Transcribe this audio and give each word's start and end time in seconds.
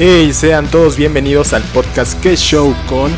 Hey, 0.00 0.32
sean 0.32 0.68
todos 0.68 0.96
bienvenidos 0.96 1.52
al 1.52 1.64
podcast 1.74 2.22
Que 2.22 2.36
Show 2.36 2.72
con 2.88 3.10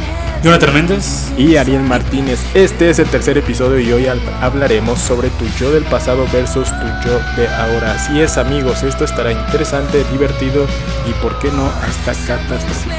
Jonathan 0.43 0.73
Méndez 0.73 1.31
y 1.37 1.57
Ariel 1.57 1.83
Martínez. 1.83 2.41
Este 2.55 2.89
es 2.89 2.99
el 2.99 3.07
tercer 3.07 3.37
episodio 3.37 3.81
y 3.81 3.93
hoy 3.93 4.07
hablaremos 4.41 4.99
sobre 4.99 5.29
tu 5.29 5.45
yo 5.59 5.71
del 5.73 5.85
pasado 5.85 6.25
versus 6.33 6.71
tu 6.71 6.87
yo 7.07 7.19
de 7.37 7.49
ahora. 7.49 7.93
Así 7.93 8.19
es, 8.23 8.39
amigos, 8.39 8.83
esto 8.83 9.05
estará 9.05 9.31
interesante, 9.31 10.05
divertido 10.11 10.65
y, 11.07 11.13
por 11.23 11.39
qué 11.39 11.51
no, 11.51 11.67
hasta 11.67 12.15
catastrófico. 12.27 12.97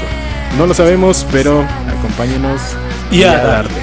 No 0.56 0.68
lo 0.68 0.74
sabemos, 0.74 1.26
pero 1.32 1.66
acompáñenos 1.98 2.60
y, 3.10 3.24
a, 3.24 3.36
darle. 3.38 3.82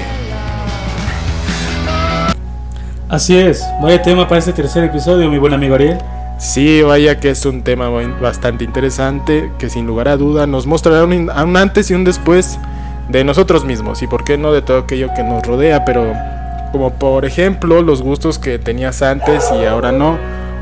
Así 3.06 3.36
es, 3.36 3.62
vaya 3.82 4.00
tema 4.00 4.26
para 4.26 4.38
este 4.38 4.54
tercer 4.54 4.82
episodio, 4.84 5.28
mi 5.28 5.36
buen 5.36 5.52
amigo 5.52 5.74
Ariel. 5.74 5.98
Sí, 6.40 6.80
vaya 6.80 7.20
que 7.20 7.28
es 7.28 7.44
un 7.44 7.60
tema 7.60 7.90
bastante 8.18 8.64
interesante 8.64 9.52
que 9.58 9.68
sin 9.68 9.86
lugar 9.86 10.08
a 10.08 10.16
duda 10.16 10.46
nos 10.46 10.66
mostrará 10.66 11.04
un, 11.04 11.28
antes 11.30 11.90
y 11.90 11.94
un 11.94 12.02
después 12.02 12.58
de 13.10 13.24
nosotros 13.24 13.66
mismos 13.66 14.00
y 14.02 14.06
por 14.06 14.24
qué 14.24 14.38
no 14.38 14.50
de 14.50 14.62
todo 14.62 14.78
aquello 14.78 15.12
que 15.14 15.22
nos 15.22 15.46
rodea, 15.46 15.84
pero 15.84 16.14
como 16.72 16.94
por 16.94 17.26
ejemplo 17.26 17.82
los 17.82 18.00
gustos 18.00 18.38
que 18.38 18.58
tenías 18.58 19.02
antes 19.02 19.50
y 19.52 19.66
ahora 19.66 19.92
no, 19.92 20.16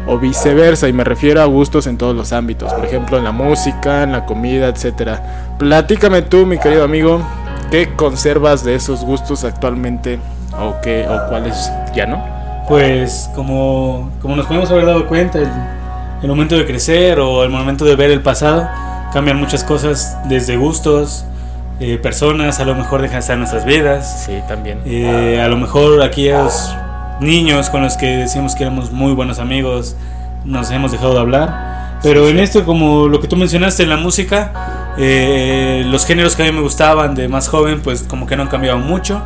o 0.08 0.18
viceversa, 0.18 0.88
y 0.88 0.92
me 0.92 1.04
refiero 1.04 1.40
a 1.42 1.44
gustos 1.44 1.86
en 1.86 1.96
todos 1.96 2.16
los 2.16 2.32
ámbitos, 2.32 2.74
por 2.74 2.84
ejemplo 2.84 3.16
en 3.16 3.22
la 3.22 3.32
música, 3.32 4.02
en 4.02 4.10
la 4.10 4.26
comida, 4.26 4.66
etcétera. 4.66 5.54
Platícame 5.60 6.22
tú, 6.22 6.44
mi 6.44 6.58
querido 6.58 6.82
amigo, 6.82 7.22
¿qué 7.70 7.94
conservas 7.94 8.64
de 8.64 8.74
esos 8.74 9.04
gustos 9.04 9.44
actualmente 9.44 10.18
o 10.58 10.74
qué 10.82 11.06
o 11.08 11.28
cuáles 11.28 11.70
ya 11.94 12.06
no? 12.06 12.37
Pues 12.68 13.30
como, 13.34 14.10
como 14.20 14.36
nos 14.36 14.46
podemos 14.46 14.70
haber 14.70 14.86
dado 14.86 15.06
cuenta, 15.06 15.38
el, 15.38 15.48
el 16.22 16.28
momento 16.28 16.56
de 16.56 16.66
crecer 16.66 17.18
o 17.18 17.42
el 17.42 17.50
momento 17.50 17.84
de 17.84 17.96
ver 17.96 18.10
el 18.10 18.20
pasado 18.20 18.68
cambian 19.12 19.38
muchas 19.38 19.64
cosas 19.64 20.18
desde 20.28 20.56
gustos, 20.56 21.24
eh, 21.80 21.96
personas 21.96 22.60
a 22.60 22.64
lo 22.64 22.74
mejor 22.74 23.02
dejan 23.02 23.18
estar 23.18 23.38
nuestras 23.38 23.64
vidas. 23.64 24.24
Sí, 24.26 24.34
también. 24.48 24.80
Eh, 24.84 25.40
a 25.40 25.48
lo 25.48 25.56
mejor 25.56 26.02
aquellos 26.02 26.74
niños 27.20 27.70
con 27.70 27.82
los 27.82 27.96
que 27.96 28.06
decimos 28.06 28.54
que 28.54 28.64
éramos 28.64 28.90
muy 28.90 29.12
buenos 29.12 29.38
amigos 29.38 29.96
nos 30.44 30.70
hemos 30.70 30.92
dejado 30.92 31.14
de 31.14 31.20
hablar. 31.20 31.98
Pero 32.02 32.28
en 32.28 32.38
esto, 32.38 32.64
como 32.64 33.08
lo 33.08 33.20
que 33.20 33.28
tú 33.28 33.36
mencionaste 33.36 33.82
en 33.82 33.90
la 33.90 33.96
música, 33.96 34.52
eh, 34.98 35.84
los 35.86 36.04
géneros 36.04 36.34
que 36.34 36.42
a 36.42 36.46
mí 36.46 36.52
me 36.52 36.60
gustaban 36.60 37.14
de 37.14 37.28
más 37.28 37.48
joven, 37.48 37.80
pues 37.82 38.02
como 38.02 38.26
que 38.26 38.36
no 38.36 38.42
han 38.42 38.48
cambiado 38.48 38.78
mucho. 38.78 39.22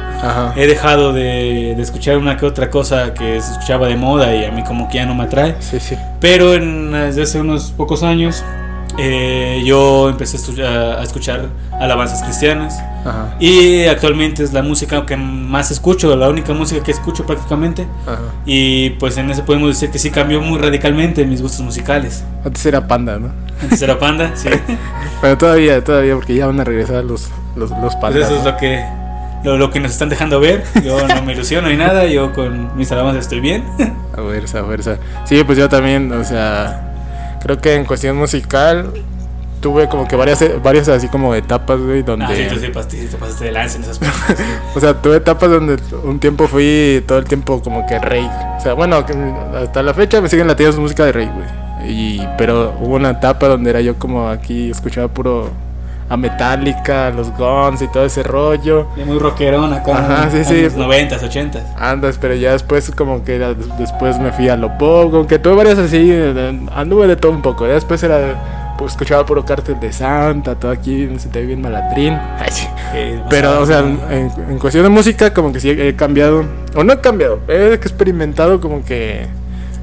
He 0.55 0.67
dejado 0.67 1.13
de, 1.13 1.75
de, 1.77 1.83
escuchar 1.83 2.19
una 2.19 2.37
que 2.37 2.47
otra 2.47 2.71
cosa 2.71 3.15
que 3.15 3.41
se 3.41 3.53
escuchaba 3.53 3.89
de 3.89 3.97
moda 3.97 4.35
y 4.35 4.45
a 4.45 4.51
mí 4.51 4.63
como 4.65 4.89
que 4.89 4.97
ya 4.97 5.07
no 5.07 5.15
me 5.15 5.25
atrae. 5.25 5.57
Sí, 5.61 5.81
sí. 5.81 5.97
Pero 6.21 6.55
en, 6.55 6.93
desde 6.93 7.23
hace 7.23 7.41
unos 7.41 7.73
pocos 7.73 8.03
años 8.03 8.45
eh, 8.99 9.63
yo 9.65 10.11
empecé 10.11 10.37
a, 10.63 11.03
escuchar 11.03 11.49
alabanzas 11.73 12.23
cristianas 12.23 12.83
y 13.41 13.85
actualmente 13.85 14.45
es 14.45 14.53
la 14.53 14.63
música 14.63 15.05
que 15.07 15.17
más 15.17 15.71
escucho, 15.71 16.15
la 16.15 16.29
única 16.29 16.53
música 16.53 16.83
que 16.83 16.93
escucho 16.93 17.25
prácticamente. 17.27 17.87
Y 18.45 18.91
pues 18.91 19.17
en 19.17 19.31
eso 19.31 19.45
podemos 19.45 19.69
decir 19.69 19.91
que 19.91 19.99
sí 19.99 20.11
cambió 20.11 20.41
muy 20.41 20.59
radicalmente 20.59 21.25
mis 21.25 21.43
gustos 21.43 21.63
musicales. 21.63 22.25
Antes 22.45 22.65
era 22.67 22.87
panda, 22.87 23.19
¿no? 23.19 23.31
Antes 23.63 23.81
era 23.83 23.99
panda, 23.99 24.33
sí. 24.35 24.49
Pero 25.21 25.39
todavía, 25.39 25.83
todavía, 25.83 26.15
porque 26.15 26.35
ya 26.35 26.47
van 26.47 26.61
a 26.61 26.65
regresar 26.65 27.05
los, 27.05 27.29
los, 27.57 27.71
los 27.71 27.95
pandas. 27.97 28.13
Pues 28.13 28.27
eso 28.27 28.39
es 28.39 28.45
lo 28.45 28.57
que, 28.57 28.85
lo, 29.45 29.71
que 29.71 29.81
nos 29.81 29.93
están 29.93 30.09
dejando 30.09 30.39
ver. 30.41 30.65
Yo 30.85 31.07
no 31.07 31.23
me 31.23 31.33
ilusiono 31.33 31.69
ni 31.69 31.77
nada, 31.77 32.07
yo 32.07 32.33
con 32.33 32.77
mis 32.77 32.91
alabanzas 32.93 33.23
estoy 33.23 33.41
bien. 33.41 33.65
A 34.13 34.21
fuerza, 34.21 34.61
a 34.61 34.65
fuerza. 34.65 34.99
Sí, 35.25 35.43
pues 35.45 35.59
yo 35.59 35.69
también, 35.69 36.13
o 36.13 36.25
sea 36.25 36.92
creo 37.43 37.59
que 37.59 37.75
en 37.75 37.85
cuestión 37.85 38.17
musical 38.17 38.93
tuve 39.61 39.89
como 39.89 40.07
que 40.09 40.17
varias 40.17 40.45
varias 40.63 40.89
así 40.89 41.09
como 41.09 41.35
etapas, 41.35 41.81
güey, 41.81 42.03
donde... 42.03 42.27
Ah, 42.27 42.31
sí, 42.35 42.47
tú 42.49 42.59
sí, 42.59 42.69
pasaste 43.17 43.45
de 43.45 43.53
lance 43.53 43.77
en 43.77 43.85
esas 43.85 44.01
O 44.75 44.81
sea, 44.81 45.01
tuve 45.01 45.17
etapas 45.17 45.51
donde 45.51 45.79
un 46.03 46.19
tiempo 46.19 46.49
fui 46.49 47.03
todo 47.07 47.19
el 47.19 47.25
tiempo 47.25 47.63
como 47.63 47.87
que 47.87 47.99
rey. 47.99 48.29
O 48.59 48.61
sea, 48.61 48.75
bueno, 48.75 49.05
hasta 49.55 49.83
la 49.83 49.95
fecha 49.95 50.21
me 50.21 50.29
siguen 50.29 50.49
latiendo 50.49 50.81
música 50.81 51.05
de 51.07 51.13
rey, 51.13 51.31
güey. 51.33 51.63
Y, 51.89 52.29
pero 52.37 52.77
hubo 52.81 52.97
una 52.97 53.11
etapa 53.11 53.49
donde 53.49 53.71
era 53.71 53.81
yo 53.81 53.99
como 53.99 54.29
aquí, 54.29 54.71
escuchaba 54.71 55.09
puro 55.09 55.51
a 56.09 56.17
Metallica, 56.17 57.11
los 57.11 57.31
Guns 57.37 57.83
y 57.83 57.89
todo 57.89 58.05
ese 58.05 58.23
rollo. 58.23 58.89
Y 58.97 59.05
muy 59.05 59.19
rockerón 59.19 59.73
acá. 59.73 59.99
Ajá, 59.99 60.31
sí, 60.31 60.45
sí. 60.45 60.63
Los 60.63 60.77
90 60.77 61.17
80 61.17 61.75
Andas, 61.77 62.19
pero 62.21 62.35
ya 62.35 62.53
después 62.53 62.91
como 62.91 63.25
que 63.25 63.39
después 63.79 64.19
me 64.19 64.33
fui 64.33 64.49
a 64.49 64.57
lo 64.57 64.77
poco, 64.79 65.19
aunque 65.19 65.39
tuve 65.39 65.55
varias 65.55 65.79
así, 65.79 66.11
eh, 66.11 66.67
anduve 66.75 67.07
de 67.07 67.17
todo 67.17 67.33
un 67.33 67.43
poco. 67.43 67.67
Ya 67.67 67.75
después 67.75 68.03
era 68.03 68.63
pues 68.83 68.93
escuchaba 68.93 69.25
puro 69.25 69.45
cartel 69.45 69.79
de 69.79 69.93
Santa, 69.93 70.55
todo 70.55 70.73
aquí 70.73 71.09
se 71.19 71.29
te 71.29 71.41
ve 71.41 71.47
bien 71.47 71.63
malatrín. 71.63 72.19
pero, 73.31 73.61
o 73.61 73.67
sea, 73.67 73.79
en, 73.79 74.59
cuestión 74.59 74.83
de 74.85 74.91
música, 74.91 75.33
como 75.33 75.53
que 75.53 75.61
sí 75.61 75.71
he 75.71 75.95
cambiado, 75.95 76.45
o 76.75 76.83
no 76.83 76.93
he 76.93 77.01
cambiado, 77.01 77.41
he 77.49 77.75
experimentado 77.75 78.61
como 78.61 78.85
que 78.85 79.27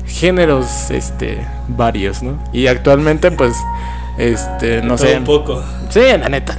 géneros 0.06 0.90
este 0.92 1.38
varios, 1.68 2.22
¿no? 2.24 2.38
Y 2.52 2.68
actualmente, 2.68 3.32
pues, 3.32 3.56
este, 4.20 4.82
no 4.82 4.98
sé. 4.98 5.18
Un 5.18 5.24
poco. 5.24 5.64
Sí, 5.90 6.02
la 6.02 6.30
neta. 6.30 6.58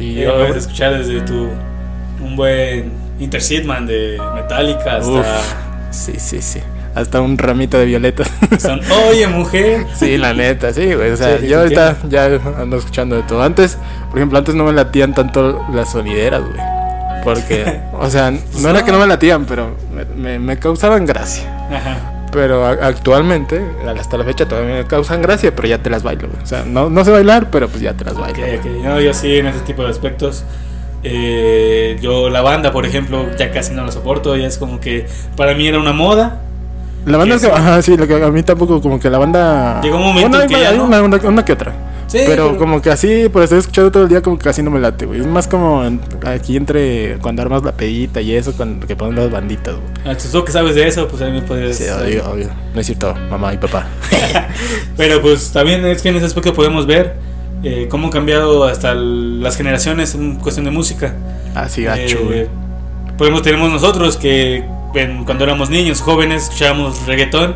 Y 0.00 0.14
yo, 0.14 0.34
puedes 0.34 0.56
escuchar 0.56 0.96
desde 0.98 1.20
tu. 1.20 1.50
Un 2.20 2.34
buen 2.34 2.92
Intercitman 3.20 3.86
de 3.86 4.18
Metallica 4.34 4.96
hasta. 4.96 5.40
sí, 5.90 6.14
sí, 6.18 6.40
sí. 6.40 6.60
Hasta 6.94 7.20
un 7.20 7.36
ramito 7.36 7.78
de 7.78 7.84
violetas. 7.84 8.30
Son, 8.58 8.80
oye, 9.10 9.26
mujer. 9.26 9.84
Sí, 9.94 10.16
la 10.16 10.32
neta, 10.32 10.72
sí, 10.72 10.94
güey. 10.94 11.10
O 11.10 11.16
sea, 11.16 11.38
yo 11.38 11.60
ahorita 11.60 11.98
ya 12.08 12.40
ando 12.58 12.78
escuchando 12.78 13.16
de 13.16 13.22
todo. 13.24 13.42
Antes, 13.42 13.76
por 14.08 14.18
ejemplo, 14.18 14.38
antes 14.38 14.54
no 14.54 14.64
me 14.64 14.72
latían 14.72 15.12
tanto 15.12 15.62
las 15.74 15.92
sonideras, 15.92 16.40
güey. 16.40 16.60
Porque, 17.22 17.82
o 17.92 18.08
sea, 18.08 18.30
no 18.30 18.70
era 18.70 18.82
que 18.82 18.92
no 18.92 18.98
me 18.98 19.06
latían, 19.06 19.44
pero 19.44 19.76
me, 20.16 20.38
me 20.38 20.58
causaban 20.58 21.04
gracia. 21.04 21.44
Ajá. 21.70 22.15
Pero 22.36 22.66
actualmente, 22.66 23.64
hasta 23.98 24.18
la 24.18 24.24
fecha, 24.24 24.46
todavía 24.46 24.74
me 24.74 24.84
causan 24.84 25.22
gracia, 25.22 25.56
pero 25.56 25.68
ya 25.68 25.78
te 25.78 25.88
las 25.88 26.02
bailo. 26.02 26.28
O 26.42 26.46
sea, 26.46 26.64
no, 26.66 26.90
no 26.90 27.02
sé 27.02 27.10
bailar, 27.10 27.48
pero 27.50 27.66
pues 27.66 27.80
ya 27.80 27.94
te 27.94 28.04
las 28.04 28.14
bailo. 28.14 28.46
No, 28.84 29.00
yo 29.00 29.14
sí, 29.14 29.38
en 29.38 29.46
ese 29.46 29.60
tipo 29.60 29.82
de 29.82 29.88
aspectos. 29.88 30.44
Eh, 31.02 31.96
yo 32.02 32.28
la 32.28 32.42
banda, 32.42 32.72
por 32.72 32.84
ejemplo, 32.84 33.24
ya 33.38 33.50
casi 33.50 33.72
no 33.72 33.86
la 33.86 33.90
soporto. 33.90 34.36
Ya 34.36 34.48
es 34.48 34.58
como 34.58 34.80
que 34.80 35.06
para 35.34 35.54
mí 35.54 35.66
era 35.66 35.78
una 35.78 35.94
moda. 35.94 36.42
La 37.06 37.16
banda, 37.16 37.38
que, 37.38 37.46
ajá, 37.46 37.80
sí, 37.80 37.94
a 37.94 38.30
mí 38.30 38.42
tampoco, 38.42 38.82
como 38.82 39.00
que 39.00 39.08
la 39.08 39.16
banda. 39.16 39.80
Llegó 39.80 39.96
un 39.96 40.04
momento 40.04 40.38
que 40.46 40.60
ya 40.60 40.74
una, 40.74 41.00
una 41.00 41.42
que 41.42 41.52
otra 41.54 41.85
pero, 42.12 42.56
como 42.56 42.80
que 42.80 42.90
así, 42.90 43.28
por 43.28 43.42
estar 43.42 43.58
escuchando 43.58 43.90
todo 43.90 44.04
el 44.04 44.08
día, 44.08 44.22
como 44.22 44.38
que 44.38 44.44
casi 44.44 44.62
no 44.62 44.70
me 44.70 44.80
late, 44.80 45.06
güey. 45.06 45.20
Es 45.20 45.26
más 45.26 45.48
como 45.48 45.82
aquí 46.24 46.56
entre 46.56 47.18
cuando 47.18 47.42
armas 47.42 47.62
la 47.62 47.72
pedita 47.72 48.20
y 48.20 48.34
eso, 48.34 48.52
cuando 48.52 48.86
que 48.86 48.96
ponen 48.96 49.16
las 49.16 49.30
banditas, 49.30 49.74
güey. 49.74 49.88
Ah, 50.04 50.16
tú 50.16 50.44
que 50.44 50.52
sabes 50.52 50.74
de 50.74 50.86
eso, 50.86 51.08
pues 51.08 51.22
a 51.22 51.26
mí 51.26 51.32
me 51.32 51.42
podrías. 51.42 51.76
Sí, 51.76 51.84
obvio, 51.88 52.30
obvio. 52.30 52.50
No 52.74 52.80
es 52.80 52.86
cierto, 52.86 53.14
mamá 53.30 53.54
y 53.54 53.58
papá. 53.58 53.88
pero 54.96 55.20
pues 55.20 55.52
también 55.52 55.84
es 55.86 56.02
que 56.02 56.10
en 56.10 56.16
ese 56.16 56.26
aspecto 56.26 56.54
podemos 56.54 56.86
ver 56.86 57.16
eh, 57.62 57.88
cómo 57.90 58.06
han 58.06 58.12
cambiado 58.12 58.64
hasta 58.64 58.94
las 58.94 59.56
generaciones 59.56 60.14
en 60.14 60.36
cuestión 60.36 60.64
de 60.64 60.70
música. 60.70 61.14
Así, 61.54 61.84
gacho, 61.84 62.18
eh, 62.32 62.48
Podemos, 63.18 63.42
tenemos 63.42 63.70
nosotros 63.70 64.16
que 64.16 64.64
cuando 65.24 65.44
éramos 65.44 65.70
niños, 65.70 66.00
jóvenes, 66.00 66.44
escuchábamos 66.44 67.06
reggaetón 67.06 67.54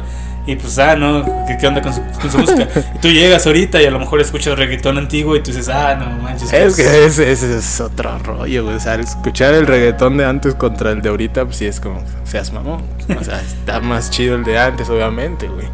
y 0.50 0.56
pues, 0.56 0.78
ah, 0.80 0.96
¿no? 0.96 1.24
¿Qué, 1.46 1.66
onda 1.66 1.80
con 1.80 1.92
su, 1.94 2.00
música? 2.38 2.68
Y 2.94 2.98
tú 3.02 3.08
llegas 3.08 3.46
ahorita 3.46 3.80
y 3.80 3.84
a 3.84 3.90
lo 3.90 4.00
mejor 4.00 4.20
escuchas 4.20 4.58
reggaetón 4.58 4.98
antiguo 4.98 5.36
y 5.36 5.40
tú 5.40 5.52
dices, 5.52 5.68
ah, 5.68 5.94
no 5.94 6.22
manches. 6.22 6.52
Es 6.52 6.74
que 6.74 7.04
ese, 7.06 7.30
es 7.30 7.80
otro 7.80 8.18
rollo, 8.18 8.64
güey. 8.64 8.76
O 8.76 8.80
sea, 8.80 8.96
escuchar 8.96 9.54
el 9.54 9.66
reggaetón 9.66 10.16
de 10.16 10.24
antes 10.24 10.56
contra 10.56 10.90
el 10.90 11.02
de 11.02 11.08
ahorita, 11.08 11.44
pues 11.44 11.56
sí 11.56 11.66
es 11.66 11.78
como, 11.78 12.02
seas 12.24 12.52
mamón. 12.52 12.82
O 13.18 13.22
sea, 13.22 13.40
está 13.40 13.80
más 13.80 14.10
chido 14.10 14.34
el 14.34 14.42
de 14.42 14.58
antes, 14.58 14.90
obviamente, 14.90 15.46
güey. 15.46 15.68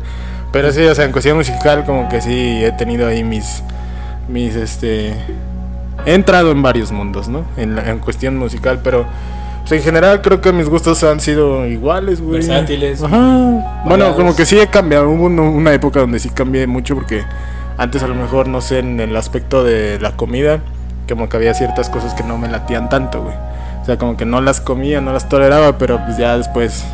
Pero 0.53 0.71
sí, 0.73 0.83
o 0.83 0.95
sea, 0.95 1.07
en 1.07 1.13
cuestión 1.13 1.39
musical, 1.39 1.85
como 1.87 2.09
que 2.09 2.21
sí 2.21 2.63
he 2.65 2.73
tenido 2.73 3.09
ahí 3.09 3.25
mis. 3.25 3.63
Mis, 4.29 4.57
este. 4.57 5.15
He 6.05 6.15
entrado 6.15 6.51
en 6.51 6.61
varios 6.61 6.93
mundos, 6.93 7.29
¿no? 7.29 7.47
En, 7.57 7.79
en 7.79 7.99
cuestión 7.99 8.37
musical, 8.37 8.81
pero 8.85 9.07
en 9.71 9.83
general 9.83 10.23
creo 10.23 10.41
que 10.41 10.53
mis 10.53 10.69
gustos 10.69 11.03
han 11.05 11.21
sido 11.21 11.67
iguales, 11.67 12.21
güey. 12.21 12.47
Versátiles. 12.47 13.03
Ajá. 13.03 13.83
Bueno, 13.85 14.15
como 14.15 14.37
que 14.37 14.47
sí 14.47 14.59
he 14.59 14.69
cambiado. 14.69 15.09
Hubo 15.11 15.27
una 15.27 15.73
época 15.73 16.01
donde 16.01 16.19
sí 16.19 16.31
cambié 16.31 16.67
mucho 16.67 16.95
porque 16.95 17.25
antes 17.79 18.03
a 18.03 18.09
lo 18.09 18.15
mejor, 18.15 18.49
no 18.49 18.61
sé, 18.61 18.79
en 18.79 19.01
el 19.01 19.17
aspecto 19.17 19.65
de 19.65 19.99
la 20.01 20.13
comida, 20.13 20.61
como 21.09 21.29
que 21.29 21.37
había 21.37 21.55
ciertas 21.55 21.91
cosas 21.91 22.15
que 22.15 22.23
no 22.23 22.39
me 22.39 22.49
latían 22.49 22.89
tanto, 22.89 23.23
güey. 23.23 23.35
O 23.83 23.85
sea, 23.85 23.99
como 23.99 24.17
que 24.17 24.25
no 24.25 24.41
las 24.41 24.61
comía, 24.61 25.01
no 25.01 25.13
las 25.13 25.29
toleraba, 25.29 25.79
pero 25.79 26.05
pues 26.05 26.17
ya 26.17 26.37
después 26.37 26.85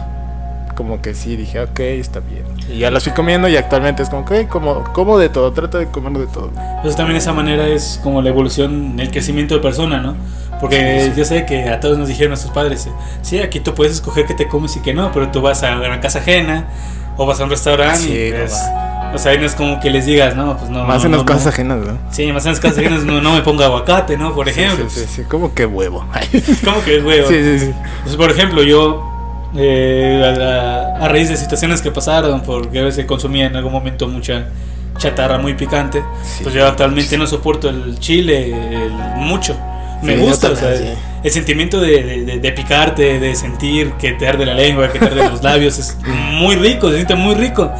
como 0.74 1.02
que 1.02 1.14
sí 1.14 1.36
dije, 1.36 1.60
ok, 1.60 1.80
está 1.80 2.20
bien. 2.20 2.44
Y 2.68 2.78
ya 2.78 2.90
las 2.90 3.04
fui 3.04 3.12
comiendo 3.12 3.48
y 3.48 3.56
actualmente 3.56 4.02
es 4.02 4.10
como 4.10 4.24
que 4.24 4.48
como, 4.48 4.84
como 4.92 5.18
de 5.18 5.28
todo, 5.28 5.52
trato 5.52 5.78
de 5.78 5.86
comer 5.86 6.12
de 6.12 6.26
todo. 6.26 6.50
Entonces 6.56 6.96
también 6.96 7.16
esa 7.16 7.32
manera 7.32 7.66
es 7.66 8.00
como 8.02 8.22
la 8.22 8.30
evolución, 8.30 8.98
el 8.98 9.10
crecimiento 9.10 9.54
de 9.54 9.60
persona, 9.60 10.00
¿no? 10.00 10.16
Porque 10.62 11.12
yo 11.14 11.24
sé 11.26 11.44
que 11.44 11.68
a 11.68 11.78
todos 11.80 11.98
nos 11.98 12.08
dijeron 12.08 12.30
nuestros 12.30 12.54
padres, 12.54 12.88
sí, 13.20 13.38
aquí 13.40 13.60
tú 13.60 13.74
puedes 13.74 13.92
escoger 13.92 14.24
qué 14.24 14.32
te 14.34 14.48
comes 14.48 14.74
y 14.76 14.80
qué 14.80 14.94
no, 14.94 15.12
pero 15.12 15.28
tú 15.28 15.42
vas 15.42 15.62
a 15.62 15.76
una 15.76 16.00
casa 16.00 16.20
ajena 16.20 16.66
o 17.18 17.26
vas 17.26 17.38
a 17.40 17.44
un 17.44 17.50
restaurante 17.50 18.28
y 18.28 18.30
pues, 18.32 18.54
O 19.14 19.18
sea, 19.18 19.36
no 19.36 19.44
es 19.44 19.54
como 19.54 19.78
que 19.80 19.90
les 19.90 20.06
digas, 20.06 20.34
no, 20.36 20.56
pues 20.56 20.70
no. 20.70 20.84
Más 20.84 21.00
no, 21.00 21.06
en 21.06 21.12
las 21.12 21.24
no, 21.26 21.34
no. 21.44 21.48
ajenas, 21.50 21.78
¿no? 21.86 21.98
Sí, 22.10 22.32
más 22.32 22.46
en 22.46 22.52
las 22.52 22.60
cosas 22.60 22.78
ajenas 22.78 23.02
no, 23.04 23.20
no 23.20 23.34
me 23.34 23.42
ponga 23.42 23.66
aguacate, 23.66 24.16
¿no? 24.16 24.34
Por 24.34 24.48
ejemplo. 24.48 24.88
Sí, 24.88 25.00
sí, 25.00 25.06
sí, 25.06 25.16
sí, 25.16 25.22
como 25.28 25.52
que 25.52 25.66
huevo. 25.66 26.06
¿Cómo 26.64 26.82
que 26.82 27.00
huevo? 27.02 27.28
Sí, 27.28 27.42
sí, 27.42 27.58
sí. 27.58 27.74
Pues, 28.04 28.16
por 28.16 28.30
ejemplo, 28.30 28.62
yo, 28.62 29.50
eh, 29.56 30.22
a, 30.24 31.00
a- 31.02 31.04
a 31.04 31.08
raíz 31.08 31.28
de 31.28 31.36
situaciones 31.36 31.82
que 31.82 31.90
pasaron, 31.90 32.40
porque 32.42 32.78
a 32.78 32.82
veces 32.84 33.04
consumía 33.04 33.46
en 33.46 33.56
algún 33.56 33.72
momento 33.72 34.06
mucha 34.08 34.46
chatarra 34.96 35.36
muy 35.38 35.54
picante, 35.54 36.02
Sí. 36.22 36.44
pues 36.44 36.54
yo 36.54 36.66
actualmente 36.66 37.18
no 37.18 37.26
soporto 37.26 37.68
el 37.68 37.98
chile 37.98 38.46
el- 38.46 38.92
mucho. 39.16 39.56
Me 40.02 40.14
Sí, 40.16 40.20
gusta, 40.20 40.50
o 40.50 40.56
sea, 40.56 40.76
sí. 40.76 40.84
el 41.22 41.30
sentimiento 41.30 41.80
de, 41.80 42.02
de- 42.02 42.24
de- 42.24 42.38
de 42.40 42.52
picarte, 42.52 43.20
de 43.20 43.34
sentir 43.36 43.92
que 43.92 44.12
te 44.12 44.26
arde 44.26 44.44
la 44.44 44.54
lengua, 44.54 44.90
que 44.92 44.98
te 44.98 45.04
arde 45.06 45.28
los 45.30 45.42
labios, 45.42 45.78
es 45.78 45.96
muy 46.06 46.56
rico, 46.56 46.88
se 46.90 46.96
siente 46.96 47.14
muy 47.14 47.34
rico. 47.34 47.70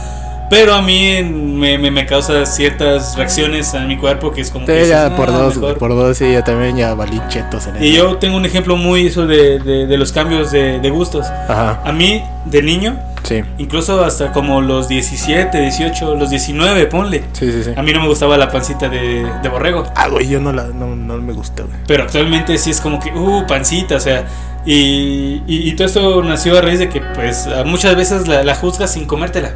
Pero 0.53 0.75
a 0.75 0.83
mí 0.83 1.23
me, 1.23 1.79
me- 1.79 1.91
me 1.91 2.05
causa 2.05 2.45
ciertas 2.45 3.17
reacciones 3.17 3.73
a 3.75 3.81
mi 3.87 3.97
cuerpo 3.97 4.31
que 4.33 4.43
es 4.43 4.51
como 4.51 4.67
que 4.67 4.73
Sí, 4.73 4.79
dices, 4.81 4.91
ya 4.91 5.07
"Ah, 5.07 5.17
por 5.17 5.33
dos, 5.33 5.57
mejor". 5.57 5.79
por 5.79 5.91
dos, 5.97 6.19
sí, 6.19 6.31
yo 6.31 6.45
también 6.45 6.77
ya 6.77 6.93
valí 6.93 7.19
chetos 7.29 7.67
en 7.69 7.83
Y 7.83 7.95
eso. 7.97 8.11
yo 8.11 8.17
tengo 8.19 8.37
un 8.37 8.45
ejemplo 8.45 8.77
muy 8.77 9.07
eso 9.07 9.27
de, 9.27 9.59
de- 9.61 9.87
de 9.87 9.97
los 9.97 10.13
cambios 10.13 10.53
de, 10.53 10.79
de 10.79 10.91
gustos. 10.91 11.25
Ajá, 11.49 11.81
A 11.85 11.91
mí, 11.93 12.23
de 12.45 12.61
niño, 12.63 12.99
sí, 13.23 13.43
incluso 13.57 14.05
hasta 14.05 14.31
como 14.33 14.61
los 14.61 14.89
17, 14.89 15.59
18, 15.59 16.17
los 16.17 16.29
19, 16.29 16.85
ponle. 16.87 17.25
sí, 17.33 17.51
sí, 17.51 17.65
sí. 17.65 17.71
A 17.75 17.83
mí 17.83 17.91
no 17.95 18.01
me 18.03 18.09
gustaba 18.09 18.37
la 18.37 18.51
pancita 18.51 18.91
de, 18.91 19.27
de 19.43 19.49
borrego. 19.49 19.85
Ah, 19.97 20.09
güey, 20.09 20.29
yo 20.29 20.39
no, 20.39 20.53
la, 20.53 20.65
no, 20.65 20.95
no 20.95 21.17
me 21.17 21.33
gusta, 21.33 21.63
güey. 21.63 21.77
Pero 21.87 22.03
actualmente 22.03 22.59
sí 22.59 22.71
es 22.71 22.81
como 22.83 23.01
que, 23.01 23.11
uh, 23.11 23.47
pancita, 23.47 23.97
o 23.97 24.01
sea. 24.01 24.27
Y, 24.67 25.43
y, 25.47 25.69
y 25.71 25.73
todo 25.77 25.87
esto 25.87 26.23
nació 26.23 26.59
a 26.59 26.61
raíz 26.61 26.79
de 26.79 26.91
que, 26.91 27.01
pues, 27.01 27.49
muchas 27.65 27.97
veces 27.97 28.29
la, 28.29 28.45
la 28.45 28.55
juzgas 28.55 28.93
sin 28.93 29.07
comértela. 29.07 29.55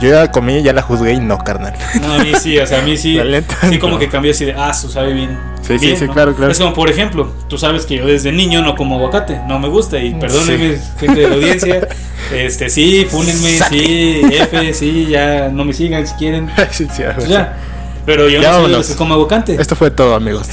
Yo 0.00 0.10
ya 0.10 0.30
comí, 0.30 0.62
ya 0.62 0.72
la 0.72 0.82
juzgué 0.82 1.12
y 1.12 1.20
no, 1.20 1.38
carnal. 1.38 1.74
No, 2.00 2.14
a 2.14 2.18
mí 2.18 2.32
sí, 2.40 2.58
o 2.58 2.66
sea, 2.66 2.80
a 2.80 2.82
mí 2.82 2.96
sí. 2.96 3.14
La 3.16 3.24
neta, 3.24 3.56
sí, 3.68 3.78
como 3.78 3.94
no. 3.94 3.98
que 3.98 4.08
cambió 4.08 4.30
así 4.30 4.44
de, 4.44 4.52
ah, 4.52 4.72
su 4.74 4.88
sabe 4.88 5.12
bien. 5.12 5.38
Sí, 5.62 5.78
sí, 5.78 5.86
bien, 5.86 5.98
sí, 5.98 6.06
¿no? 6.06 6.12
claro, 6.12 6.34
claro. 6.34 6.52
Es 6.52 6.58
como, 6.58 6.74
por 6.74 6.90
ejemplo, 6.90 7.32
tú 7.48 7.58
sabes 7.58 7.86
que 7.86 7.96
yo 7.96 8.06
desde 8.06 8.32
niño 8.32 8.62
no 8.62 8.76
como 8.76 8.96
aguacate, 8.96 9.40
no 9.46 9.58
me 9.58 9.68
gusta. 9.68 9.98
Y 9.98 10.14
perdónenme, 10.14 10.78
gente 11.00 11.20
de 11.20 11.28
la 11.28 11.34
audiencia. 11.34 11.88
Este, 12.32 12.68
sí, 12.70 13.06
fúnenme, 13.08 13.50
sí, 13.68 14.20
F, 14.32 14.74
sí, 14.74 15.06
ya 15.08 15.48
no 15.48 15.64
me 15.64 15.72
sigan 15.72 16.04
si 16.04 16.14
quieren. 16.14 16.50
sí, 16.72 16.88
sí, 16.92 17.02
Pues 17.14 17.28
ya. 17.28 17.56
Pero 18.04 18.28
yo 18.28 18.40
Ya 18.40 18.52
no 18.52 18.62
soy 18.62 18.70
de 18.70 18.76
los 18.78 18.88
que 18.88 18.96
como 18.96 19.14
aguacate. 19.14 19.60
Esto 19.60 19.76
fue 19.76 19.90
todo, 19.90 20.14
amigos. 20.14 20.48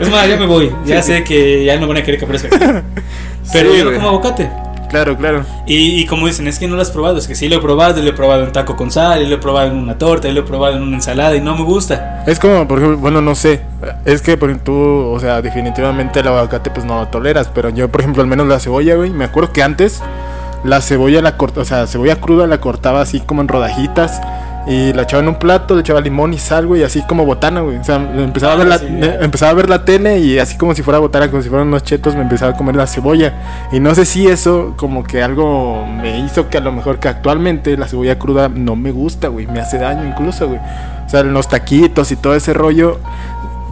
Es 0.00 0.10
más, 0.10 0.28
ya 0.28 0.36
me 0.36 0.46
voy. 0.46 0.72
Ya 0.86 1.02
sé 1.02 1.24
que 1.24 1.64
ya 1.64 1.78
no 1.78 1.86
van 1.86 1.98
a 1.98 2.02
querer 2.02 2.18
que 2.18 2.24
aparezca. 2.24 2.82
Pero 3.52 3.72
Sí, 3.72 3.78
yo 3.78 3.84
no 3.86 3.96
como 3.96 4.08
aguacate. 4.08 4.50
Claro, 4.88 5.16
claro. 5.16 5.44
Y, 5.66 6.00
y 6.00 6.06
como 6.06 6.26
dicen, 6.26 6.46
es 6.48 6.58
que 6.58 6.66
no 6.66 6.76
lo 6.76 6.82
has 6.82 6.90
probado. 6.90 7.18
Es 7.18 7.26
que 7.26 7.34
sí 7.34 7.48
lo 7.48 7.56
he 7.56 7.60
probado. 7.60 8.00
Lo 8.02 8.08
he 8.08 8.12
probado 8.12 8.44
en 8.44 8.52
taco 8.52 8.76
con 8.76 8.90
sal. 8.90 9.22
Y 9.22 9.26
lo 9.26 9.36
he 9.36 9.38
probado 9.38 9.68
en 9.68 9.76
una 9.76 9.96
torta. 9.98 10.28
Y 10.28 10.32
lo 10.32 10.40
he 10.40 10.44
probado 10.44 10.76
en 10.76 10.82
una 10.82 10.96
ensalada. 10.96 11.36
Y 11.36 11.40
no 11.40 11.56
me 11.56 11.64
gusta. 11.64 12.24
Es 12.26 12.38
como, 12.38 12.66
por 12.66 12.78
ejemplo, 12.78 12.98
bueno, 12.98 13.20
no 13.20 13.34
sé. 13.34 13.62
Es 14.04 14.22
que 14.22 14.36
por 14.36 14.50
ejemplo, 14.50 14.72
tú, 14.72 15.12
o 15.14 15.20
sea, 15.20 15.40
definitivamente 15.42 16.20
el 16.20 16.28
aguacate 16.28 16.70
pues 16.70 16.84
no 16.84 17.00
lo 17.00 17.08
toleras. 17.08 17.48
Pero 17.54 17.70
yo, 17.70 17.88
por 17.88 18.00
ejemplo, 18.00 18.22
al 18.22 18.28
menos 18.28 18.46
la 18.46 18.60
cebolla, 18.60 18.94
güey. 18.96 19.10
Me 19.10 19.24
acuerdo 19.24 19.52
que 19.52 19.62
antes 19.62 20.02
la 20.64 20.80
cebolla 20.80 21.22
la 21.22 21.36
cortaba, 21.36 21.62
o 21.62 21.64
sea, 21.64 21.86
cebolla 21.86 22.16
cruda 22.16 22.46
la 22.46 22.60
cortaba 22.60 23.00
así 23.00 23.20
como 23.20 23.42
en 23.42 23.48
rodajitas. 23.48 24.20
Y 24.66 24.92
la 24.92 25.02
echaba 25.02 25.22
en 25.22 25.28
un 25.30 25.36
plato, 25.36 25.74
le 25.74 25.80
echaba 25.80 26.00
limón 26.00 26.34
y 26.34 26.38
sal, 26.38 26.66
güey, 26.66 26.82
así 26.82 27.00
como 27.08 27.24
botana, 27.24 27.60
güey. 27.62 27.78
O 27.78 27.84
sea, 27.84 27.96
empezaba, 27.96 28.52
a 28.52 28.56
ver 28.56 28.66
Ah, 28.66 28.70
la, 28.70 28.78
sí. 28.78 28.86
eh, 28.90 29.18
empezaba 29.22 29.50
a 29.52 29.54
ver 29.54 29.68
la 29.70 29.84
tele 29.86 30.18
y 30.18 30.38
así 30.38 30.58
como 30.58 30.74
si 30.74 30.82
fuera 30.82 30.98
botana, 30.98 31.30
como 31.30 31.42
si 31.42 31.48
fueran 31.48 31.68
unos 31.68 31.84
chetos, 31.84 32.14
me 32.14 32.20
empezaba 32.22 32.52
a 32.52 32.56
comer 32.56 32.76
la 32.76 32.86
cebolla. 32.86 33.32
Y 33.72 33.80
no 33.80 33.94
sé 33.94 34.04
si 34.04 34.26
eso 34.26 34.74
como 34.76 35.04
que 35.04 35.22
algo 35.22 35.86
me 35.86 36.18
hizo 36.20 36.50
que 36.50 36.58
a 36.58 36.60
lo 36.60 36.70
mejor 36.72 36.98
que 36.98 37.08
actualmente 37.08 37.76
la 37.78 37.88
cebolla 37.88 38.18
cruda 38.18 38.50
no 38.50 38.76
me 38.76 38.90
gusta, 38.92 39.28
güey. 39.28 39.46
Me 39.46 39.60
hace 39.60 39.78
daño 39.78 40.04
incluso, 40.06 40.48
güey. 40.48 40.60
O 41.06 41.08
sea, 41.08 41.22
los 41.22 41.48
taquitos 41.48 42.12
y 42.12 42.16
todo 42.16 42.34
ese 42.34 42.52
rollo. 42.52 42.98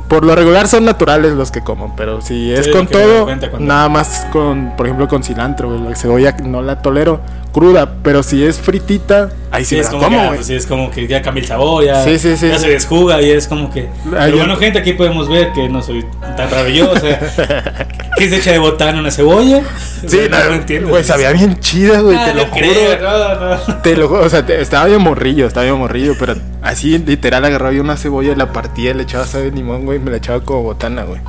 Por 0.09 0.25
lo 0.25 0.37
regular 0.37 0.69
son 0.69 0.85
naturales 0.85 1.33
los 1.33 1.51
que 1.51 1.63
como, 1.63 1.95
pero 1.97 2.21
si 2.21 2.53
es 2.53 2.67
Sí, 2.67 2.71
con 2.71 2.87
todo, 2.87 3.27
nada 3.59 3.89
más 3.89 4.25
con, 4.33 4.73
por 4.77 4.87
ejemplo, 4.87 5.09
con 5.09 5.25
cilantro, 5.25 5.69
güey. 5.69 5.81
La 5.91 5.97
cebolla 5.97 6.35
no 6.45 6.63
la 6.63 6.81
tolero 6.81 7.21
cruda, 7.57 7.91
pero 8.03 8.23
si 8.23 8.45
es 8.45 8.59
fritita, 8.59 9.31
ahí 9.51 9.65
sí, 9.65 9.71
Sí, 9.71 9.75
me 9.77 9.81
es 9.81 9.87
la 9.87 9.93
como, 9.93 10.05
como, 10.05 10.19
que, 10.19 10.27
ah, 10.27 10.33
pues, 10.35 10.47
sí, 10.47 10.55
es 10.55 10.67
como 10.67 10.91
que 10.91 11.07
ya 11.07 11.23
cambia 11.23 11.41
el 11.41 11.49
sabor. 11.49 11.83
Ya, 11.87 12.05
Sí, 12.05 12.19
sí, 12.19 12.37
sí. 12.37 12.49
ya 12.49 12.59
se 12.59 12.69
desjuga. 12.69 13.23
Y 13.23 13.31
es 13.31 13.49
como 13.49 13.71
que. 13.73 13.89
Ah, 14.09 14.11
Pero 14.11 14.29
yo- 14.29 14.37
bueno, 14.37 14.57
gente, 14.57 14.79
aquí 14.81 14.93
podemos 14.93 15.27
ver 15.31 15.53
que 15.55 15.67
no 15.71 15.81
soy 15.83 16.05
tan 16.37 16.51
yo. 16.75 16.95
Sea, 17.01 17.89
¿qué 18.19 18.29
se 18.29 18.37
echa 18.37 18.53
de 18.53 18.59
botana 18.59 19.01
una 19.01 19.11
cebolla? 19.11 19.63
Sí, 20.07 20.19
O 20.19 20.29
sea, 20.29 20.49
no, 20.49 20.55
entiendo. 20.57 20.89
güey, 20.91 21.03
sabía 21.03 21.33
bien 21.33 21.59
chida, 21.59 22.01
güey, 22.01 22.17
Ah, 22.17 22.27
te 22.27 22.35
lo 22.35 22.43
no 22.47 22.53
juro. 22.53 22.61
creo, 22.61 23.01
no, 23.01 23.57
no. 23.57 23.77
Te 23.83 23.97
lo 23.97 24.09
juro, 24.09 24.21
o 24.25 24.29
sea, 24.29 24.45
te- 24.45 24.61
estaba 24.61 24.85
bien 24.85 25.01
morrillo, 25.01 25.47
estaba 25.47 25.65
bien 25.65 25.79
morrillo, 25.79 26.13
pero 26.21 26.35
así 26.63 26.99
literal 26.99 27.43
agarraba 27.47 27.73
yo 27.73 27.81
una 27.83 27.97
cebolla 27.97 28.33
y 28.33 28.35
la 28.37 28.53
partía, 28.53 28.93
le 28.93 29.05
echaba 29.05 29.27
sal 29.27 29.45
de 29.45 29.51
limón, 29.53 29.87
güey, 29.87 29.99
y 29.99 30.03
me 30.03 30.11
la 30.11 30.19
echaba 30.19 30.41
como 30.41 30.63
botana, 30.63 31.05
güey. 31.05 31.21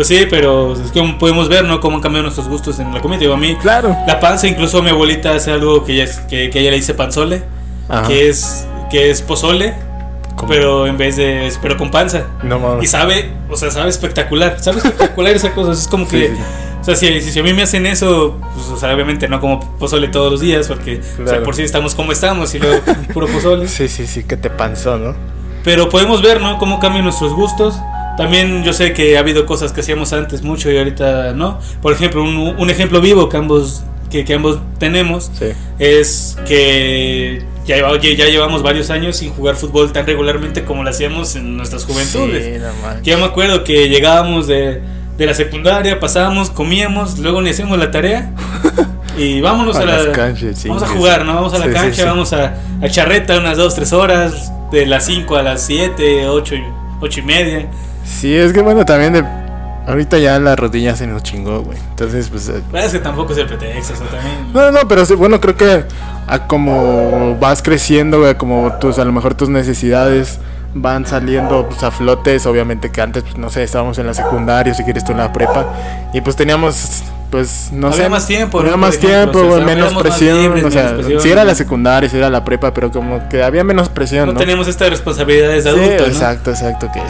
Pues 0.00 0.08
sí, 0.08 0.24
pero 0.30 0.72
es 0.72 0.92
que 0.92 1.02
podemos 1.18 1.50
ver, 1.50 1.66
¿no? 1.66 1.78
Cómo 1.78 1.96
han 1.96 2.02
cambiado 2.02 2.22
nuestros 2.22 2.48
gustos 2.48 2.78
en 2.78 2.94
la 2.94 3.02
comida. 3.02 3.18
Digo, 3.18 3.34
a 3.34 3.36
mí, 3.36 3.54
Claro. 3.60 3.94
la 4.06 4.18
panza, 4.18 4.46
incluso 4.48 4.82
mi 4.82 4.88
abuelita 4.88 5.34
hace 5.34 5.52
algo 5.52 5.84
que 5.84 5.92
ella, 5.92 6.10
que, 6.26 6.48
que 6.48 6.60
ella 6.60 6.70
le 6.70 6.76
dice 6.78 6.94
panzole, 6.94 7.42
Ajá. 7.86 8.08
que 8.08 8.30
es, 8.30 8.66
que 8.90 9.10
es 9.10 9.20
pozole, 9.20 9.74
¿Cómo? 10.36 10.48
pero 10.48 10.86
en 10.86 10.96
vez 10.96 11.16
de, 11.16 11.52
pero 11.60 11.76
con 11.76 11.90
panza. 11.90 12.28
No 12.42 12.56
Y 12.56 12.60
mames. 12.60 12.90
sabe, 12.90 13.30
o 13.50 13.56
sea, 13.58 13.70
sabe 13.70 13.90
espectacular, 13.90 14.56
sabe 14.58 14.78
espectacular 14.78 15.34
esa 15.36 15.52
cosa. 15.52 15.72
Es 15.72 15.86
como 15.86 16.06
Sí, 16.06 16.12
que, 16.12 16.28
sí, 16.28 16.34
sí. 16.34 16.42
o 16.80 16.84
sea, 16.84 16.96
si, 16.96 17.20
si, 17.20 17.38
a 17.38 17.42
mí 17.42 17.52
me 17.52 17.60
hacen 17.64 17.84
eso, 17.84 18.38
pues, 18.54 18.68
o 18.68 18.78
sea, 18.78 18.94
obviamente 18.94 19.28
no 19.28 19.38
como 19.38 19.60
pozole 19.76 20.08
todos 20.08 20.32
los 20.32 20.40
días, 20.40 20.66
porque 20.66 21.00
o 21.00 21.16
sea, 21.16 21.24
Claro. 21.26 21.42
por 21.42 21.54
si 21.54 21.62
estamos 21.62 21.94
como 21.94 22.12
estamos 22.12 22.54
y 22.54 22.58
luego 22.58 22.80
puro 23.12 23.26
pozole. 23.26 23.68
Sí, 23.68 23.86
sí, 23.86 24.06
sí, 24.06 24.24
que 24.24 24.38
te 24.38 24.48
panzó, 24.48 24.96
¿no? 24.96 25.14
Pero 25.62 25.90
podemos 25.90 26.22
ver, 26.22 26.40
¿no? 26.40 26.56
Cómo 26.56 26.80
cambian 26.80 27.04
nuestros 27.04 27.34
gustos. 27.34 27.74
También 28.20 28.62
yo 28.64 28.72
sé 28.72 28.92
que 28.92 29.16
ha 29.16 29.20
habido 29.20 29.46
cosas 29.46 29.72
que 29.72 29.80
hacíamos 29.80 30.12
antes 30.12 30.42
mucho 30.42 30.70
y 30.70 30.78
ahorita 30.78 31.32
no. 31.34 31.58
Por 31.82 31.92
ejemplo, 31.92 32.22
un, 32.22 32.36
un 32.36 32.70
ejemplo 32.70 33.00
vivo 33.00 33.28
que 33.28 33.36
ambos, 33.36 33.82
que, 34.10 34.24
que 34.24 34.34
ambos 34.34 34.58
tenemos 34.78 35.30
Sí. 35.38 35.46
es 35.78 36.36
que 36.46 37.42
ya, 37.66 37.76
lleva- 37.76 37.98
ya 37.98 38.26
llevamos 38.26 38.62
varios 38.62 38.90
años 38.90 39.16
sin 39.16 39.30
jugar 39.32 39.56
fútbol 39.56 39.92
tan 39.92 40.06
regularmente 40.06 40.64
como 40.64 40.82
lo 40.82 40.90
hacíamos 40.90 41.36
en 41.36 41.56
nuestras 41.56 41.84
juventudes. 41.84 42.44
Sí, 42.44 42.60
no 42.60 43.02
yo 43.02 43.18
me 43.18 43.24
acuerdo 43.24 43.64
que 43.64 43.88
llegábamos 43.88 44.46
de, 44.46 44.80
de 45.16 45.26
la 45.26 45.34
secundaria, 45.34 45.98
pasábamos, 46.00 46.50
comíamos, 46.50 47.18
luego 47.18 47.40
ni 47.42 47.50
hacíamos 47.50 47.78
la 47.78 47.90
tarea 47.90 48.32
y 49.18 49.40
vámonos 49.40 49.76
a, 49.76 49.80
A 49.82 49.84
la 49.84 50.12
canchas, 50.12 50.58
sí, 50.58 50.68
vamos 50.68 50.82
a 50.82 50.88
jugar. 50.88 51.24
¿no? 51.24 51.34
Vamos 51.34 51.54
a 51.54 51.58
la 51.58 51.66
Sí, 51.66 51.72
cancha, 51.72 52.02
sí. 52.02 52.08
vamos 52.08 52.32
a, 52.32 52.54
a 52.82 52.88
charreta 52.88 53.38
unas 53.38 53.56
2, 53.56 53.74
3 53.74 53.92
horas, 53.92 54.52
de 54.72 54.86
las 54.86 55.06
5 55.06 55.36
a 55.36 55.42
las 55.42 55.62
7, 55.64 56.26
8, 56.28 56.54
y- 56.56 56.62
ocho 57.00 57.20
y 57.20 57.22
media. 57.22 57.66
Sí, 58.18 58.34
es 58.34 58.52
que 58.52 58.60
bueno, 58.62 58.84
también 58.84 59.12
de... 59.12 59.24
Ahorita 59.86 60.18
ya 60.18 60.38
la 60.38 60.54
rodilla 60.56 60.94
se 60.94 61.06
nos 61.06 61.22
chingó, 61.22 61.62
güey. 61.62 61.78
Entonces, 61.90 62.28
pues... 62.28 62.48
eh, 62.48 62.60
Pero 62.70 62.84
es 62.84 62.92
que 62.92 62.98
tampoco 62.98 63.32
es 63.32 63.38
el 63.38 63.46
pretexto, 63.46 63.94
o 63.94 63.96
sea, 63.96 64.06
también... 64.08 64.52
No, 64.52 64.70
no, 64.70 64.86
pero 64.88 65.04
sí, 65.06 65.14
bueno, 65.14 65.40
creo 65.40 65.56
que 65.56 65.84
a 66.28 66.46
como 66.46 67.36
vas 67.40 67.62
creciendo, 67.62 68.20
güey, 68.20 68.34
como 68.36 68.72
tus, 68.78 68.98
a 68.98 69.04
lo 69.04 69.12
mejor 69.12 69.34
tus 69.34 69.48
necesidades 69.48 70.38
van 70.74 71.06
saliendo 71.06 71.66
pues, 71.68 71.82
a 71.82 71.90
flotes, 71.90 72.46
obviamente 72.46 72.90
que 72.92 73.00
antes, 73.00 73.24
pues, 73.24 73.36
no 73.38 73.50
sé, 73.50 73.64
estábamos 73.64 73.98
en 73.98 74.06
la 74.06 74.14
secundaria, 74.14 74.72
si 74.74 74.84
quieres 74.84 75.04
tú 75.04 75.10
en 75.12 75.18
la 75.18 75.32
prepa, 75.32 75.66
y 76.12 76.20
pues 76.20 76.36
teníamos, 76.36 77.02
pues, 77.30 77.70
no 77.72 77.88
Había 77.88 78.04
sé, 78.04 78.08
más 78.08 78.26
tiempo, 78.28 78.60
había 78.60 78.76
más 78.76 78.96
Por 78.96 79.10
ejemplo, 79.10 79.40
tiempo, 79.40 79.54
o 79.54 79.56
sea, 79.56 79.66
menos 79.66 79.94
presión, 79.94 80.38
libres, 80.42 80.64
o 80.64 80.70
sea, 80.70 80.82
menos 80.84 80.98
presión. 81.00 81.20
si 81.22 81.30
era 81.32 81.42
la 81.44 81.54
secundaria, 81.56 82.08
si 82.08 82.16
era 82.16 82.30
la 82.30 82.44
prepa, 82.44 82.72
pero 82.72 82.92
como 82.92 83.28
que 83.28 83.42
había 83.42 83.64
menos 83.64 83.88
presión, 83.88 84.26
No 84.26 84.32
¿no? 84.34 84.38
teníamos 84.38 84.68
estas 84.68 84.90
responsabilidades 84.90 85.64
de 85.64 85.72
Sí, 85.72 85.76
adultos, 85.80 86.06
¿no? 86.06 86.12
exacto, 86.14 86.50
exacto, 86.50 86.88
que, 86.92 87.00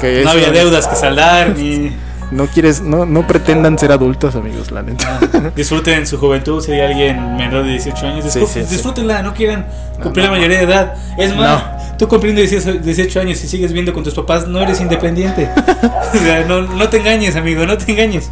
que 0.00 0.22
No 0.24 0.30
había 0.30 0.50
deudas 0.50 0.86
que 0.86 0.96
saldar, 0.96 1.56
ni... 1.56 1.92
No 2.32 2.48
quieres, 2.48 2.80
no, 2.80 3.06
no 3.06 3.24
pretendan 3.24 3.78
ser 3.78 3.92
adultos, 3.92 4.34
amigos, 4.34 4.72
la 4.72 4.82
neta. 4.82 5.20
Disfruten 5.54 6.08
su 6.08 6.18
juventud 6.18 6.60
si 6.60 6.72
hay 6.72 6.80
alguien 6.80 7.36
menor 7.36 7.62
de 7.64 7.70
18 7.70 8.06
años. 8.06 8.24
Sí, 8.24 8.40
disfrú- 8.40 8.48
sí, 8.48 8.60
sí. 8.64 8.74
disfrútenla, 8.74 9.22
no 9.22 9.32
quieran 9.32 9.66
cumplir 10.02 10.26
no, 10.26 10.32
la 10.32 10.36
mayoría 10.38 10.58
de 10.58 10.64
edad. 10.64 10.94
Es 11.16 11.36
más, 11.36 11.96
tú 11.98 12.08
cumpliendo 12.08 12.40
18, 12.40 12.80
18 12.82 13.20
años 13.20 13.44
y 13.44 13.46
sigues 13.46 13.72
viendo 13.72 13.92
con 13.92 14.02
tus 14.02 14.12
papás, 14.12 14.48
no 14.48 14.60
eres 14.60 14.80
independiente. 14.80 15.48
o 16.14 16.18
sea, 16.18 16.44
no, 16.48 16.62
no 16.62 16.88
te 16.88 16.96
engañes, 16.96 17.36
amigo, 17.36 17.64
no 17.64 17.78
te 17.78 17.92
engañes. 17.92 18.28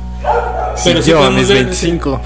Pero 0.83 1.00
sí 1.00 1.11
yo 1.12 1.23
a 1.23 1.30
mis 1.30 1.47
ver 1.47 1.59
25, 1.59 2.21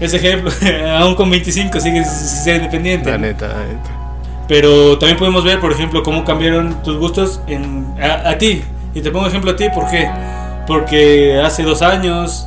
Ese 0.00 0.16
ejemplo, 0.16 0.50
aún 0.98 1.14
con 1.14 1.30
25 1.30 1.78
sigues 1.78 2.08
ser 2.08 2.56
independiente. 2.56 3.08
la 3.08 3.18
neta, 3.18 3.46
la 3.46 3.54
neta. 3.66 3.90
Pero 4.48 4.98
también 4.98 5.16
podemos 5.16 5.44
ver, 5.44 5.60
por 5.60 5.70
ejemplo, 5.70 6.02
cómo 6.02 6.24
cambiaron 6.24 6.82
tus 6.82 6.98
gustos 6.98 7.40
en, 7.46 7.86
a, 8.02 8.30
a 8.30 8.36
ti. 8.38 8.64
Y 8.94 9.00
te 9.00 9.10
pongo 9.10 9.26
ejemplo 9.26 9.50
a 9.50 9.56
ti, 9.56 9.68
¿por 9.74 9.90
qué? 9.90 10.08
Porque 10.66 11.40
hace 11.44 11.62
dos 11.62 11.82
años 11.82 12.46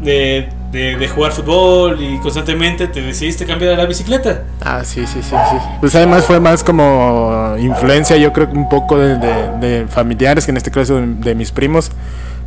de, 0.00 0.48
de, 0.72 1.08
jugar 1.08 1.32
fútbol 1.32 2.02
y 2.02 2.18
constantemente 2.18 2.88
te 2.88 3.00
decidiste 3.00 3.46
cambiar 3.46 3.74
a 3.74 3.76
la 3.76 3.86
bicicleta. 3.86 4.42
Ah, 4.62 4.82
sí, 4.84 5.06
sí, 5.06 5.20
sí, 5.22 5.30
sí. 5.30 5.56
Pues 5.80 5.94
además 5.94 6.24
fue 6.26 6.40
más 6.40 6.62
como 6.62 7.54
influencia, 7.58 8.16
yo 8.16 8.32
creo 8.32 8.50
que 8.50 8.56
un 8.58 8.68
poco 8.68 8.98
de, 8.98 9.16
de- 9.16 9.86
familiares, 9.88 10.44
que 10.44 10.50
en 10.50 10.56
este 10.56 10.70
caso 10.70 10.96
de, 10.96 11.06
de 11.06 11.34
mis 11.34 11.52
primos. 11.52 11.90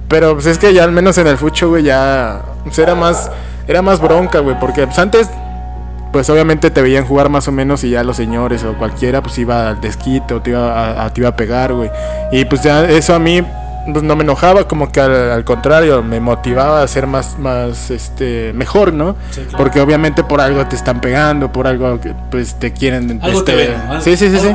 Pero 0.08 0.34
pues 0.34 0.48
es 0.48 0.58
que 0.58 0.74
ya 0.74 0.84
al 0.84 0.91
menos 0.91 1.17
en 1.17 1.27
el 1.27 1.38
fucho, 1.38 1.69
güey, 1.69 1.84
ya 1.84 2.41
pues, 2.63 2.77
era 2.79 2.96
más 2.96 3.31
era 3.67 3.84
más 3.84 4.01
bronca, 4.01 4.39
güey, 4.39 4.60
porque 4.60 4.86
pues 4.88 4.98
antes 4.98 5.29
pues 6.11 6.29
obviamente 6.29 6.71
te 6.71 6.81
veían 6.81 7.05
jugar 7.05 7.29
más 7.29 7.47
o 7.47 7.51
menos 7.51 7.83
y 7.83 7.91
ya 7.91 8.03
los 8.03 8.17
señores 8.17 8.63
o 8.63 8.73
cualquiera 8.73 9.21
pues 9.21 9.37
iba 9.37 9.69
al 9.69 9.81
desquite 9.81 10.33
o 10.33 10.41
te 10.41 10.51
iba 10.51 11.03
a, 11.03 11.09
te 11.13 11.21
iba 11.21 11.29
a 11.29 11.35
pegar, 11.35 11.73
güey. 11.73 11.89
Y 12.31 12.45
pues 12.45 12.63
ya 12.63 12.85
eso 12.85 13.13
a 13.13 13.19
mí 13.19 13.43
pues 13.91 14.03
no 14.03 14.15
me 14.15 14.23
enojaba, 14.23 14.67
como 14.67 14.91
que 14.91 14.99
al, 14.99 15.43
contrario, 15.43 16.03
me 16.03 16.19
motivaba 16.19 16.83
a 16.83 16.87
ser 16.87 17.07
más, 17.07 17.39
más, 17.39 17.89
este, 17.89 18.53
mejor, 18.53 18.93
¿no? 18.93 19.15
Porque 19.57 19.81
obviamente 19.81 20.23
por 20.23 20.41
algo 20.41 20.65
te 20.67 20.75
están 20.75 21.01
pegando, 21.01 21.51
por 21.51 21.65
algo 21.65 21.99
que 21.99 22.13
pues 22.29 22.55
te 22.55 22.71
quieren... 22.71 23.19
Algo 23.23 23.39
este, 23.39 23.51
te 23.51 23.55
ven, 23.55 24.01
sí, 24.01 24.15
sí, 24.15 24.29
sí, 24.29 24.37
sí. 24.39 24.53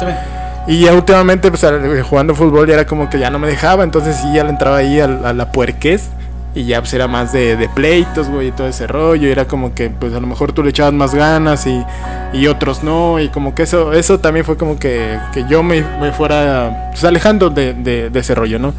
Y 0.66 0.84
ya 0.84 0.94
últimamente, 0.94 1.50
pues 1.50 1.64
jugando 2.08 2.34
fútbol 2.34 2.68
ya 2.68 2.74
era 2.74 2.86
como 2.86 3.10
que 3.10 3.18
ya 3.18 3.30
no 3.30 3.38
me 3.38 3.48
dejaba, 3.48 3.82
entonces 3.82 4.16
sí 4.16 4.32
ya 4.34 4.44
le 4.44 4.50
entraba 4.50 4.76
ahí 4.76 5.00
a, 5.00 5.04
a 5.04 5.32
la 5.32 5.50
puerquez 5.50 6.10
y 6.54 6.64
ya 6.64 6.80
pues 6.80 6.94
era 6.94 7.08
más 7.08 7.32
de, 7.32 7.56
de 7.56 7.68
pleitos, 7.68 8.28
güey, 8.28 8.48
y 8.48 8.52
todo 8.52 8.68
ese 8.68 8.86
rollo. 8.86 9.28
Y 9.28 9.30
era 9.30 9.46
como 9.46 9.74
que 9.74 9.90
pues 9.90 10.14
a 10.14 10.20
lo 10.20 10.26
mejor 10.26 10.52
tú 10.52 10.62
le 10.62 10.70
echabas 10.70 10.92
más 10.92 11.14
ganas 11.14 11.66
y, 11.66 11.84
y 12.32 12.46
otros 12.46 12.82
no. 12.82 13.20
Y 13.20 13.28
como 13.28 13.54
que 13.54 13.64
eso 13.64 13.92
eso 13.92 14.20
también 14.20 14.44
fue 14.46 14.56
como 14.56 14.78
que, 14.78 15.18
que 15.32 15.44
yo 15.48 15.62
me, 15.62 15.82
me 16.00 16.12
fuera 16.12 16.90
pues, 16.92 17.04
alejando 17.04 17.50
de, 17.50 17.74
de, 17.74 18.10
de, 18.10 18.20
ese 18.20 18.34
rollo, 18.34 18.58
¿no? 18.58 18.72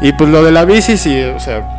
Y 0.00 0.12
pues 0.12 0.30
lo 0.30 0.42
de 0.44 0.52
la 0.52 0.64
bici, 0.64 0.96
sí, 0.96 1.22
o 1.22 1.40
sea, 1.40 1.75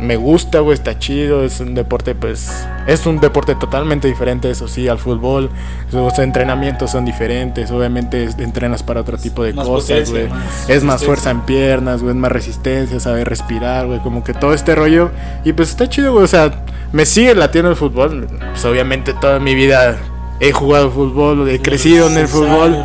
me 0.00 0.16
gusta, 0.16 0.60
güey, 0.60 0.74
está 0.74 0.98
chido, 0.98 1.44
es 1.44 1.60
un 1.60 1.74
deporte, 1.74 2.14
pues, 2.14 2.66
es 2.86 3.04
un 3.06 3.20
deporte 3.20 3.54
totalmente 3.54 4.06
diferente, 4.06 4.50
eso 4.50 4.68
sí, 4.68 4.88
al 4.88 4.98
fútbol, 4.98 5.50
los 5.92 6.18
entrenamientos 6.18 6.92
son 6.92 7.04
diferentes, 7.04 7.70
obviamente 7.70 8.28
entrenas 8.38 8.82
para 8.82 9.00
otro 9.00 9.18
tipo 9.18 9.42
de 9.42 9.54
cosas, 9.54 10.10
güey, 10.10 10.28
es 10.68 10.84
más 10.84 11.04
fuerza 11.04 11.30
en 11.30 11.40
piernas, 11.42 12.02
güey, 12.02 12.14
es 12.14 12.20
más 12.20 12.30
resistencia, 12.30 13.00
saber 13.00 13.28
respirar, 13.28 13.86
güey, 13.86 13.98
como 14.00 14.22
que 14.22 14.34
todo 14.34 14.54
este 14.54 14.74
rollo, 14.74 15.10
y 15.44 15.52
pues 15.52 15.70
está 15.70 15.88
chido, 15.88 16.12
güey, 16.12 16.24
o 16.24 16.28
sea, 16.28 16.64
me 16.92 17.04
sigue 17.04 17.34
latiendo 17.34 17.70
el 17.70 17.76
fútbol, 17.76 18.28
pues 18.52 18.64
obviamente 18.64 19.14
toda 19.14 19.40
mi 19.40 19.54
vida 19.54 19.98
he 20.40 20.52
jugado 20.52 20.92
fútbol, 20.92 21.48
he 21.48 21.60
crecido 21.60 22.08
en 22.08 22.18
el 22.18 22.28
fútbol, 22.28 22.84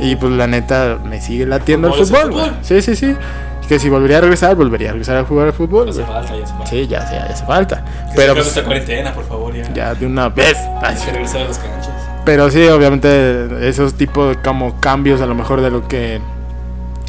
y 0.00 0.14
pues 0.14 0.32
la 0.32 0.46
neta 0.46 1.00
me 1.04 1.20
sigue 1.20 1.44
latiendo 1.44 1.88
el 1.88 1.94
fútbol, 1.94 2.30
güey, 2.30 2.50
sí, 2.62 2.80
sí, 2.82 2.94
sí 2.94 3.16
que 3.68 3.78
si 3.78 3.88
volvería 3.88 4.18
a 4.18 4.20
regresar, 4.20 4.54
volvería 4.54 4.90
a 4.90 4.92
regresar 4.92 5.16
a 5.16 5.24
jugar 5.24 5.48
al 5.48 5.52
fútbol. 5.52 5.88
Hace 5.88 6.04
falta, 6.04 6.36
ya 6.36 6.44
hace 6.44 6.52
falta. 6.52 6.66
Sí, 6.66 6.86
ya, 6.86 7.10
ya, 7.10 7.24
hace 7.24 7.44
falta. 7.44 7.84
Que 8.10 8.16
pero 8.16 8.34
pues, 8.34 8.46
esta 8.48 8.64
cuarentena, 8.64 9.12
por 9.14 9.24
favor, 9.24 9.54
ya. 9.54 9.72
Ya 9.72 9.94
de 9.94 10.06
una 10.06 10.28
vez. 10.28 10.56
Hay 10.82 10.94
que 10.96 11.12
regresar 11.12 11.42
a 11.42 11.44
las 11.48 11.58
canchas. 11.58 11.90
Pero 12.24 12.50
sí, 12.50 12.66
obviamente 12.68 13.68
esos 13.68 13.94
tipos 13.94 14.36
de 14.36 14.42
como 14.42 14.78
cambios 14.80 15.20
a 15.20 15.26
lo 15.26 15.34
mejor 15.34 15.60
de 15.60 15.70
lo 15.70 15.88
que 15.88 16.20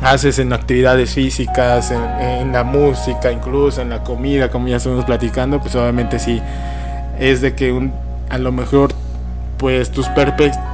haces 0.01 0.39
en 0.39 0.51
actividades 0.53 1.13
físicas, 1.13 1.91
en, 1.91 2.01
en, 2.19 2.51
la 2.51 2.63
música, 2.63 3.31
incluso 3.31 3.81
en 3.81 3.89
la 3.89 4.03
comida, 4.03 4.49
como 4.49 4.67
ya 4.67 4.77
estuvimos 4.77 5.05
platicando, 5.05 5.61
pues 5.61 5.75
obviamente 5.75 6.19
sí 6.19 6.41
es 7.19 7.41
de 7.41 7.55
que 7.55 7.71
un, 7.71 7.93
a 8.29 8.37
lo 8.37 8.51
mejor 8.51 8.93
pues 9.57 9.91
tus, 9.91 10.07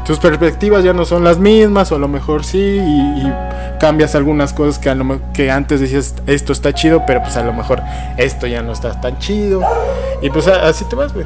tus 0.06 0.20
perspectivas 0.20 0.84
ya 0.84 0.94
no 0.94 1.06
son 1.06 1.24
las 1.24 1.38
mismas, 1.38 1.92
o 1.92 1.96
a 1.96 2.00
lo 2.00 2.08
mejor 2.08 2.44
sí, 2.44 2.80
y, 2.80 3.34
cambias 3.80 4.16
algunas 4.16 4.54
cosas 4.54 4.80
que, 4.80 4.90
a 4.90 4.96
lo, 4.96 5.22
que 5.34 5.52
antes 5.52 5.80
decías 5.80 6.16
esto 6.28 6.52
está 6.52 6.74
chido, 6.74 7.04
pero 7.06 7.22
pues 7.22 7.38
a 7.38 7.44
lo 7.44 7.54
mejor 7.54 7.82
esto 8.18 8.48
ya 8.48 8.62
no 8.62 8.72
está 8.72 9.00
tan 9.00 9.20
chido, 9.20 9.62
y 10.22 10.30
pues 10.30 10.48
así 10.48 10.86
te 10.86 10.96
vas, 10.96 11.14
güey. 11.14 11.26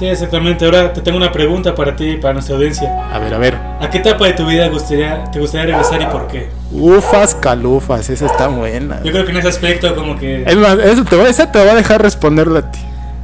Sí, 0.00 0.06
exactamente. 0.06 0.64
Ahora 0.64 0.92
te 0.92 1.02
tengo 1.02 1.18
una 1.18 1.30
pregunta 1.30 1.74
para 1.74 1.94
ti 1.94 2.10
y 2.10 2.16
para 2.16 2.32
nuestra 2.32 2.56
audiencia. 2.56 3.06
A 3.12 3.18
ver, 3.18 3.34
a 3.34 3.38
ver. 3.38 3.54
¿A 3.80 3.90
qué 3.90 3.98
etapa 3.98 4.26
de 4.26 4.32
tu 4.32 4.46
vida 4.46 4.68
gustaría, 4.68 5.24
te 5.24 5.38
gustaría 5.38 5.66
regresar 5.66 6.00
y 6.00 6.06
por 6.06 6.26
qué? 6.26 6.48
Ufas, 6.72 7.34
calufas, 7.34 8.08
esa 8.08 8.26
está 8.26 8.48
buena. 8.48 9.02
Yo 9.02 9.12
creo 9.12 9.24
que 9.24 9.32
en 9.32 9.38
ese 9.38 9.48
aspecto 9.48 9.94
como 9.94 10.16
que... 10.16 10.44
Es 10.44 10.56
más, 10.56 10.78
eso 10.78 11.04
te 11.04 11.20
esa 11.28 11.52
te 11.52 11.64
va 11.64 11.72
a 11.72 11.74
dejar 11.74 12.00
responderle 12.00 12.60
a 12.60 12.70
ti. 12.70 12.80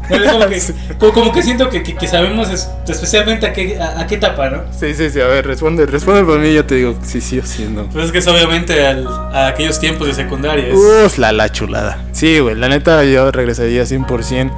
Como 0.99 1.33
que, 1.33 1.43
siento 1.43 1.69
que, 1.69 1.83
que, 1.83 2.07
sabemos 2.07 2.49
especialmente 2.87 3.47
a 3.47 3.53
qué, 3.53 3.79
a, 3.81 4.07
qué 4.07 4.17
etapa, 4.17 4.51
¿no? 4.51 4.63
Sí, 4.79 4.95
sí, 4.95 5.11
sí, 5.11 5.21
a 5.21 5.27
ver, 5.27 5.47
responde, 5.47 5.87
responde 5.87 6.23
por 6.25 6.39
mí 6.39 6.49
y 6.49 6.55
yo 6.55 6.65
te 6.65 6.77
digo 6.77 6.97
si 7.03 7.21
sí 7.21 7.39
o 7.39 7.47
si 7.47 7.65
no. 7.65 7.85
Pues 7.87 8.07
es 8.07 8.13
que 8.13 8.19
es 8.19 8.27
obviamente 8.27 8.87
al, 8.87 9.07
a 9.07 9.49
aquellos 9.49 9.81
tiempos 9.81 10.07
de 10.07 10.15
secundaria. 10.15 10.75
Uf, 10.75 11.19
la, 11.19 11.33
la 11.33 11.51
chulada. 11.51 11.99
Sí, 12.13 12.39
güey, 12.39 12.55
la 12.55 12.69
neta 12.69 13.05
yo 13.05 13.31
regresaría 13.33 13.83
100% 13.83 14.51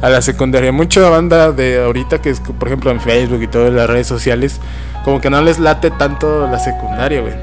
a 0.00 0.08
la 0.08 0.22
secundaria. 0.22 0.72
Mucha 0.72 1.08
banda 1.08 1.52
de 1.52 1.82
ahorita 1.82 2.20
que 2.20 2.30
es, 2.30 2.40
por 2.40 2.68
ejemplo, 2.68 2.90
en 2.90 3.00
Facebook 3.00 3.42
y 3.42 3.48
todas 3.48 3.72
las 3.72 3.88
redes 3.88 4.06
sociales, 4.06 4.60
como 5.04 5.20
que 5.20 5.30
no 5.30 5.42
les 5.42 5.58
late 5.58 5.90
tanto 5.90 6.48
la 6.48 6.58
secundaria, 6.58 7.20
güey. 7.20 7.34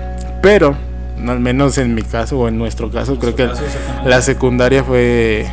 Pero, 0.42 0.78
al 1.28 1.40
menos 1.40 1.78
en 1.78 1.94
mi 1.94 2.04
caso 2.04 2.40
o 2.40 2.48
en 2.48 2.58
nuestro 2.58 2.90
caso, 2.90 3.20
creo 3.20 3.36
que 3.36 3.50
la 4.06 4.22
secundaria 4.22 4.84
fue, 4.84 5.46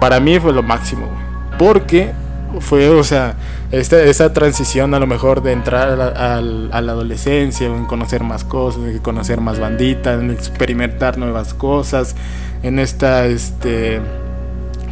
para 0.00 0.20
mí 0.20 0.38
fue 0.38 0.52
lo 0.52 0.62
máximo, 0.62 1.06
güey 1.06 1.27
porque 1.58 2.12
fue, 2.60 2.88
o 2.88 3.04
sea, 3.04 3.34
esta, 3.70 4.02
esa 4.02 4.32
transición 4.32 4.94
a 4.94 4.98
lo 4.98 5.06
mejor 5.06 5.42
de 5.42 5.52
entrar 5.52 5.90
a 5.90 6.40
la, 6.40 6.78
adolescencia, 6.78 7.66
en 7.66 7.84
conocer 7.84 8.22
más 8.22 8.44
cosas, 8.44 8.82
en 8.84 8.98
conocer 8.98 9.40
más 9.40 9.60
banditas, 9.60 10.20
en 10.20 10.30
experimentar 10.30 11.18
nuevas 11.18 11.52
cosas, 11.52 12.14
en 12.62 12.78
esta 12.78 13.26
este, 13.26 14.00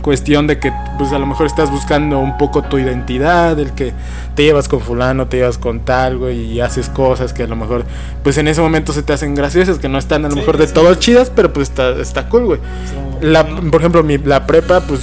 cuestión 0.03 0.47
de 0.47 0.59
que 0.59 0.73
pues 0.99 1.13
a 1.13 1.19
lo 1.19 1.27
mejor 1.27 1.47
estás 1.47 1.71
buscando 1.71 2.19
un 2.19 2.37
poco 2.37 2.63
tu 2.63 2.79
identidad, 2.79 3.59
el 3.59 3.73
que 3.73 3.95
te 4.35 4.45
llevas 4.45 4.69
con 4.69 4.81
fulano, 4.81 5.27
te 5.27 5.39
llevas 5.39 5.57
con 5.57 5.81
tal, 5.81 6.19
güey, 6.19 6.53
y 6.53 6.61
haces 6.61 6.91
cosas 6.91 7.33
que 7.33 7.45
a 7.45 7.47
lo 7.47 7.57
mejor 7.57 7.85
pues 8.23 8.37
en 8.37 8.49
ese 8.49 8.61
momento 8.61 8.93
se 8.93 9.03
te 9.03 9.15
hacen 9.15 9.35
graciosas, 9.35 9.79
que 9.79 9.89
no 9.89 9.99
están 9.99 10.25
a 10.27 10.29
lo 10.29 10.37
mejor 10.37 10.59
de 10.59 10.67
todo 10.67 10.95
chidas, 10.97 11.33
pero 11.35 11.53
pues 11.53 11.71
está, 11.71 11.91
está 12.01 12.29
cool, 12.29 12.45
güey. 12.45 12.61
La, 13.23 13.47
por 13.47 13.81
ejemplo, 13.81 14.03
mi, 14.03 14.19
la 14.19 14.47
prepa, 14.47 14.83
pues 14.83 15.01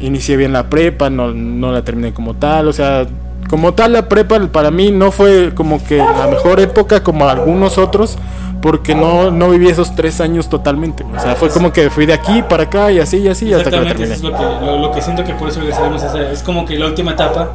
inicié 0.00 0.36
bien 0.36 0.52
la 0.52 0.68
prepa, 0.68 1.10
no, 1.10 1.32
no 1.32 1.72
la 1.72 1.82
terminé 1.82 2.12
como 2.12 2.34
tal, 2.34 2.68
o 2.68 2.72
sea, 2.72 3.06
como 3.48 3.74
tal 3.74 3.92
la 3.92 4.08
prepa 4.08 4.40
para 4.48 4.70
mí 4.70 4.90
no 4.90 5.10
fue 5.10 5.54
como 5.54 5.82
que 5.84 5.98
la 5.98 6.26
mejor 6.26 6.60
época 6.60 7.02
como 7.02 7.28
algunos 7.28 7.78
otros, 7.78 8.18
porque 8.60 8.94
no, 8.94 9.30
no 9.30 9.50
viví 9.50 9.68
esos 9.68 9.94
tres 9.94 10.20
años 10.20 10.48
totalmente. 10.48 11.04
O 11.04 11.20
sea, 11.20 11.36
fue 11.36 11.50
como 11.50 11.72
que 11.72 11.90
fui 11.90 12.06
de 12.06 12.14
aquí 12.14 12.42
para 12.42 12.64
acá 12.64 12.90
y 12.90 12.98
así 12.98 13.18
y 13.18 13.28
así 13.28 13.52
hasta 13.52 13.70
que 13.70 13.76
la 13.76 13.88
terminé. 13.88 14.14
es 14.14 14.22
lo 14.22 14.32
que, 14.36 14.42
lo, 14.42 14.90
que 14.92 15.02
siento 15.02 15.22
que 15.24 15.34
por 15.34 15.48
eso 15.48 15.60
regresaremos 15.60 16.02
es, 16.02 16.14
es 16.14 16.42
como 16.42 16.66
que 16.66 16.76
la 16.76 16.86
última 16.86 17.12
etapa 17.12 17.52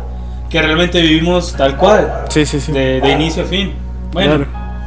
que 0.50 0.62
realmente 0.62 1.02
vivimos 1.02 1.54
tal 1.54 1.78
cual. 1.78 2.26
Sí, 2.30 2.46
sí, 2.46 2.60
sí. 2.60 2.72
De, 2.72 3.02
de 3.02 3.12
inicio 3.12 3.44
a 3.44 3.46
fin. 3.46 3.74
Bueno, 4.12 4.46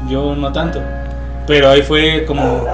yo 0.08 0.34
no 0.34 0.52
tanto. 0.52 0.80
Pero 1.46 1.70
ahí 1.70 1.82
fue 1.82 2.24
como 2.26 2.64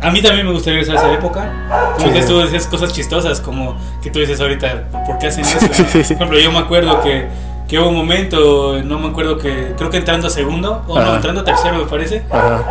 a 0.00 0.10
mí 0.10 0.22
también 0.22 0.46
me 0.46 0.52
gustaría 0.52 0.80
regresar 0.80 0.96
a 0.96 1.08
esa 1.08 1.18
época. 1.18 1.94
Como 1.96 2.12
que 2.12 2.22
tú 2.22 2.38
decías 2.38 2.66
cosas 2.66 2.92
chistosas, 2.92 3.40
como 3.40 3.76
que 4.02 4.10
tú 4.10 4.20
dices 4.20 4.40
ahorita, 4.40 4.84
¿por 5.06 5.18
qué 5.18 5.26
hacen 5.26 5.44
eso? 5.44 5.58
Por 5.68 6.00
ejemplo, 6.00 6.38
yo 6.38 6.52
me 6.52 6.58
acuerdo 6.58 7.02
que, 7.02 7.26
que, 7.68 7.78
hubo 7.78 7.88
un 7.88 7.96
momento, 7.96 8.80
no 8.84 8.98
me 9.00 9.08
acuerdo 9.08 9.38
que, 9.38 9.72
creo 9.76 9.90
que 9.90 9.96
entrando 9.96 10.28
a 10.28 10.30
segundo, 10.30 10.84
o 10.86 11.00
no, 11.00 11.16
entrando 11.16 11.40
a 11.40 11.44
tercero 11.44 11.78
me 11.78 11.86
parece, 11.86 12.22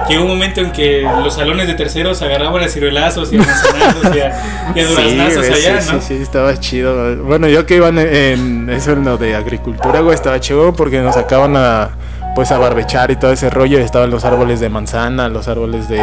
que 0.08 0.18
hubo 0.18 0.24
un 0.24 0.30
momento 0.30 0.62
en 0.62 0.72
que 0.72 1.02
los 1.02 1.34
salones 1.34 1.68
de 1.68 1.74
terceros 1.74 2.22
agarraban 2.22 2.64
a 2.64 2.70
ciruelazos 2.70 3.34
y 3.34 3.38
a 3.38 3.40
manzanazos 3.40 4.16
y 4.16 4.20
a, 4.20 4.74
y 4.74 4.80
a 4.80 4.88
duraznazos 4.88 5.50
allá, 5.50 5.76
¿no? 5.76 6.02
Sí, 6.02 6.08
sí, 6.08 6.14
estaba 6.16 6.58
chido. 6.58 7.24
Bueno, 7.24 7.50
yo 7.50 7.66
que 7.66 7.76
iba 7.76 7.90
en, 7.90 8.70
eso 8.70 8.94
en 8.94 9.04
lo 9.04 9.18
de 9.18 9.36
agricultura, 9.36 10.00
güey, 10.00 10.16
estaba 10.16 10.40
chido 10.40 10.74
porque 10.74 11.02
nos 11.02 11.16
sacaban 11.16 11.58
a, 11.58 11.90
pues 12.38 12.52
a 12.52 12.60
barbechar 12.60 13.10
y 13.10 13.16
todo 13.16 13.32
ese 13.32 13.50
rollo, 13.50 13.80
y 13.80 13.82
estaban 13.82 14.12
los 14.12 14.24
árboles 14.24 14.60
de 14.60 14.70
manzana, 14.70 15.28
los 15.28 15.48
árboles 15.48 15.88
de 15.90 16.00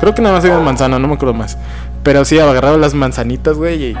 Creo 0.00 0.14
que 0.14 0.20
nada 0.20 0.34
más 0.34 0.44
era 0.44 0.58
manzana, 0.58 0.98
no 0.98 1.08
me 1.08 1.14
acuerdo 1.14 1.32
más. 1.32 1.56
Pero 2.02 2.26
sí, 2.26 2.38
agarraba 2.38 2.76
las 2.76 2.92
manzanitas, 2.92 3.56
güey, 3.56 3.82
y, 3.82 3.96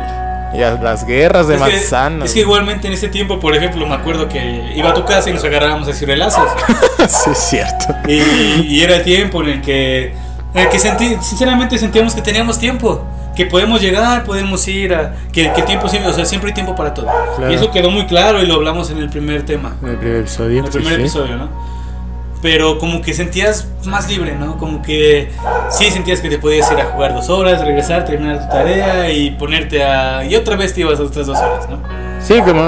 las 0.54 1.06
guerras 1.06 1.48
de 1.48 1.56
manzanas. 1.56 2.28
Es 2.28 2.34
que 2.34 2.40
igualmente 2.40 2.88
en 2.88 2.92
ese 2.92 3.08
tiempo, 3.08 3.40
por 3.40 3.56
ejemplo, 3.56 3.86
me 3.86 3.94
acuerdo 3.94 4.28
que 4.28 4.70
iba 4.76 4.90
a 4.90 4.92
tu 4.92 5.06
casa 5.06 5.30
y 5.30 5.32
nos 5.32 5.44
agarrábamos 5.44 5.88
a 5.88 5.94
ciruelazos. 5.94 6.46
sí, 7.08 7.30
es 7.30 7.38
cierto. 7.38 7.86
Y, 8.06 8.82
era 8.82 8.96
el 8.96 9.02
tiempo 9.02 9.42
en 9.42 9.48
el 9.48 9.62
que, 9.62 10.14
en 10.52 10.68
que 10.68 10.78
sentí, 10.78 11.16
sinceramente 11.22 11.78
sentíamos 11.78 12.14
que 12.14 12.20
teníamos 12.20 12.58
tiempo. 12.58 13.02
Que 13.36 13.46
podemos 13.46 13.80
llegar, 13.80 14.24
podemos 14.24 14.66
ir 14.66 14.94
a. 14.94 15.14
Que, 15.32 15.52
que 15.52 15.62
tiempo 15.62 15.88
siempre, 15.88 16.10
o 16.10 16.14
sea, 16.14 16.24
siempre 16.24 16.50
hay 16.50 16.54
tiempo 16.54 16.74
para 16.74 16.94
todo. 16.94 17.08
Y 17.48 17.54
eso 17.54 17.70
quedó 17.70 17.90
muy 17.90 18.06
claro 18.06 18.42
y 18.42 18.46
lo 18.46 18.54
hablamos 18.54 18.90
en 18.90 18.98
el 18.98 19.10
primer 19.10 19.44
tema. 19.44 19.76
En 19.82 19.90
el 19.90 19.96
primer 19.98 20.16
episodio. 20.20 20.58
En 20.60 20.64
el 20.64 20.70
primer 20.70 21.00
episodio, 21.00 21.36
¿no? 21.36 21.76
pero 22.42 22.78
como 22.78 23.00
que 23.02 23.12
sentías 23.12 23.66
más 23.86 24.08
libre, 24.08 24.36
¿no? 24.36 24.56
Como 24.56 24.80
que 24.80 25.32
sí 25.70 25.90
sentías 25.90 26.20
que 26.20 26.28
te 26.28 26.38
podías 26.38 26.70
ir 26.70 26.78
a 26.78 26.84
jugar 26.86 27.12
dos 27.12 27.28
horas, 27.28 27.60
regresar, 27.60 28.04
terminar 28.04 28.40
tu 28.40 28.48
tarea 28.48 29.10
y 29.10 29.32
ponerte 29.32 29.82
a... 29.82 30.24
y 30.24 30.36
otra 30.36 30.54
vez 30.54 30.72
te 30.72 30.82
ibas 30.82 31.00
a 31.00 31.02
otras 31.02 31.26
dos 31.26 31.38
horas, 31.38 31.68
¿no? 31.68 31.78
Sí, 32.20 32.40
como... 32.42 32.62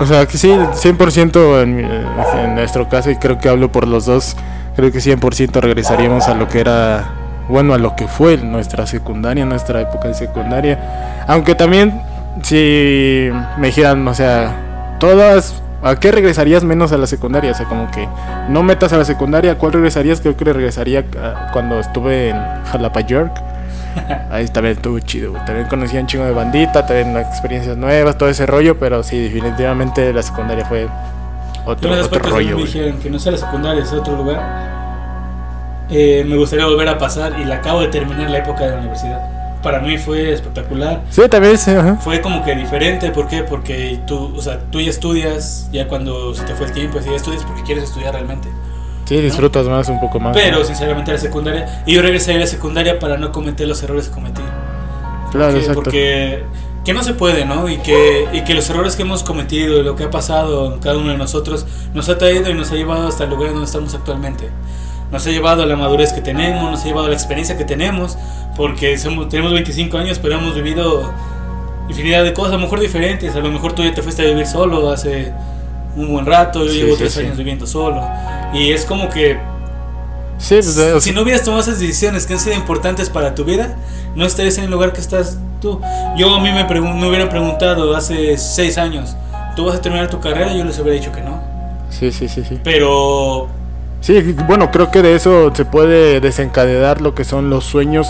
O 0.00 0.06
sea, 0.06 0.26
que 0.26 0.38
sí, 0.38 0.48
100% 0.48 1.62
en, 1.62 1.80
en 1.80 2.54
nuestro 2.54 2.88
caso, 2.88 3.10
y 3.10 3.16
creo 3.16 3.38
que 3.38 3.48
hablo 3.48 3.72
por 3.72 3.86
los 3.86 4.06
dos, 4.06 4.36
creo 4.76 4.92
que 4.92 5.00
100% 5.00 5.60
regresaríamos 5.60 6.28
a 6.28 6.34
lo 6.34 6.48
que 6.48 6.60
era, 6.60 7.14
bueno, 7.48 7.74
a 7.74 7.78
lo 7.78 7.96
que 7.96 8.06
fue 8.08 8.36
nuestra 8.36 8.86
secundaria, 8.86 9.44
nuestra 9.44 9.80
época 9.80 10.08
de 10.08 10.14
secundaria. 10.14 11.24
Aunque 11.26 11.54
también, 11.54 12.02
si 12.42 13.30
me 13.58 13.68
dijeran, 13.68 14.06
o 14.06 14.14
sea, 14.14 14.96
todas 14.98 15.62
¿A 15.80 15.94
qué 15.94 16.10
regresarías 16.10 16.64
menos 16.64 16.90
a 16.90 16.98
la 16.98 17.06
secundaria? 17.06 17.52
O 17.52 17.54
sea, 17.54 17.66
como 17.66 17.88
que 17.90 18.08
no 18.48 18.62
metas 18.64 18.92
a 18.92 18.98
la 18.98 19.04
secundaria. 19.04 19.52
¿A 19.52 19.54
cuál 19.58 19.72
regresarías? 19.72 20.20
Creo 20.20 20.36
que 20.36 20.44
regresaría 20.44 21.04
cuando 21.52 21.78
estuve 21.78 22.30
en 22.30 22.64
Jalapa, 22.64 23.00
York. 23.02 23.32
Ahí 24.30 24.46
también 24.48 24.76
estuvo 24.76 24.98
chido, 24.98 25.32
También 25.46 25.66
conocía 25.68 26.00
un 26.00 26.06
chingo 26.06 26.24
de 26.24 26.32
bandita, 26.32 26.84
también 26.84 27.16
experiencias 27.16 27.76
nuevas, 27.76 28.18
todo 28.18 28.28
ese 28.28 28.44
rollo. 28.46 28.78
Pero 28.78 29.04
sí, 29.04 29.18
definitivamente 29.18 30.12
la 30.12 30.22
secundaria 30.22 30.64
fue 30.64 30.88
otro, 31.64 31.92
otro 31.92 32.30
rollo, 32.30 32.56
me 32.56 32.62
dijeron 32.62 32.98
que 32.98 33.10
no 33.10 33.18
sea 33.18 33.32
la 33.32 33.38
secundaria, 33.38 33.82
es 33.82 33.92
otro 33.92 34.16
lugar. 34.16 34.77
Eh, 35.90 36.24
me 36.26 36.36
gustaría 36.36 36.66
volver 36.66 36.88
a 36.88 36.98
pasar 36.98 37.38
y 37.40 37.44
la 37.44 37.56
acabo 37.56 37.80
de 37.80 37.88
terminar 37.88 38.30
la 38.30 38.38
época 38.38 38.64
de 38.64 38.70
la 38.72 38.76
universidad. 38.78 39.20
Para 39.62 39.80
mí 39.80 39.98
fue 39.98 40.32
espectacular. 40.32 41.02
Sí, 41.10 41.22
también 41.28 41.58
sí, 41.58 41.72
ajá. 41.72 41.96
Fue 41.96 42.20
como 42.20 42.44
que 42.44 42.54
diferente, 42.54 43.10
¿por 43.10 43.26
qué? 43.26 43.42
Porque 43.42 43.98
tú, 44.06 44.32
o 44.36 44.40
sea, 44.40 44.60
tú 44.70 44.80
ya 44.80 44.90
estudias, 44.90 45.68
ya 45.72 45.88
cuando 45.88 46.32
se 46.34 46.44
te 46.44 46.54
fue 46.54 46.66
el 46.66 46.72
tiempo, 46.72 46.98
ya 47.00 47.12
estudias 47.12 47.42
porque 47.44 47.62
quieres 47.64 47.84
estudiar 47.84 48.12
realmente. 48.14 48.48
Sí, 49.06 49.16
disfrutas 49.20 49.66
más, 49.66 49.88
un 49.88 49.98
poco 50.00 50.20
más. 50.20 50.36
Pero 50.36 50.62
sinceramente 50.64 51.10
la 51.12 51.18
secundaria, 51.18 51.82
y 51.86 51.94
yo 51.94 52.02
regresé 52.02 52.34
a 52.34 52.38
la 52.38 52.46
secundaria 52.46 52.98
para 52.98 53.16
no 53.16 53.32
cometer 53.32 53.66
los 53.66 53.82
errores 53.82 54.08
que 54.08 54.14
cometí. 54.14 54.42
Claro, 55.32 55.52
Que- 55.54 55.58
exacto. 55.58 55.82
Porque 55.82 56.44
que 56.84 56.92
no 56.94 57.02
se 57.02 57.12
puede, 57.14 57.44
¿no? 57.44 57.68
Y 57.68 57.78
que, 57.78 58.26
y 58.32 58.42
que 58.44 58.54
los 58.54 58.68
errores 58.70 58.96
que 58.96 59.02
hemos 59.02 59.22
cometido 59.22 59.78
y 59.80 59.82
lo 59.82 59.94
que 59.96 60.04
ha 60.04 60.10
pasado 60.10 60.72
en 60.72 60.78
cada 60.78 60.96
uno 60.96 61.10
de 61.10 61.18
nosotros 61.18 61.66
nos 61.92 62.08
ha 62.08 62.16
traído 62.16 62.48
y 62.50 62.54
nos 62.54 62.70
ha 62.70 62.76
llevado 62.76 63.08
hasta 63.08 63.24
el 63.24 63.30
lugar 63.30 63.50
donde 63.50 63.66
estamos 63.66 63.94
actualmente. 63.94 64.48
Nos 65.10 65.26
ha 65.26 65.30
llevado 65.30 65.62
a 65.62 65.66
la 65.66 65.76
madurez 65.76 66.12
que 66.12 66.20
tenemos, 66.20 66.70
nos 66.70 66.82
ha 66.82 66.84
llevado 66.84 67.06
a 67.06 67.08
la 67.08 67.14
experiencia 67.14 67.56
que 67.56 67.64
tenemos, 67.64 68.18
porque 68.56 68.98
somos, 68.98 69.28
tenemos 69.28 69.52
25 69.52 69.96
años, 69.98 70.18
pero 70.18 70.34
hemos 70.34 70.54
vivido 70.54 71.12
infinidad 71.88 72.24
de 72.24 72.34
cosas, 72.34 72.52
a 72.52 72.56
lo 72.56 72.62
mejor 72.62 72.80
diferentes. 72.80 73.34
A 73.34 73.40
lo 73.40 73.50
mejor 73.50 73.72
tú 73.72 73.82
ya 73.82 73.94
te 73.94 74.02
fuiste 74.02 74.22
a 74.22 74.26
vivir 74.26 74.46
solo 74.46 74.90
hace 74.90 75.32
un 75.96 76.12
buen 76.12 76.26
rato, 76.26 76.64
yo 76.64 76.70
Sí, 76.70 76.78
llevo 76.78 76.92
sí, 76.92 76.98
tres 76.98 77.12
sí. 77.14 77.20
años 77.20 77.36
viviendo 77.38 77.66
solo. 77.66 78.02
Y 78.52 78.72
es 78.72 78.84
como 78.84 79.08
que 79.08 79.38
pues, 80.36 80.68
o 80.68 80.72
sea, 80.72 81.00
si 81.00 81.12
no 81.12 81.22
hubieras 81.22 81.42
tomado 81.42 81.62
esas 81.62 81.80
decisiones 81.80 82.24
que 82.26 82.34
han 82.34 82.38
sido 82.40 82.54
importantes 82.54 83.10
para 83.10 83.34
tu 83.34 83.44
vida, 83.44 83.76
no 84.14 84.24
estarías 84.24 84.56
en 84.58 84.64
el 84.64 84.70
lugar 84.70 84.92
que 84.92 85.00
estás 85.00 85.38
tú. 85.60 85.80
Yo 86.16 86.32
a 86.34 86.40
mí 86.40 86.50
me, 86.52 86.64
me 86.64 87.08
hubieran 87.08 87.28
preguntado 87.28 87.96
hace 87.96 88.38
seis 88.38 88.78
años, 88.78 89.16
¿tú 89.56 89.64
vas 89.64 89.76
a 89.76 89.80
terminar 89.80 90.08
tu 90.08 90.20
carrera? 90.20 90.54
Yo 90.54 90.64
les 90.64 90.78
hubiera 90.78 90.96
dicho 90.98 91.10
que 91.10 91.22
no. 91.22 91.40
sí, 91.90 92.12
sí, 92.12 92.28
sí, 92.28 92.44
sí. 92.48 92.60
Pero 92.62 93.48
Sí, 94.00 94.34
bueno, 94.46 94.70
creo 94.70 94.90
que 94.90 95.02
de 95.02 95.16
eso 95.16 95.52
se 95.54 95.64
puede 95.64 96.20
desencadenar 96.20 97.00
lo 97.00 97.14
que 97.14 97.24
son 97.24 97.50
los 97.50 97.64
sueños 97.64 98.08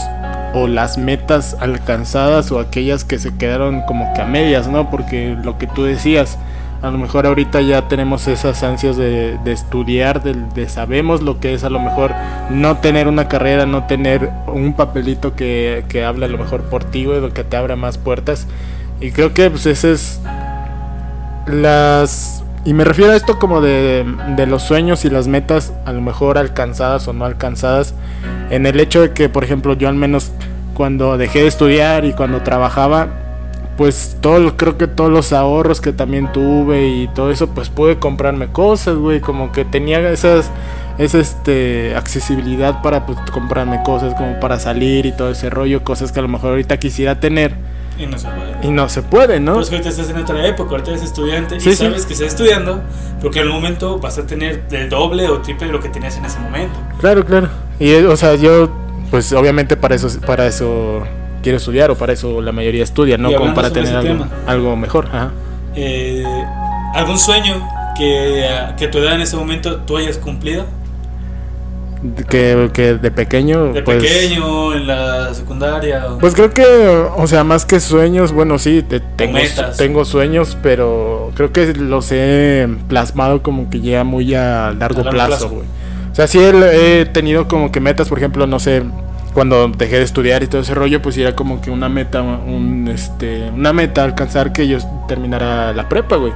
o 0.55 0.67
las 0.67 0.99
metas 0.99 1.57
alcanzadas 1.61 2.53
o 2.53 2.61
aquellas 2.61 3.05
que 3.05 3.19
se 3.19 3.37
quedaron 3.37 3.83
como 3.83 4.13
que 4.15 4.23
a 4.23 4.27
medias, 4.27 4.69
¿no? 4.69 4.91
Porque 4.91 5.37
lo 5.43 5.59
que 5.59 5.67
tú 5.67 5.85
decías, 5.85 6.39
a 6.83 6.91
lo 6.91 6.99
mejor 6.99 7.27
ahorita 7.27 7.61
ya 7.63 7.89
tenemos 7.89 8.29
esas 8.29 8.63
ansias 8.63 8.97
de, 8.97 9.39
estudiar, 9.47 10.23
de, 10.23 10.35
de 10.55 10.69
sabemos 10.69 11.23
lo 11.23 11.41
que 11.41 11.55
es 11.55 11.65
a 11.65 11.71
lo 11.71 11.81
mejor 11.81 12.13
no 12.51 12.77
tener 12.77 13.09
una 13.09 13.27
carrera, 13.29 13.67
no 13.67 13.85
tener 13.87 14.31
un 14.47 14.75
papelito 14.75 15.35
que, 15.35 15.85
que 15.89 16.05
hable 16.05 16.27
a 16.27 16.29
lo 16.29 16.39
mejor 16.39 16.63
por 16.65 16.85
ti, 16.85 17.05
lo 17.05 17.33
que 17.33 17.45
te 17.45 17.57
abra 17.57 17.77
más 17.77 17.99
puertas. 17.99 18.47
Y 19.01 19.11
creo 19.11 19.33
que 19.33 19.51
pues 19.51 19.67
ese 19.67 19.93
es 19.93 20.21
las 21.47 22.45
y 22.69 22.75
me 22.75 22.85
refiero 22.85 23.13
a 23.13 23.17
esto 23.17 23.39
como 23.39 23.63
de, 23.63 24.05
de 24.37 24.47
los 24.47 24.63
sueños 24.63 25.07
y 25.07 25.09
las 25.09 25.27
metas 25.27 25.73
a 25.87 25.93
lo 25.95 26.03
mejor 26.03 26.37
alcanzadas 26.37 27.09
o 27.09 27.15
no 27.15 27.25
alcanzadas 27.25 27.95
en 28.51 28.67
el 28.67 28.79
hecho 28.79 29.01
de 29.01 29.13
que 29.15 29.31
por 29.31 29.43
ejemplo 29.43 29.73
yo 29.73 29.89
al 29.89 29.95
menos 29.95 30.33
cuando 30.75 31.17
dejé 31.17 31.41
de 31.41 31.47
estudiar 31.47 32.05
y 32.05 32.13
cuando 32.13 32.43
trabajaba 32.43 33.09
pues 33.79 34.19
todo 34.21 34.59
creo 34.59 34.77
que 34.77 34.87
todos 34.87 35.11
los 35.11 35.33
ahorros 35.33 35.81
que 35.81 35.95
también 35.95 36.31
tuve 36.31 36.89
y 36.89 37.09
todo 37.09 37.31
eso 37.31 37.49
pues 37.49 37.71
pude 37.71 37.99
comprarme 37.99 38.49
cosas 38.49 38.97
güey 38.97 39.23
como 39.23 39.51
que 39.51 39.65
tenía 39.65 40.07
esas 40.11 40.51
esa 40.99 41.21
este 41.21 41.97
accesibilidad 41.97 42.83
para 42.83 43.07
pues 43.07 43.19
comprarme 43.31 43.83
cosas 43.83 44.13
como 44.13 44.41
para 44.41 44.59
salir 44.59 45.07
y 45.07 45.13
todo 45.13 45.31
ese 45.31 45.49
rollo 45.49 45.85
cosas 45.85 46.13
que 46.13 46.19
a 46.19 46.23
lo 46.23 46.29
mejor 46.29 46.51
ahorita 46.51 46.77
quisiera 46.77 47.19
tener 47.19 47.55
y 47.99 48.07
no 48.07 48.19
se 48.19 48.29
puede. 48.29 48.57
y 48.63 48.71
no 48.71 48.89
se 48.89 49.03
puede 49.03 49.41
no 49.41 49.53
Pero 49.53 49.63
es 49.63 49.69
que 49.71 49.77
ahorita 49.77 49.91
estás 49.91 50.11
en 50.11 50.17
otra 50.19 50.47
época, 50.47 50.71
ahorita 50.73 50.91
eres 50.93 51.03
estudiante 51.03 51.59
Sí, 51.61 51.71
y 51.71 51.73
sí. 51.73 51.85
sabes 51.85 52.07
que 52.07 52.13
estás 52.15 52.29
estudiando, 52.29 52.81
porque 53.21 53.41
al 53.41 53.49
momento 53.49 53.99
vas 53.99 54.19
a 54.19 54.27
tener 54.27 54.65
el 54.71 54.89
doble 54.89 55.29
o 55.29 55.41
triple 55.41 55.67
de 55.67 55.73
lo 55.73 55.81
que 55.81 55.89
tenías 55.89 56.17
en 56.17 56.25
ese 56.25 56.39
momento. 56.39 56.79
Claro, 57.01 57.25
claro. 57.25 57.49
Y 57.81 57.93
o 57.95 58.17
sea, 58.17 58.35
yo 58.37 58.71
pues 59.11 59.33
obviamente 59.33 59.77
para 59.77 59.95
eso 59.95 60.09
para 60.27 60.47
eso 60.47 61.03
quiero 61.43 61.59
estudiar 61.59 61.91
o 61.91 61.97
para 61.97 62.13
eso 62.13 62.41
la 62.43 62.53
mayoría 62.53 62.85
estudia, 62.85 63.17
no 63.19 63.33
como 63.33 63.55
para 63.55 63.71
tener 63.73 63.95
algo, 63.97 64.09
tema. 64.25 64.29
algo 64.47 64.77
mejor, 64.77 65.07
ajá. 65.07 65.31
Eh, 65.75 66.25
¿Algún 66.95 67.19
sueño 67.19 67.67
que, 67.97 68.45
que 68.77 68.89
tu 68.89 68.99
edad 68.99 69.15
en 69.15 69.21
ese 69.23 69.37
momento 69.37 69.77
tú 69.83 69.97
hayas 69.97 70.19
cumplido? 70.19 70.67
Que, 72.29 72.71
que 72.73 72.95
de 72.95 73.11
pequeño 73.11 73.73
De 73.73 73.83
pues 73.83 73.99
pequeño, 74.03 74.73
en 74.75 74.87
la 74.87 75.35
secundaria. 75.35 76.07
o- 76.09 76.19
pues 76.19 76.35
creo 76.35 76.51
que 76.51 76.65
o 77.17 77.27
sea, 77.27 77.43
más 77.43 77.67
que 77.67 77.81
sueños, 77.81 78.31
bueno, 78.31 78.59
sí, 78.59 78.83
te- 78.89 79.01
tengo 79.01 79.39
tengo 79.77 80.05
sueños, 80.05 80.57
pero 80.63 81.33
creo 81.35 81.53
que 81.53 81.75
los 81.75 82.13
he 82.13 82.69
plasmado 82.89 83.43
como 83.43 83.69
que 83.69 83.81
ya 83.81 84.05
muy 84.05 84.33
a 84.35 84.73
largo, 84.79 85.01
A 85.01 85.05
largo 85.05 85.11
plazo, 85.11 85.29
plazo. 85.29 85.49
güey. 85.51 85.67
O 86.13 86.15
sea, 86.15 86.29
sí 86.29 86.39
he, 86.39 87.01
he 87.01 87.07
tenido 87.07 87.49
como 87.49 87.73
que 87.73 87.81
metas, 87.81 88.09
por 88.09 88.19
ejemplo, 88.19 88.47
no 88.47 88.61
sé, 88.61 88.83
cuando 89.35 89.67
dejé 89.69 89.99
de 89.99 90.05
estudiar 90.05 90.43
y 90.45 90.47
todo 90.47 90.61
ese 90.61 90.75
rollo, 90.75 91.03
pues 91.03 91.17
era 91.17 91.35
como 91.35 91.61
que 91.61 91.71
una 91.71 91.89
meta, 91.89 92.23
un, 92.23 92.89
este, 92.93 93.51
una 93.51 93.73
meta 93.73 94.05
alcanzar 94.05 94.53
que 94.53 94.69
yo 94.69 94.79
terminara 95.09 95.73
la 95.73 95.89
prepa, 95.89 96.15
güey. 96.17 96.33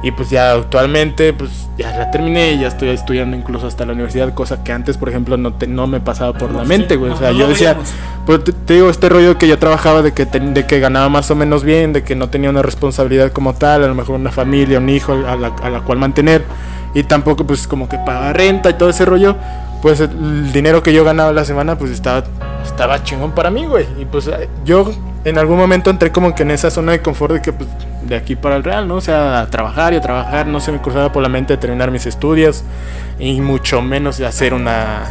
Y 0.00 0.12
pues 0.12 0.30
ya 0.30 0.52
actualmente, 0.52 1.32
pues 1.32 1.68
ya 1.76 1.90
la 1.96 2.10
terminé, 2.12 2.56
ya 2.56 2.68
estoy 2.68 2.90
estudiando 2.90 3.36
incluso 3.36 3.66
hasta 3.66 3.84
la 3.84 3.94
universidad, 3.94 4.32
cosa 4.32 4.62
que 4.62 4.70
antes, 4.72 4.96
por 4.96 5.08
ejemplo, 5.08 5.36
no, 5.36 5.54
te- 5.54 5.66
no 5.66 5.88
me 5.88 5.98
pasaba 5.98 6.34
por 6.34 6.52
la 6.52 6.62
Sí, 6.62 6.68
mente, 6.68 6.94
güey. 6.94 7.10
O 7.10 7.14
no, 7.14 7.20
sea, 7.20 7.32
no 7.32 7.38
yo 7.38 7.48
decía, 7.48 7.76
pues 8.24 8.44
te, 8.44 8.52
te 8.52 8.74
digo, 8.74 8.90
este 8.90 9.08
rollo 9.08 9.38
que 9.38 9.48
yo 9.48 9.58
trabajaba 9.58 10.02
de 10.02 10.12
que, 10.12 10.24
ten- 10.24 10.54
de 10.54 10.66
que 10.66 10.78
ganaba 10.78 11.08
más 11.08 11.28
o 11.32 11.34
menos 11.34 11.64
bien, 11.64 11.92
de 11.92 12.04
que 12.04 12.14
no 12.14 12.28
tenía 12.30 12.48
una 12.48 12.62
responsabilidad 12.62 13.32
como 13.32 13.54
tal, 13.54 13.82
a 13.82 13.88
lo 13.88 13.94
mejor 13.96 14.14
una 14.14 14.30
familia, 14.30 14.78
un 14.78 14.88
hijo 14.88 15.14
a 15.14 15.34
la, 15.34 15.48
a 15.48 15.68
la 15.68 15.80
cual 15.80 15.98
mantener, 15.98 16.44
y 16.94 17.02
tampoco 17.02 17.44
pues 17.44 17.66
como 17.66 17.88
que 17.88 17.98
pagar 17.98 18.36
renta 18.36 18.70
y 18.70 18.74
todo 18.74 18.90
ese 18.90 19.04
rollo, 19.04 19.34
pues 19.82 19.98
el, 19.98 20.52
dinero 20.52 20.80
que 20.82 20.92
yo 20.92 21.02
ganaba 21.02 21.32
la 21.32 21.44
semana 21.44 21.76
pues 21.76 21.90
estaba, 21.90 22.22
estaba 22.64 23.02
chingón 23.02 23.32
para 23.32 23.50
mí, 23.50 23.66
güey. 23.66 23.86
Y 23.98 24.04
pues 24.04 24.30
yo 24.64 24.92
en 25.24 25.38
algún 25.38 25.56
momento 25.58 25.90
entré 25.90 26.12
como 26.12 26.36
que 26.36 26.44
en 26.44 26.52
esa 26.52 26.70
zona 26.70 26.92
de 26.92 27.02
confort 27.02 27.34
de 27.34 27.42
que 27.42 27.52
pues 27.52 27.68
de 28.08 28.16
aquí 28.16 28.36
para 28.36 28.56
el 28.56 28.64
real, 28.64 28.88
¿no? 28.88 28.96
O 28.96 29.00
sea, 29.00 29.46
trabajar 29.50 29.94
y 29.94 30.00
trabajar, 30.00 30.46
no 30.46 30.60
se 30.60 30.72
me 30.72 30.78
cruzaba 30.78 31.12
por 31.12 31.22
la 31.22 31.28
mente 31.28 31.56
terminar 31.56 31.90
mis 31.90 32.06
estudios 32.06 32.64
y 33.18 33.40
mucho 33.40 33.82
menos 33.82 34.18
de 34.18 34.26
hacer 34.26 34.54
una 34.54 35.02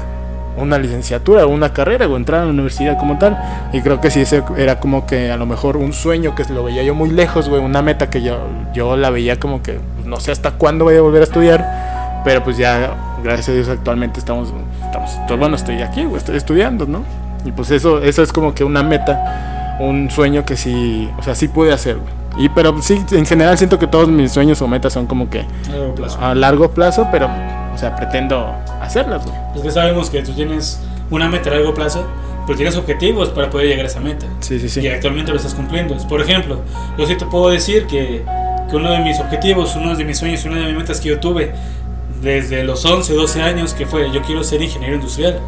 una 0.57 0.77
licenciatura 0.77 1.45
o 1.45 1.49
una 1.49 1.71
carrera 1.71 2.07
o 2.07 2.17
entrar 2.17 2.41
a 2.41 2.45
la 2.45 2.51
universidad 2.51 2.97
como 2.97 3.17
tal. 3.17 3.37
Y 3.71 3.81
creo 3.81 4.01
que 4.01 4.11
sí, 4.11 4.21
ese 4.21 4.43
era 4.57 4.79
como 4.79 5.05
que 5.05 5.31
a 5.31 5.37
lo 5.37 5.45
mejor 5.45 5.77
un 5.77 5.93
sueño 5.93 6.35
que 6.35 6.43
lo 6.45 6.63
veía 6.63 6.83
yo 6.83 6.95
muy 6.95 7.09
lejos, 7.09 7.47
güey, 7.47 7.61
una 7.61 7.81
meta 7.81 8.09
que 8.09 8.21
yo, 8.21 8.39
yo 8.73 8.97
la 8.97 9.09
veía 9.09 9.39
como 9.39 9.61
que 9.61 9.79
pues, 9.95 10.07
no 10.07 10.19
sé 10.19 10.31
hasta 10.31 10.51
cuándo 10.51 10.85
voy 10.85 10.95
a 10.95 11.01
volver 11.01 11.21
a 11.21 11.25
estudiar, 11.25 12.21
pero 12.25 12.43
pues 12.43 12.57
ya, 12.57 13.17
gracias 13.23 13.49
a 13.49 13.51
Dios, 13.53 13.69
actualmente 13.69 14.19
estamos, 14.19 14.53
estamos 14.83 15.39
bueno, 15.39 15.55
estoy 15.55 15.81
aquí, 15.81 16.03
güey, 16.03 16.17
estoy 16.17 16.37
estudiando, 16.37 16.85
¿no? 16.85 17.03
Y 17.45 17.51
pues 17.51 17.71
eso, 17.71 18.01
eso 18.01 18.23
es 18.23 18.33
como 18.33 18.53
que 18.53 18.63
una 18.63 18.83
meta, 18.83 19.77
un 19.79 20.09
sueño 20.09 20.43
que 20.43 20.57
sí, 20.57 21.09
o 21.17 21.23
sea, 21.23 21.35
sí 21.35 21.47
pude 21.47 21.71
hacer. 21.71 21.97
Y 22.37 22.49
pero 22.49 22.79
sí, 22.81 23.03
en 23.11 23.25
general 23.25 23.57
siento 23.57 23.79
que 23.79 23.87
todos 23.87 24.07
mis 24.07 24.31
sueños 24.31 24.61
o 24.61 24.67
metas 24.67 24.93
son 24.93 25.07
como 25.07 25.29
que 25.29 25.39
A 25.41 25.71
largo 25.75 25.95
plazo. 25.95 26.17
a 26.21 26.35
largo 26.35 26.69
plazo, 26.71 27.07
pero, 27.11 27.27
o 27.73 27.77
sea, 27.77 27.95
pretendo 27.95 28.53
hacerlas, 28.81 29.25
güey. 29.25 29.35
Es 29.55 29.61
que 29.61 29.71
sabemos 29.71 30.09
que 30.09 30.21
tú 30.21 30.33
tienes 30.33 30.79
una 31.09 31.27
meta 31.27 31.49
a 31.49 31.53
largo 31.53 31.73
plazo, 31.73 32.05
pero 32.45 32.55
tienes 32.57 32.75
objetivos 32.75 33.29
para 33.29 33.49
poder 33.49 33.67
llegar 33.67 33.85
a 33.85 33.89
esa 33.89 33.99
meta. 33.99 34.25
Sí, 34.39 34.59
sí, 34.59 34.69
sí. 34.69 34.81
Y 34.81 34.87
actualmente 34.87 35.31
lo 35.31 35.37
estás 35.37 35.53
cumpliendo. 35.55 35.97
Por 36.07 36.21
ejemplo, 36.21 36.61
yo 36.97 37.05
sí 37.07 37.15
te 37.15 37.25
puedo 37.25 37.49
decir 37.49 37.87
que, 37.87 38.23
que 38.69 38.75
uno 38.75 38.91
de 38.91 38.99
mis 38.99 39.19
objetivos, 39.19 39.75
uno 39.75 39.95
de 39.95 40.05
mis 40.05 40.17
sueños, 40.19 40.45
una 40.45 40.57
de 40.57 40.67
mis 40.67 40.77
metas 40.77 41.01
que 41.01 41.09
yo 41.09 41.19
tuve 41.19 41.53
desde 42.21 42.63
los 42.63 42.83
11, 42.85 43.13
12 43.13 43.41
años, 43.41 43.73
que 43.73 43.85
fue 43.85 44.11
yo 44.11 44.21
quiero 44.21 44.43
ser 44.43 44.61
ingeniero 44.61 44.95
industrial. 44.95 45.39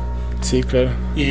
Sí, 0.42 0.64
claro. 0.64 0.90
Y, 1.18 1.24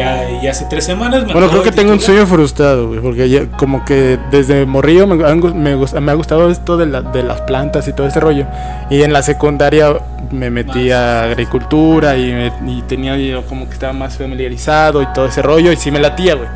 y 0.00 0.46
hace 0.50 0.66
tres 0.68 0.84
semanas 0.84 1.24
me 1.24 1.32
Bueno, 1.32 1.48
creo 1.48 1.62
que 1.62 1.70
tengo 1.70 1.92
un 1.92 2.00
sueño 2.00 2.26
frustrado, 2.26 2.88
güey, 2.88 3.00
porque 3.00 3.28
ya 3.28 3.46
como 3.56 3.84
que 3.84 4.18
desde 4.32 4.66
morrillo 4.66 5.06
me, 5.06 5.14
me, 5.16 5.76
me 5.76 6.10
ha 6.10 6.14
gustado 6.14 6.50
esto 6.50 6.76
de, 6.76 6.86
la- 6.86 7.02
de 7.02 7.22
las 7.22 7.40
plantas 7.42 7.86
y 7.86 7.92
todo 7.92 8.08
ese 8.08 8.18
rollo. 8.18 8.46
Y 8.90 9.02
en 9.02 9.12
la 9.12 9.22
secundaria 9.22 9.94
me 10.32 10.50
metí 10.50 10.88
Más. 10.88 10.92
a 10.92 11.22
agricultura 11.24 12.16
y, 12.16 12.32
me- 12.32 12.52
y 12.66 12.82
tenía 12.82 13.16
yo 13.16 13.46
como 13.46 13.66
que 13.68 13.74
estaba 13.74 13.92
más 13.92 14.18
familiarizado 14.18 15.02
y 15.02 15.06
todo 15.14 15.26
ese 15.26 15.40
rollo 15.40 15.70
y 15.70 15.76
sí 15.76 15.90
me 15.92 16.00
latía, 16.00 16.34
güey. 16.34 16.48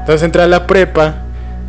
Entonces 0.00 0.24
entré 0.24 0.42
a 0.42 0.46
la 0.48 0.66
prepa, 0.66 1.14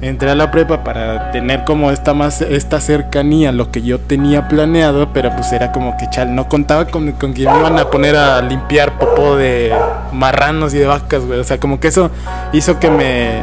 entré 0.01 0.29
a 0.29 0.35
la 0.35 0.51
prepa 0.51 0.83
para 0.83 1.31
tener 1.31 1.63
como 1.63 1.91
esta 1.91 2.13
más 2.13 2.41
esta 2.41 2.79
cercanía 2.79 3.49
a 3.49 3.51
lo 3.51 3.71
que 3.71 3.81
yo 3.81 3.99
tenía 3.99 4.47
planeado, 4.47 5.11
pero 5.13 5.33
pues 5.35 5.51
era 5.51 5.71
como 5.71 5.97
que 5.97 6.09
chal, 6.09 6.35
no 6.35 6.47
contaba 6.47 6.85
con, 6.85 7.11
con 7.13 7.33
que 7.33 7.45
me 7.45 7.57
iban 7.57 7.79
a 7.79 7.89
poner 7.89 8.15
a 8.15 8.41
limpiar 8.41 8.97
popó 8.99 9.35
de 9.35 9.73
marranos 10.13 10.73
y 10.73 10.77
de 10.77 10.85
vacas, 10.85 11.25
güey. 11.25 11.39
O 11.39 11.43
sea, 11.43 11.59
como 11.59 11.79
que 11.79 11.87
eso 11.87 12.11
hizo 12.53 12.79
que 12.79 12.89
me 12.89 13.41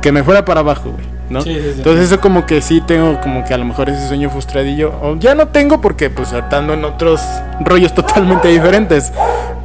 que 0.00 0.12
me 0.12 0.22
fuera 0.22 0.44
para 0.44 0.60
abajo, 0.60 0.90
güey, 0.90 1.04
¿no? 1.28 1.42
Sí, 1.42 1.54
sí, 1.54 1.60
sí. 1.60 1.74
Entonces 1.78 2.06
eso 2.06 2.20
como 2.20 2.46
que 2.46 2.62
sí 2.62 2.80
tengo 2.80 3.20
como 3.20 3.44
que 3.44 3.52
a 3.52 3.58
lo 3.58 3.64
mejor 3.64 3.88
ese 3.88 4.06
sueño 4.06 4.30
frustradillo, 4.30 4.94
o 5.02 5.16
ya 5.16 5.34
no 5.34 5.48
tengo 5.48 5.80
porque 5.80 6.10
pues 6.10 6.32
estando 6.32 6.74
en 6.74 6.84
otros 6.84 7.20
rollos 7.60 7.92
totalmente 7.96 8.48
diferentes, 8.48 9.12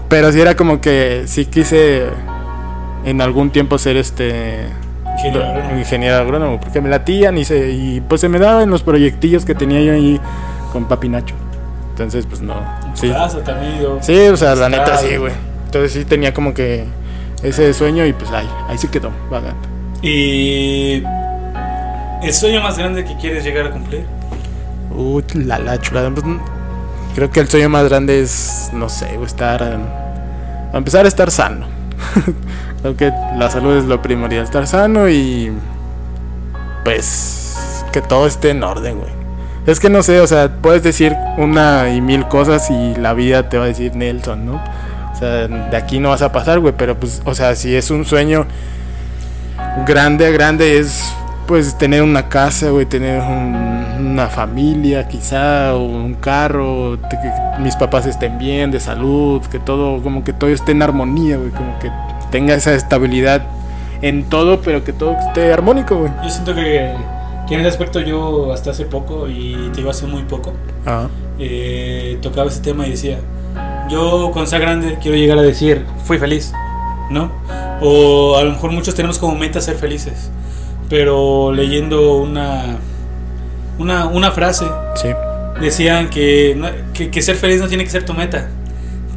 pero 0.09 0.31
sí 0.31 0.41
era 0.41 0.55
como 0.55 0.81
que 0.81 1.25
sí 1.27 1.45
quise 1.45 2.07
en 3.05 3.21
algún 3.21 3.51
tiempo 3.51 3.77
ser 3.77 3.97
este 3.97 4.69
Ingeniero 5.15 5.45
agrónomo. 5.45 5.79
ingeniero 5.79 6.15
agrónomo, 6.17 6.59
porque 6.59 6.81
me 6.81 6.89
latían 6.89 7.37
y, 7.37 7.45
se, 7.45 7.71
y 7.71 8.01
pues 8.01 8.21
se 8.21 8.29
me 8.29 8.39
daban 8.39 8.69
los 8.69 8.83
proyectillos 8.83 9.45
que 9.45 9.55
tenía 9.55 9.81
yo 9.81 9.93
ahí 9.93 10.19
con 10.71 10.85
Papi 10.85 11.09
Nacho. 11.09 11.35
Entonces, 11.91 12.25
pues 12.25 12.41
no. 12.41 12.55
Sí, 12.95 13.11
también, 13.45 14.01
sí 14.01 14.17
o 14.27 14.37
sea, 14.37 14.55
la 14.55 14.69
neta 14.69 14.97
sí, 14.97 15.15
güey. 15.17 15.33
Entonces 15.65 15.91
sí 15.93 16.05
tenía 16.05 16.33
como 16.33 16.53
que 16.53 16.85
ese 17.43 17.73
sueño 17.73 18.05
y 18.05 18.13
pues 18.13 18.31
ahí, 18.31 18.49
ahí 18.67 18.77
se 18.77 18.89
quedó, 18.89 19.11
vagando. 19.29 19.67
Y. 20.01 21.03
¿El 22.23 22.33
sueño 22.33 22.61
más 22.61 22.77
grande 22.77 23.03
que 23.03 23.15
quieres 23.17 23.43
llegar 23.43 23.67
a 23.67 23.71
cumplir? 23.71 24.05
Uy, 24.91 25.23
la, 25.33 25.59
la 25.59 25.79
chulada. 25.79 26.09
pues, 26.09 26.25
creo 27.15 27.29
que 27.29 27.39
el 27.39 27.47
sueño 27.47 27.69
más 27.69 27.87
grande 27.87 28.21
es, 28.21 28.69
no 28.73 28.89
sé, 28.89 29.19
estar. 29.23 29.61
a 29.61 30.77
empezar 30.77 31.05
a 31.05 31.07
estar 31.07 31.29
sano. 31.31 31.67
creo 32.81 32.97
que 32.97 33.11
la 33.37 33.49
salud 33.49 33.77
es 33.77 33.85
lo 33.85 34.01
primordial, 34.01 34.43
estar 34.43 34.67
sano 34.67 35.09
y. 35.09 35.51
Pues. 36.83 37.55
Que 37.91 38.01
todo 38.01 38.25
esté 38.27 38.49
en 38.49 38.63
orden, 38.63 38.99
güey. 38.99 39.11
Es 39.65 39.79
que 39.79 39.89
no 39.89 40.03
sé, 40.03 40.19
o 40.19 40.27
sea, 40.27 40.57
puedes 40.61 40.83
decir 40.83 41.15
una 41.37 41.89
y 41.89 42.01
mil 42.01 42.27
cosas 42.27 42.69
y 42.69 42.95
la 42.95 43.13
vida 43.13 43.47
te 43.49 43.57
va 43.57 43.65
a 43.65 43.67
decir 43.67 43.95
Nelson, 43.95 44.45
¿no? 44.45 44.55
O 45.13 45.15
sea, 45.15 45.47
de 45.47 45.77
aquí 45.77 45.99
no 45.99 46.09
vas 46.09 46.21
a 46.21 46.31
pasar, 46.31 46.59
güey, 46.59 46.73
pero 46.77 46.99
pues, 46.99 47.21
o 47.23 47.33
sea, 47.33 47.55
si 47.55 47.73
es 47.75 47.89
un 47.91 48.03
sueño 48.03 48.45
grande, 49.85 50.31
grande 50.31 50.79
es 50.79 51.13
pues 51.47 51.77
tener 51.77 52.01
una 52.01 52.27
casa, 52.29 52.69
güey, 52.71 52.85
tener 52.85 53.21
un- 53.21 53.72
una 54.13 54.27
familia 54.27 55.07
quizá, 55.07 55.75
o 55.75 55.83
un 55.83 56.13
carro, 56.13 56.99
que 57.09 57.17
mis 57.59 57.75
papás 57.75 58.05
estén 58.05 58.37
bien, 58.37 58.69
de 58.71 58.79
salud, 58.79 59.41
que 59.51 59.59
todo, 59.59 60.01
como 60.01 60.23
que 60.23 60.33
todo 60.33 60.49
esté 60.51 60.71
en 60.71 60.83
armonía, 60.83 61.37
güey, 61.37 61.49
como 61.49 61.77
que 61.79 61.91
tenga 62.31 62.53
esa 62.53 62.73
estabilidad 62.75 63.41
en 64.01 64.23
todo, 64.29 64.61
pero 64.61 64.83
que 64.83 64.93
todo 64.93 65.17
esté 65.27 65.51
armónico, 65.51 65.97
güey. 65.97 66.11
Yo 66.23 66.29
siento 66.29 66.53
que, 66.53 66.93
que 67.47 67.53
en 67.55 67.59
ese 67.61 67.69
aspecto 67.69 67.99
yo 68.01 68.53
hasta 68.53 68.71
hace 68.71 68.85
poco, 68.85 69.27
y 69.27 69.71
te 69.73 69.81
iba 69.81 69.89
a 69.89 69.93
hacer 69.93 70.07
muy 70.07 70.23
poco, 70.23 70.53
Ajá. 70.85 71.09
eh, 71.39 72.19
tocaba 72.21 72.49
ese 72.49 72.61
tema 72.61 72.85
y 72.85 72.91
decía, 72.91 73.17
yo 73.89 74.29
cuando 74.31 74.49
sea 74.49 74.59
grande 74.59 74.99
quiero 75.01 75.17
llegar 75.17 75.39
a 75.39 75.41
decir, 75.41 75.85
fui 76.05 76.19
feliz, 76.19 76.53
¿no? 77.09 77.31
O 77.81 78.37
a 78.37 78.43
lo 78.43 78.51
mejor 78.51 78.71
muchos 78.71 78.93
tenemos 78.93 79.17
como 79.17 79.35
meta 79.35 79.59
ser 79.59 79.75
felices, 79.75 80.29
pero 80.87 81.51
leyendo 81.51 82.17
una, 82.17 82.77
una, 83.77 84.05
una 84.05 84.31
frase, 84.31 84.65
Sí. 84.95 85.09
decían 85.59 86.09
que, 86.09 86.53
no- 86.57 86.69
que, 86.93 87.09
que 87.11 87.21
ser 87.21 87.35
feliz 87.35 87.59
no 87.61 87.67
tiene 87.67 87.83
que 87.83 87.89
ser 87.89 88.05
tu 88.05 88.13
meta, 88.13 88.47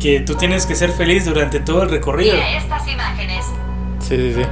que 0.00 0.20
tú 0.20 0.34
tienes 0.34 0.66
que 0.66 0.74
ser 0.74 0.90
feliz 0.90 1.24
durante 1.24 1.60
todo 1.60 1.82
el 1.82 1.90
recorrido. 1.90 2.36
Estas 2.36 2.86
imágenes. 2.88 3.44
Sí, 4.00 4.16
sí, 4.16 4.34
sí. 4.34 4.42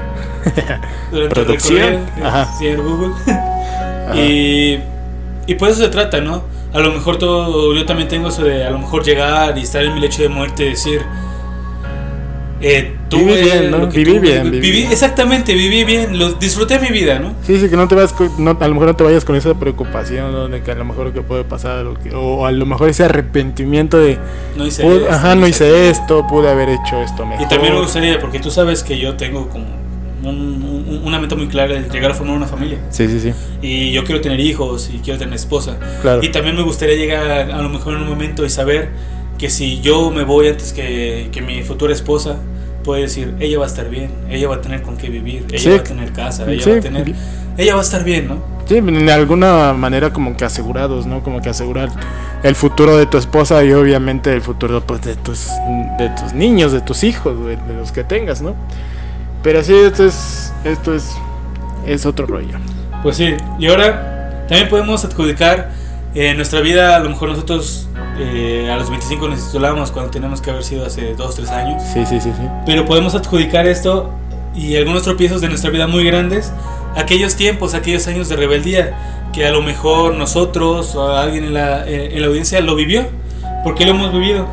Durante 1.12 1.34
Producción, 1.34 1.78
el 1.78 2.00
recorrido, 2.06 2.26
ajá. 2.28 2.54
señor 2.58 2.82
Google. 2.82 3.14
y, 4.14 4.78
y 5.46 5.54
por 5.54 5.68
eso 5.68 5.80
se 5.82 5.88
trata, 5.88 6.20
¿no? 6.20 6.42
A 6.72 6.78
lo 6.80 6.90
mejor 6.92 7.18
todo, 7.18 7.72
yo 7.74 7.86
también 7.86 8.08
tengo 8.08 8.28
eso 8.28 8.42
de 8.42 8.64
a 8.64 8.70
lo 8.70 8.78
mejor 8.78 9.04
llegar 9.04 9.56
y 9.56 9.62
estar 9.62 9.82
en 9.82 9.94
mi 9.94 10.00
lecho 10.00 10.22
de 10.22 10.28
muerte 10.28 10.64
y 10.66 10.70
decir, 10.70 11.02
eh, 12.66 12.94
tuve 13.10 13.24
Viví 13.24 13.42
bien, 13.42 13.70
¿no? 13.70 13.78
lo 13.78 13.88
que 13.90 13.98
Viví 13.98 14.10
tuve, 14.18 14.20
bien, 14.32 14.50
viví 14.50 14.60
viví- 14.68 14.72
bien. 14.80 14.92
exactamente, 14.92 15.54
viví 15.54 15.84
bien, 15.84 16.18
lo, 16.18 16.32
disfruté 16.32 16.78
mi 16.78 16.88
vida, 16.88 17.18
¿no? 17.18 17.34
Sí, 17.46 17.58
sí, 17.60 17.68
que 17.68 17.76
no 17.76 17.86
te 17.88 17.94
vas, 17.94 18.14
no, 18.38 18.56
a 18.58 18.66
lo 18.68 18.74
mejor 18.74 18.88
no 18.88 18.96
te 18.96 19.04
vayas 19.04 19.24
con 19.24 19.36
esa 19.36 19.54
preocupación, 19.54 20.32
¿no? 20.32 20.48
De 20.48 20.62
que 20.62 20.70
a 20.70 20.74
lo 20.74 20.84
mejor 20.84 21.12
que 21.12 21.20
puede 21.22 21.44
pasar, 21.44 21.84
o, 21.86 21.94
que- 21.94 22.14
o 22.14 22.46
a 22.46 22.52
lo 22.52 22.64
mejor 22.66 22.88
ese 22.88 23.04
arrepentimiento 23.04 23.98
de, 23.98 24.18
No 24.56 24.66
hice 24.66 24.82
pude- 24.82 25.02
esto, 25.02 25.12
ajá, 25.12 25.34
no 25.34 25.46
hice 25.46 25.90
esto, 25.90 26.26
pude 26.26 26.48
haber 26.48 26.70
hecho 26.70 27.00
esto 27.02 27.26
mejor. 27.26 27.44
Y 27.44 27.48
también 27.48 27.74
me 27.74 27.80
gustaría, 27.80 28.18
porque 28.18 28.40
tú 28.40 28.50
sabes 28.50 28.82
que 28.82 28.98
yo 28.98 29.14
tengo 29.16 29.48
como 29.50 29.66
un- 30.22 30.30
un- 30.88 31.02
una 31.04 31.18
meta 31.20 31.34
muy 31.36 31.48
clara 31.48 31.74
de 31.74 31.88
llegar 31.90 32.12
a 32.12 32.14
formar 32.14 32.34
una 32.36 32.46
familia. 32.46 32.78
Sí, 32.88 33.06
sí, 33.08 33.20
sí, 33.20 33.32
Y 33.60 33.92
yo 33.92 34.04
quiero 34.04 34.22
tener 34.22 34.40
hijos 34.40 34.90
y 34.90 35.00
quiero 35.00 35.18
tener 35.18 35.34
esposa. 35.34 35.78
claro. 36.00 36.22
Y 36.22 36.30
también 36.30 36.56
me 36.56 36.62
gustaría 36.62 36.96
llegar 36.96 37.30
a, 37.30 37.58
a 37.58 37.62
lo 37.62 37.68
mejor 37.68 37.94
en 37.94 38.00
un 38.02 38.08
momento 38.08 38.44
y 38.44 38.48
saber 38.48 38.88
que 39.36 39.50
si 39.50 39.80
yo 39.82 40.10
me 40.10 40.22
voy 40.22 40.48
antes 40.48 40.72
que, 40.72 41.28
que 41.32 41.42
mi 41.42 41.62
futura 41.64 41.92
esposa, 41.92 42.38
puede 42.84 43.02
decir, 43.02 43.34
ella 43.40 43.58
va 43.58 43.64
a 43.64 43.68
estar 43.68 43.88
bien, 43.90 44.10
ella 44.30 44.48
va 44.48 44.56
a 44.56 44.60
tener 44.60 44.82
con 44.82 44.96
qué 44.96 45.08
vivir, 45.08 45.44
ella 45.50 45.58
Sí. 45.58 45.68
va 45.70 45.76
a 45.76 45.82
tener 45.82 46.12
casa, 46.12 46.44
ella 46.50 46.62
Sí. 46.62 46.70
va 46.70 46.76
a 46.76 46.80
tener... 46.80 47.14
Ella 47.56 47.74
va 47.74 47.80
a 47.80 47.84
estar 47.84 48.02
bien, 48.04 48.28
¿no? 48.28 48.38
Sí, 48.66 48.80
de 48.80 49.12
alguna 49.12 49.72
manera 49.74 50.12
como 50.12 50.36
que 50.36 50.44
asegurados, 50.44 51.06
¿no? 51.06 51.22
Como 51.22 51.40
que 51.40 51.50
asegurar 51.50 51.90
el 52.42 52.54
futuro 52.54 52.96
de 52.96 53.06
tu 53.06 53.16
esposa 53.18 53.62
y 53.64 53.72
obviamente 53.72 54.32
el 54.32 54.40
futuro 54.40 54.80
pues, 54.84 55.02
de, 55.02 55.14
tus, 55.16 55.48
de 55.98 56.08
tus 56.10 56.32
niños, 56.32 56.72
de 56.72 56.80
tus 56.80 57.04
hijos, 57.04 57.36
güey, 57.38 57.56
de 57.56 57.74
los 57.74 57.92
que 57.92 58.02
tengas, 58.04 58.40
¿no? 58.42 58.54
Pero 59.42 59.62
sí, 59.62 59.74
esto 59.74 60.04
es, 60.06 60.52
esto 60.64 60.94
es, 60.94 61.10
es 61.86 62.06
otro 62.06 62.26
rollo. 62.26 62.56
Pues 63.02 63.16
sí, 63.18 63.34
y 63.58 63.66
ahora 63.66 64.44
también 64.48 64.68
podemos 64.68 65.04
adjudicar 65.04 65.70
eh, 66.14 66.34
nuestra 66.34 66.60
vida, 66.60 66.96
a 66.96 67.00
lo 67.00 67.10
mejor 67.10 67.28
nosotros 67.30 67.88
eh, 68.18 68.70
a 68.72 68.76
los 68.76 68.88
25 68.90 69.28
nos 69.28 69.46
titulamos 69.46 69.90
cuando 69.90 70.10
tenemos 70.10 70.40
que 70.40 70.50
haber 70.50 70.62
sido 70.62 70.86
hace 70.86 71.14
2, 71.14 71.34
3 71.36 71.50
años. 71.50 71.82
Sí, 71.92 72.06
sí, 72.06 72.20
sí, 72.20 72.30
sí. 72.36 72.42
Pero 72.66 72.84
podemos 72.84 73.14
adjudicar 73.14 73.66
esto 73.66 74.10
y 74.54 74.76
algunos 74.76 75.02
tropiezos 75.02 75.40
de 75.40 75.48
nuestra 75.48 75.70
vida 75.70 75.86
muy 75.88 76.04
grandes, 76.04 76.52
a 76.96 77.00
aquellos 77.00 77.34
tiempos, 77.34 77.74
a 77.74 77.78
aquellos 77.78 78.06
años 78.06 78.28
de 78.28 78.36
rebeldía, 78.36 78.96
que 79.32 79.44
a 79.44 79.50
lo 79.50 79.62
mejor 79.62 80.14
nosotros 80.14 80.94
o 80.94 81.16
alguien 81.16 81.44
en 81.44 81.54
la, 81.54 81.84
eh, 81.88 82.10
en 82.14 82.20
la 82.20 82.28
audiencia 82.28 82.60
lo 82.60 82.76
vivió, 82.76 83.06
porque 83.64 83.84
lo 83.84 83.90
hemos 83.90 84.12
vivido. 84.12 84.46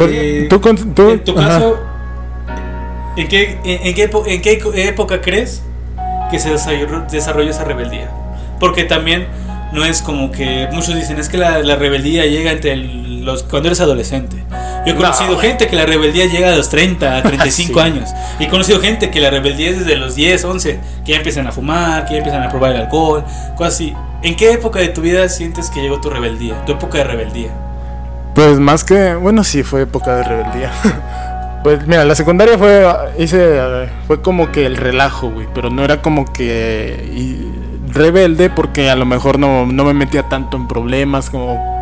Eh, 0.00 0.46
tú, 0.50 0.60
con- 0.60 0.94
tú- 0.94 1.10
en 1.10 1.22
tu 1.24 1.34
caso, 1.36 1.78
¿en 3.16 3.28
qué, 3.28 3.58
en, 3.64 3.86
en 3.86 3.94
qué, 3.94 4.10
en 4.26 4.42
qué 4.42 4.88
época 4.88 5.20
crees 5.20 5.62
que 6.30 6.38
se 6.40 6.50
desarrolló, 6.50 7.02
desarrolló 7.10 7.50
esa 7.50 7.62
rebeldía? 7.64 8.10
Porque 8.58 8.84
también 8.84 9.26
no 9.76 9.84
es 9.84 10.02
como 10.02 10.32
que 10.32 10.66
muchos 10.72 10.94
dicen, 10.96 11.18
es 11.18 11.28
que 11.28 11.36
la, 11.38 11.58
la 11.60 11.76
rebeldía 11.76 12.24
llega 12.26 12.50
entre 12.50 12.72
el- 12.72 13.24
los 13.24 13.42
cuando 13.44 13.68
eres 13.68 13.80
adolescente. 13.80 14.36
Yo 14.86 14.92
he 14.92 14.94
No, 14.94 15.00
conocido 15.00 15.36
gente 15.38 15.66
que 15.68 15.76
la 15.76 15.84
rebeldía 15.84 16.26
llega 16.26 16.52
a 16.52 16.56
los 16.56 16.68
30, 16.70 17.16
a 17.18 17.22
35 17.24 17.80
Sí. 17.80 17.86
años. 17.86 18.08
Y 18.40 18.44
he 18.44 18.48
conocido 18.48 18.80
gente 18.80 19.10
que 19.10 19.20
la 19.20 19.30
rebeldía 19.30 19.70
es 19.70 19.80
desde 19.80 19.96
los 19.96 20.14
10, 20.14 20.44
11, 20.44 20.80
que 21.04 21.12
ya 21.12 21.18
empiezan 21.18 21.46
a 21.46 21.52
fumar, 21.52 22.04
que 22.06 22.12
ya 22.12 22.18
empiezan 22.18 22.42
a 22.42 22.48
probar 22.48 22.72
el 22.74 22.80
alcohol, 22.82 23.24
cosas 23.56 23.74
así. 23.74 23.94
¿En 24.22 24.34
qué 24.36 24.52
época 24.52 24.78
de 24.80 24.88
tu 24.88 25.00
vida 25.02 25.28
sientes 25.28 25.70
que 25.70 25.80
llegó 25.82 26.00
tu 26.00 26.08
rebeldía? 26.10 26.64
Tu 26.64 26.72
época 26.72 26.98
de 26.98 27.04
rebeldía. 27.04 27.50
Pues 28.34 28.58
más 28.58 28.82
que, 28.84 29.14
bueno, 29.14 29.44
sí 29.44 29.62
fue 29.62 29.82
época 29.82 30.16
de 30.16 30.22
rebeldía. 30.24 30.70
pues 31.64 31.86
mira, 31.86 32.04
la 32.04 32.14
secundaria 32.14 32.56
fue, 32.56 32.86
hice, 33.18 33.58
fue 34.06 34.22
como 34.22 34.52
que 34.52 34.66
el 34.66 34.76
relajo, 34.76 35.30
güey, 35.30 35.48
pero 35.54 35.68
no 35.70 35.84
era 35.84 36.00
como 36.00 36.32
que 36.32 37.10
y- 37.14 37.50
rebelde 37.92 38.50
porque 38.50 38.90
a 38.90 38.96
lo 38.96 39.06
mejor 39.06 39.38
no, 39.38 39.66
no 39.66 39.84
me 39.84 39.94
metía 39.94 40.28
tanto 40.28 40.56
en 40.56 40.68
problemas 40.68 41.30
como 41.30 41.76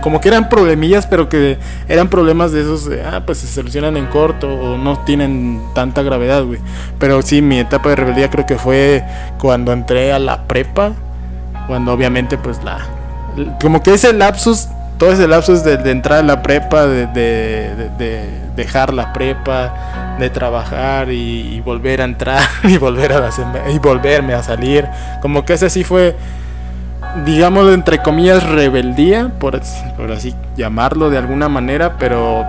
como 0.00 0.20
que 0.20 0.28
eran 0.28 0.48
problemillas, 0.48 1.08
pero 1.08 1.28
que 1.28 1.58
eran 1.88 2.08
problemas 2.08 2.52
de 2.52 2.60
esos, 2.60 2.88
de, 2.88 3.02
ah, 3.02 3.24
pues 3.26 3.38
se 3.38 3.48
solucionan 3.48 3.96
en 3.96 4.06
corto 4.06 4.48
o 4.48 4.78
no 4.78 5.00
tienen 5.00 5.60
tanta 5.74 6.02
gravedad, 6.02 6.44
güey. 6.44 6.60
Pero 7.00 7.20
sí, 7.20 7.42
mi 7.42 7.58
etapa 7.58 7.88
de 7.90 7.96
rebeldía 7.96 8.30
creo 8.30 8.46
que 8.46 8.56
fue 8.56 9.02
cuando 9.38 9.72
entré 9.72 10.12
a 10.12 10.20
la 10.20 10.44
prepa, 10.44 10.92
cuando 11.66 11.92
obviamente 11.92 12.38
pues 12.38 12.62
la... 12.62 12.78
Como 13.60 13.82
que 13.82 13.92
ese 13.92 14.12
lapsus, 14.12 14.68
todo 14.98 15.10
ese 15.12 15.26
lapsus 15.26 15.64
de, 15.64 15.76
de 15.78 15.90
entrar 15.90 16.20
a 16.20 16.22
la 16.22 16.42
prepa, 16.42 16.86
de, 16.86 17.06
de- 17.08 18.30
dejar 18.58 18.92
la 18.92 19.14
prepa, 19.14 20.16
de 20.18 20.28
trabajar 20.28 21.10
y, 21.10 21.60
volver 21.64 22.02
a 22.02 22.04
entrar 22.04 22.42
y 22.64 22.76
volver 22.76 23.12
a 23.14 23.26
hacerme- 23.28 23.72
y 23.74 23.78
volverme 23.78 24.34
a 24.34 24.42
salir, 24.42 24.86
como 25.22 25.44
que 25.46 25.54
ese 25.54 25.70
sí 25.70 25.84
fue 25.84 26.14
digámoslo 27.24 27.72
entre 27.72 27.98
comillas, 27.98 28.44
rebeldía, 28.44 29.30
por, 29.38 29.58
por 29.96 30.12
así 30.12 30.34
llamarlo 30.56 31.08
de 31.10 31.18
alguna 31.18 31.48
manera, 31.48 31.96
pero 31.98 32.44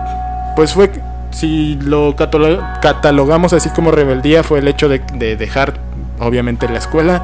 pues 0.56 0.74
fue, 0.74 0.92
si 1.32 1.78
lo 1.82 2.16
catalo- 2.16 2.62
catalogamos 2.82 3.54
así 3.54 3.70
como 3.70 3.92
rebeldía, 3.92 4.44
fue 4.44 4.60
el 4.60 4.68
hecho 4.68 4.90
de 4.90 5.36
dejar, 5.38 5.74
obviamente, 6.20 6.68
la 6.68 6.80
escuela, 6.80 7.22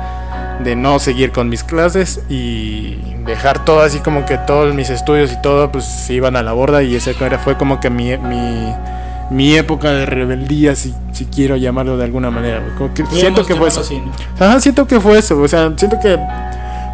de 0.63 0.76
no 0.76 1.00
seguir 1.00 1.32
con 1.32 1.50
mis 1.50 1.63
clases 1.63 2.22
y 2.30 2.98
dejar 3.26 3.65
todo 3.65 3.82
así 3.82 4.00
como 4.00 4.26
que 4.26 4.38
todos 4.38 4.74
mis 4.74 4.89
estudios 4.89 5.32
y 5.34 5.41
todo, 5.41 5.72
pues 5.72 5.86
se 5.86 6.13
iban 6.13 6.36
a 6.36 6.44
la 6.44 6.54
borda 6.54 6.82
y 6.84 6.96
ese 6.96 7.15
era- 7.20 7.39
fue 7.39 7.58
como 7.58 7.80
que 7.80 7.89
mi... 7.89 8.18
mi 8.18 8.74
mi 9.32 9.56
época 9.56 9.89
de 9.89 10.06
rebeldía, 10.06 10.76
si, 10.76 10.94
si 11.12 11.26
quiero 11.26 11.56
llamarlo 11.56 11.98
de 11.98 12.04
alguna 12.04 12.30
manera. 12.30 12.62
Como 12.78 12.94
que 12.94 13.04
siento 13.08 13.44
que 13.44 13.56
fue 13.56 13.70
eso. 13.70 13.82
así, 13.82 14.00
¿no? 14.00 14.12
Ajá, 14.39 14.60
siento 14.60 14.86
que 14.86 15.00
fue 15.00 15.18
eso, 15.18 15.41
o 15.41 15.48
sea, 15.48 15.74
siento 15.76 16.00
que 16.00 16.15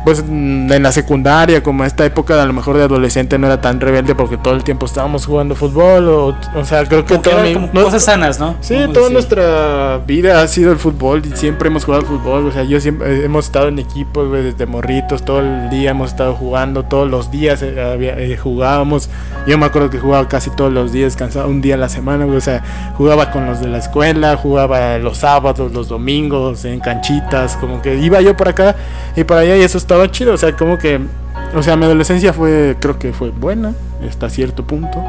pues 0.04 0.24
mm, 0.28 0.72
en 0.72 0.84
la 0.84 0.92
secundaria, 0.92 1.62
como 1.64 1.86
esta 1.86 2.06
época 2.06 2.42
a 2.42 2.46
lo 2.46 2.54
mejor 2.54 2.78
de 2.78 2.84
adolescente 2.84 3.38
no 3.38 3.48
era 3.48 3.62
tan 3.62 3.80
rebelde 3.80 4.16
porque 4.16 4.38
todo 4.38 4.54
el 4.56 4.64
tiempo 4.64 4.86
estábamos 4.86 5.26
jugando 5.26 5.56
fútbol, 5.56 6.08
o, 6.10 6.36
o 6.56 6.66
sea, 6.66 6.86
creo 6.86 7.06
que 7.06 7.14
era 7.30 7.44
mi- 7.44 7.54
como 7.54 7.72
cosas 7.72 8.04
sanas, 8.06 8.40
¿no? 8.40 8.56
Sí, 8.62 8.76
toda 8.76 9.10
decir. 9.10 9.12
nuestra 9.14 9.98
vida 10.08 10.42
ha 10.42 10.48
sido 10.48 10.72
el 10.72 10.78
fútbol 10.78 11.22
y 11.26 11.36
siempre 11.36 11.68
hemos 11.70 11.86
jugado 11.86 12.02
al 12.04 12.08
fútbol. 12.08 12.48
O 12.48 12.52
sea, 12.52 12.64
yo 12.64 12.80
siempre 12.80 13.22
eh, 13.22 13.26
hemos 13.26 13.46
estado 13.46 13.68
en 13.68 13.80
equipos, 13.80 14.28
güey, 14.28 14.44
desde 14.44 14.66
morritos, 14.66 15.24
todo 15.24 15.40
el 15.40 15.70
día 15.70 15.92
hemos 15.92 16.12
estado 16.12 16.34
jugando, 16.36 16.84
todos 16.84 17.10
los 17.10 17.30
días 17.32 17.62
eh, 17.62 17.80
había- 17.82 18.18
eh, 18.18 18.38
jugábamos. 18.38 19.10
Yo 19.48 19.58
me 19.58 19.66
acuerdo 19.66 19.90
que 19.90 20.00
jugaba 20.00 20.28
casi 20.28 20.50
todos 20.52 20.72
los 20.74 20.92
días, 20.92 21.16
cansado 21.16 21.48
un 21.48 21.62
día 21.62 21.76
a 21.76 21.78
la 21.78 21.90
semana, 21.90 22.26
güey. 22.26 22.38
O 22.38 22.42
sea, 22.42 22.64
jugaba 22.98 23.32
con 23.32 23.46
los 23.46 23.60
de 23.60 23.68
la 23.68 23.78
escuela, 23.80 24.36
jugaba 24.38 24.98
los 24.98 25.18
sábados, 25.18 25.72
los 25.72 25.88
domingos, 25.88 26.66
en 26.66 26.80
canchitas, 26.80 27.56
como 27.58 27.82
que 27.82 27.98
iba 27.98 28.22
yo 28.22 28.36
por 28.36 28.50
acá 28.50 28.76
y 29.16 29.24
por 29.24 29.38
allá 29.38 29.56
y 29.58 29.62
eso 29.62 29.78
está 29.78 29.91
estaba 29.92 30.10
chido, 30.10 30.34
o 30.34 30.38
sea, 30.38 30.56
como 30.56 30.78
que, 30.78 31.02
o 31.54 31.62
sea, 31.62 31.76
mi 31.76 31.84
adolescencia 31.84 32.32
fue, 32.32 32.78
creo 32.80 32.98
que 32.98 33.12
fue 33.12 33.30
buena, 33.32 33.74
hasta 34.10 34.30
cierto 34.30 34.64
punto, 34.66 35.04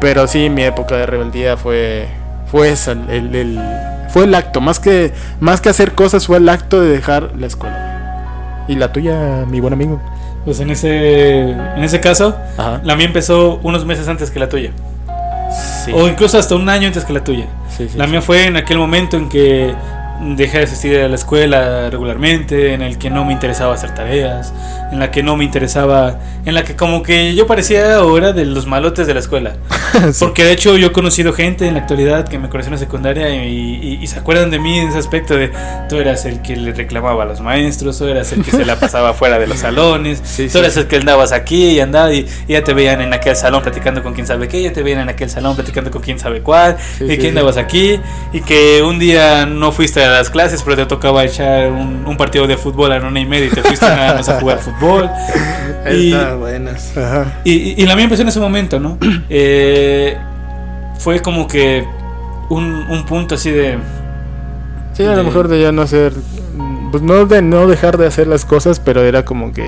pero 0.00 0.26
sí, 0.26 0.48
mi 0.48 0.62
época 0.62 0.96
de 0.96 1.04
rebeldía 1.04 1.58
fue, 1.58 2.08
fue 2.50 2.70
esa, 2.70 2.92
el, 2.92 3.34
el- 3.36 3.60
fue 4.08 4.24
el 4.24 4.34
acto, 4.34 4.62
más 4.62 4.80
que, 4.80 5.12
más 5.40 5.60
que 5.60 5.68
hacer 5.68 5.92
cosas, 5.92 6.26
fue 6.26 6.38
el 6.38 6.48
acto 6.48 6.80
de 6.80 6.88
dejar 6.88 7.32
la 7.38 7.46
escuela. 7.46 8.64
Y 8.68 8.76
la 8.76 8.90
tuya, 8.90 9.44
mi 9.46 9.60
buen 9.60 9.74
amigo. 9.74 10.00
Pues 10.46 10.60
en 10.60 10.70
ese, 10.70 11.50
en 11.50 11.84
ese 11.84 12.00
caso, 12.00 12.34
Ajá. 12.56 12.80
la 12.84 12.96
mía 12.96 13.04
empezó 13.06 13.60
unos 13.62 13.84
meses 13.84 14.08
antes 14.08 14.30
que 14.30 14.38
la 14.38 14.48
tuya. 14.48 14.70
Sí. 15.84 15.92
O 15.94 16.08
incluso 16.08 16.38
hasta 16.38 16.54
un 16.54 16.66
año 16.70 16.86
antes 16.86 17.04
que 17.04 17.12
la 17.12 17.22
tuya. 17.22 17.44
Sí, 17.68 17.88
sí, 17.90 17.98
La 17.98 18.06
mía 18.06 18.22
fue 18.22 18.46
en 18.46 18.56
aquel 18.56 18.78
momento 18.78 19.18
en 19.18 19.28
que 19.28 19.74
dejé 20.20 20.58
de 20.58 20.64
asistir 20.64 20.98
a 20.98 21.08
la 21.08 21.14
escuela 21.14 21.90
regularmente, 21.90 22.72
en 22.74 22.82
el 22.82 22.98
que 22.98 23.10
no 23.10 23.24
me 23.24 23.32
interesaba 23.32 23.74
hacer 23.74 23.94
tareas, 23.94 24.52
en 24.92 24.98
la 24.98 25.10
que 25.10 25.22
no 25.22 25.36
me 25.36 25.44
interesaba, 25.44 26.18
en 26.44 26.54
la 26.54 26.64
que 26.64 26.76
como 26.76 27.02
que 27.02 27.34
yo 27.34 27.46
parecía 27.46 27.96
ahora 27.96 28.32
de 28.32 28.44
los 28.44 28.66
malotes 28.66 29.06
de 29.06 29.14
la 29.14 29.20
escuela. 29.20 29.54
Sí. 30.12 30.18
Porque 30.20 30.44
de 30.44 30.52
hecho 30.52 30.76
yo 30.76 30.88
he 30.88 30.92
conocido 30.92 31.32
gente 31.32 31.66
en 31.66 31.72
la 31.74 31.80
actualidad 31.80 32.28
que 32.28 32.38
me 32.38 32.50
conoció 32.50 32.68
en 32.68 32.74
la 32.74 32.78
secundaria 32.78 33.30
y, 33.46 33.48
y- 33.48 33.98
y 34.02 34.06
se 34.08 34.18
acuerdan 34.18 34.50
de 34.50 34.58
mí 34.58 34.78
en 34.78 34.88
ese 34.88 34.98
aspecto 34.98 35.34
de 35.36 35.50
tú 35.88 35.96
eras 35.96 36.26
el 36.26 36.42
que 36.42 36.54
le 36.54 36.72
reclamaba 36.74 37.22
a 37.22 37.26
los 37.26 37.40
maestros, 37.40 37.96
tú 37.96 38.04
eras 38.04 38.30
el 38.32 38.44
que 38.44 38.50
se 38.50 38.66
la 38.66 38.78
pasaba 38.78 39.14
fuera 39.14 39.38
de 39.38 39.46
los 39.46 39.58
salones, 39.66 40.20
Sí, 40.22 40.48
tú 40.52 40.58
eras 40.58 40.74
sí. 40.74 40.80
el 40.80 40.86
que 40.86 40.96
andabas 40.96 41.32
aquí 41.32 41.70
y 41.70 41.80
andaba 41.80 42.12
y, 42.12 42.26
y 42.46 42.52
ya 42.52 42.62
te 42.62 42.74
veían 42.74 43.00
en 43.00 43.14
aquel 43.14 43.36
salón 43.36 43.62
platicando 43.62 44.02
con 44.02 44.12
quién 44.12 44.26
sabe 44.26 44.48
qué, 44.48 44.60
ya 44.62 44.72
te 44.72 44.82
veían 44.82 45.00
en 45.00 45.08
aquel 45.08 45.30
salón 45.30 45.54
platicando 45.54 45.90
con 45.90 46.02
quién 46.02 46.18
sabe 46.18 46.42
cuál, 46.42 46.76
y 47.00 47.16
que 47.16 47.28
andabas 47.30 47.56
aquí 47.56 47.98
y 48.34 48.40
que 48.42 48.82
un 48.82 48.98
día 48.98 49.46
no 49.46 49.72
fuiste 49.72 50.04
a 50.04 50.05
las 50.08 50.30
clases 50.30 50.62
pero 50.62 50.76
te 50.76 50.86
tocaba 50.86 51.24
echar 51.24 51.70
un, 51.70 52.04
un 52.06 52.16
partido 52.16 52.46
de 52.46 52.56
fútbol 52.56 52.92
a 52.92 52.98
la 52.98 53.08
una 53.08 53.20
y 53.20 53.26
media 53.26 53.46
y 53.46 53.50
te 53.50 53.62
fuiste 53.62 53.86
nada 53.86 54.14
más 54.14 54.28
a 54.28 54.40
jugar 54.40 54.58
fútbol. 54.58 55.08
Y- 55.92 56.12
Está 56.12 56.34
buenas. 56.34 56.96
Ajá. 56.96 57.40
y, 57.44 57.52
y- 57.52 57.74
y 57.78 57.86
la 57.86 57.94
mía 57.94 58.04
empezó 58.04 58.22
en 58.22 58.28
ese 58.28 58.40
momento, 58.40 58.80
¿no? 58.80 58.98
Eh, 59.28 60.16
fue 60.98 61.20
como 61.22 61.46
que 61.46 61.86
un, 62.48 62.64
un 62.88 63.04
punto 63.06 63.36
así 63.36 63.50
de... 63.52 63.78
Sí, 64.94 65.04
a 65.04 65.10
de- 65.10 65.16
lo 65.16 65.24
mejor 65.24 65.46
de 65.48 65.60
ya 65.60 65.70
no 65.72 65.82
hacer. 65.82 66.12
Pues 66.90 67.02
no 67.02 67.26
de 67.26 67.42
no 67.42 67.66
dejar 67.66 67.98
de 67.98 68.06
hacer 68.06 68.26
las 68.26 68.44
cosas, 68.44 68.80
pero 68.80 69.02
era 69.02 69.24
como 69.24 69.52
que. 69.52 69.64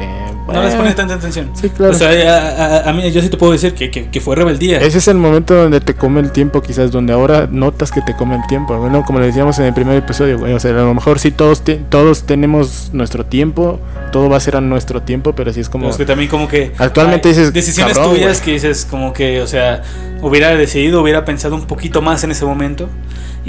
No 0.47 0.63
les 0.63 0.75
pones 0.75 0.95
tanta 0.95 1.15
atención. 1.15 1.51
Sí, 1.55 1.69
claro. 1.69 1.93
O 1.93 1.97
sea, 1.99 2.09
a, 2.11 2.77
a- 2.87 2.91
a 2.91 2.93
mí 2.95 3.11
yo 3.11 3.21
sí 3.21 3.29
te 3.29 3.37
puedo 3.37 3.53
decir 3.53 3.75
que, 3.75 3.91
que, 3.91 4.09
que 4.09 4.21
fue 4.21 4.35
rebeldía. 4.37 4.79
Ese 4.81 4.99
es 4.99 5.09
el 5.09 5.17
momento 5.19 5.55
donde 5.55 5.81
te 5.81 5.95
come 5.95 6.21
el 6.21 6.31
tiempo, 6.33 6.63
quizás, 6.63 6.91
donde 6.91 7.13
ahora 7.13 7.47
notas 7.51 7.91
que 7.91 8.01
te 8.01 8.15
come 8.17 8.37
el 8.37 8.47
tiempo. 8.47 8.77
Bueno, 8.79 9.05
como 9.05 9.21
le 9.21 9.27
decíamos 9.27 9.59
en 9.59 9.67
el 9.67 9.75
primer 9.75 9.97
episodio, 9.97 10.39
güey, 10.39 10.55
o 10.55 10.61
sea, 10.61 10.71
a 10.71 10.75
lo 10.85 10.95
mejor 10.95 11.19
sí 11.19 11.31
todos, 11.33 11.63
te- 11.63 11.77
todos 11.77 12.23
tenemos 12.25 12.91
nuestro 12.95 13.27
tiempo, 13.27 13.79
todo 14.13 14.31
va 14.31 14.39
a 14.39 14.41
ser 14.41 14.57
a 14.57 14.61
nuestro 14.63 15.03
tiempo, 15.03 15.35
pero 15.35 15.53
sí 15.53 15.61
es 15.61 15.69
como... 15.69 15.83
Pero 15.85 15.91
es 15.93 15.97
que 15.99 16.07
también 16.07 16.31
como 16.31 16.49
que... 16.49 16.73
Actualmente 16.79 17.29
hay 17.29 17.35
dices, 17.35 17.53
Decisiones 17.53 17.95
cabrón, 17.99 18.15
tuyas 18.15 18.39
güey. 18.39 18.45
que 18.45 18.53
dices 18.53 18.87
como 18.89 19.13
que, 19.13 19.43
o 19.43 19.47
sea, 19.47 19.83
hubiera 20.23 20.55
decidido, 20.55 21.03
hubiera 21.03 21.25
pensado 21.27 21.55
un 21.57 21.67
poquito 21.67 22.01
más 22.01 22.25
en 22.25 22.31
ese 22.31 22.45
momento 22.47 22.89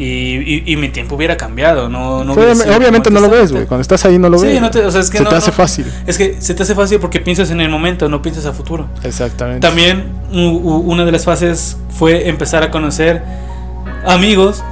y, 0.01 0.63
y, 0.65 0.73
y 0.73 0.77
mi 0.77 0.89
tiempo 0.89 1.15
hubiera 1.15 1.35
cambiado, 1.35 1.89
no... 1.89 2.23
no 2.23 2.33
hubiera 2.33 2.53
obviamente 2.77 3.09
no 3.11 3.19
lo 3.19 3.29
ves, 3.29 3.51
güey. 3.51 3.65
Cuando 3.65 3.81
estás 3.81 4.05
ahí 4.05 4.17
no 4.17 4.29
lo 4.29 4.37
Sí, 4.39 4.45
ves. 4.47 4.61
no 4.61 4.71
te- 4.71 4.85
o 4.85 4.91
sea, 4.91 5.01
es 5.01 5.09
que 5.09 5.17
Se 5.17 5.23
no- 5.23 5.29
te 5.29 5.35
hace 5.35 5.51
no- 5.51 5.57
fácil. 5.57 5.85
Es 6.07 6.17
que 6.17 6.37
se 6.41 6.53
te 6.53 6.63
hace 6.63 6.73
fácil 6.75 6.99
porque 6.99 7.19
piensas 7.19 7.51
en 7.51 7.59
el 7.61 7.69
momento, 7.69 8.07
no 8.07 8.21
piensas 8.21 8.45
a 8.45 8.53
futuro. 8.53 8.87
Exactamente. 9.03 9.59
También 9.67 10.05
una 10.31 11.03
de 11.05 11.11
las 11.11 11.25
fases 11.25 11.77
fue 11.89 12.29
empezar 12.29 12.63
a 12.63 12.71
conocer 12.71 13.21
amigos 14.05 14.63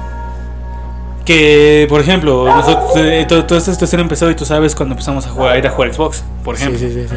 que, 1.24 1.86
por 1.90 2.00
ejemplo, 2.00 2.46
nosotros, 2.46 2.90
eh, 2.96 3.26
todo- 3.28 3.44
toda 3.44 3.58
esta 3.58 3.72
situación 3.72 4.00
empezó 4.00 4.30
y 4.30 4.34
tú 4.34 4.44
sabes 4.46 4.74
cuando 4.74 4.94
empezamos 4.94 5.26
a 5.26 5.30
jugar, 5.30 5.52
a 5.54 5.58
ir 5.58 5.66
a 5.66 5.70
jugar 5.70 5.92
Xbox, 5.92 6.24
por 6.42 6.56
Sí, 6.56 6.62
ejemplo. 6.62 6.88
sí, 6.88 6.94
sí, 6.94 7.06
sí. 7.08 7.14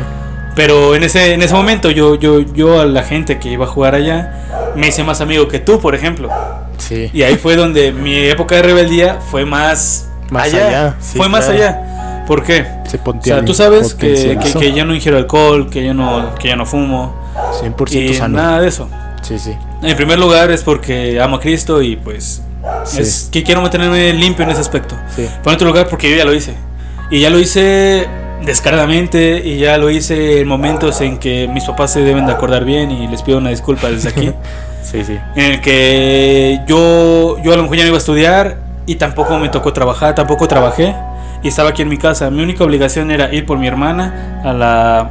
Pero 0.53 0.95
en 0.95 1.03
ese, 1.03 1.33
en 1.33 1.41
ese 1.41 1.53
momento 1.53 1.89
yo, 1.91 2.15
yo, 2.15 2.41
yo 2.41 2.81
a 2.81 2.85
la 2.85 3.03
gente 3.03 3.39
que 3.39 3.49
iba 3.49 3.63
a 3.65 3.67
jugar 3.69 3.95
allá 3.95 4.73
me 4.75 4.89
hice 4.89 5.01
más 5.05 5.21
amigo 5.21 5.47
que 5.47 5.59
tú, 5.59 5.79
por 5.79 5.95
ejemplo. 5.95 6.29
Sí. 6.81 7.09
Y 7.13 7.23
ahí 7.23 7.35
fue 7.35 7.55
donde 7.55 7.91
mi 7.91 8.17
época 8.17 8.55
de 8.55 8.63
rebeldía 8.63 9.19
fue 9.29 9.45
más, 9.45 10.09
Más 10.29 10.53
allá, 10.53 10.95
sí, 10.99 11.17
fue 11.17 11.29
más 11.29 11.47
allá. 11.47 12.23
¿Por 12.27 12.43
qué? 12.43 12.65
Se 12.87 12.99
O 13.03 13.21
sea, 13.21 13.43
tú 13.43 13.53
sabes 13.53 13.93
que, 13.93 14.37
que, 14.59 14.73
yo 14.73 14.85
no 14.85 14.93
ingiero 14.95 15.17
alcohol, 15.17 15.69
que 15.69 15.85
yo 15.85 15.93
no, 15.93 16.35
que 16.35 16.49
yo 16.49 16.55
no 16.55 16.65
fumo, 16.65 17.15
100% 17.61 18.09
y 18.09 18.13
sano. 18.13 18.37
nada 18.37 18.61
de 18.61 18.67
eso. 18.67 18.89
Sí, 19.21 19.37
sí. 19.37 19.55
En 19.81 19.95
primer 19.95 20.19
lugar 20.19 20.51
es 20.51 20.63
porque 20.63 21.19
amo 21.21 21.37
a 21.37 21.39
Cristo 21.39 21.81
y 21.81 21.95
pues 21.95 22.41
Sí. 22.85 23.01
es 23.01 23.29
que 23.31 23.43
quiero 23.43 23.61
mantenerme 23.61 24.13
limpio 24.13 24.43
en 24.43 24.51
ese 24.51 24.61
aspecto. 24.61 24.95
Sí. 25.15 25.27
Por 25.43 25.53
otro 25.53 25.67
lugar 25.67 25.87
porque 25.89 26.09
yo 26.09 26.17
ya 26.17 26.25
lo 26.25 26.33
hice. 26.33 26.53
Y 27.09 27.19
ya 27.19 27.29
lo 27.29 27.39
hice 27.39 28.07
descaradamente 28.45 29.41
y 29.43 29.57
ya 29.59 29.77
lo 29.77 29.89
hice 29.89 30.39
en 30.41 30.47
momentos 30.47 31.01
en 31.01 31.17
que 31.17 31.47
mis 31.47 31.65
papás 31.65 31.93
se 31.93 32.01
deben 32.01 32.25
de 32.25 32.31
acordar 32.31 32.65
bien 32.65 32.91
y 32.91 33.07
les 33.07 33.21
pido 33.21 33.37
una 33.37 33.49
disculpa 33.49 33.89
desde 33.89 34.09
aquí. 34.09 34.31
Sí, 34.81 35.03
sí. 35.03 35.17
en 35.35 35.45
el 35.53 35.61
que 35.61 36.61
yo, 36.67 37.37
yo 37.43 37.53
a 37.53 37.55
lo 37.57 37.63
mejor 37.63 37.77
ya 37.77 37.83
no 37.83 37.87
iba 37.89 37.97
a 37.97 37.99
estudiar 37.99 38.57
y 38.85 38.95
tampoco 38.95 39.37
me 39.37 39.49
tocó 39.49 39.73
trabajar, 39.73 40.15
tampoco 40.15 40.47
trabajé 40.47 40.95
y 41.43 41.47
estaba 41.47 41.69
aquí 41.69 41.81
en 41.81 41.89
mi 41.89 41.97
casa. 41.97 42.29
Mi 42.29 42.41
única 42.43 42.63
obligación 42.63 43.11
era 43.11 43.33
ir 43.33 43.45
por 43.45 43.57
mi 43.57 43.67
hermana 43.67 44.41
a 44.43 44.53
la, 44.53 45.09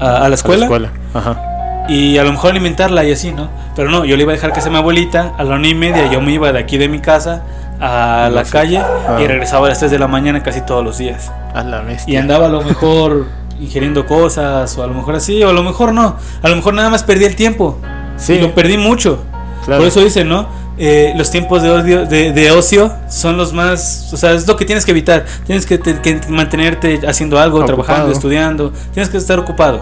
a, 0.00 0.24
a 0.24 0.28
la 0.28 0.34
escuela 0.34 0.66
A 0.66 0.68
la 0.68 0.76
escuela. 0.76 0.90
Ajá. 1.14 1.86
y 1.88 2.16
a 2.18 2.24
lo 2.24 2.30
mejor 2.32 2.50
alimentarla 2.52 3.04
y 3.04 3.12
así, 3.12 3.32
¿no? 3.32 3.48
Pero 3.76 3.90
no, 3.90 4.04
yo 4.04 4.16
le 4.16 4.22
iba 4.22 4.32
a 4.32 4.34
dejar 4.34 4.52
que 4.52 4.60
sea 4.60 4.70
mi 4.70 4.78
abuelita, 4.78 5.32
a 5.36 5.44
la 5.44 5.56
una 5.56 5.68
y 5.68 5.74
media 5.74 6.06
yo 6.10 6.20
me 6.20 6.32
iba 6.32 6.52
de 6.52 6.58
aquí 6.58 6.78
de 6.78 6.88
mi 6.88 7.00
casa 7.00 7.42
a 7.80 8.28
la 8.32 8.44
calle 8.44 8.78
Ah. 8.78 9.18
y 9.20 9.26
regresaba 9.26 9.66
a 9.66 9.70
las 9.70 9.78
3 9.78 9.90
de 9.90 9.98
la 9.98 10.06
mañana 10.06 10.42
casi 10.42 10.60
todos 10.60 10.84
los 10.84 10.98
días. 10.98 11.32
A 11.54 11.62
la 11.64 11.80
bestia. 11.80 12.14
Y 12.14 12.16
andaba 12.16 12.46
a 12.46 12.48
lo 12.50 12.62
mejor 12.62 13.26
ingiriendo 13.60 14.06
cosas 14.06 14.76
o 14.78 14.82
a 14.82 14.86
lo 14.86 14.94
mejor 14.94 15.14
así, 15.16 15.42
o 15.42 15.48
a 15.50 15.52
lo 15.52 15.62
mejor 15.62 15.92
no. 15.92 16.16
A 16.42 16.48
lo 16.48 16.56
mejor 16.56 16.74
nada 16.74 16.90
más 16.90 17.02
perdí 17.04 17.24
el 17.24 17.36
tiempo. 17.36 17.78
Sí. 18.20 18.34
Y 18.34 18.38
lo 18.40 18.54
perdí 18.54 18.76
mucho. 18.76 19.18
Claro. 19.64 19.80
Por 19.80 19.88
eso 19.88 20.00
dicen, 20.00 20.28
¿no? 20.28 20.46
Eh, 20.78 21.12
los 21.16 21.30
tiempos 21.30 21.62
de, 21.62 21.70
odio, 21.70 22.06
de, 22.06 22.32
de 22.32 22.50
ocio 22.52 22.90
son 23.08 23.36
los 23.36 23.52
más, 23.52 24.08
o 24.14 24.16
sea, 24.16 24.32
es 24.32 24.46
lo 24.46 24.56
que 24.56 24.64
tienes 24.64 24.84
que 24.86 24.92
evitar. 24.92 25.26
Tienes 25.44 25.66
que, 25.66 25.76
te- 25.78 26.00
que 26.00 26.20
mantenerte 26.28 27.00
haciendo 27.06 27.38
algo, 27.38 27.58
Ocupado. 27.58 27.82
trabajando, 27.82 28.12
estudiando. 28.12 28.72
Tienes 28.94 29.10
que 29.10 29.18
estar 29.18 29.38
ocupado. 29.38 29.80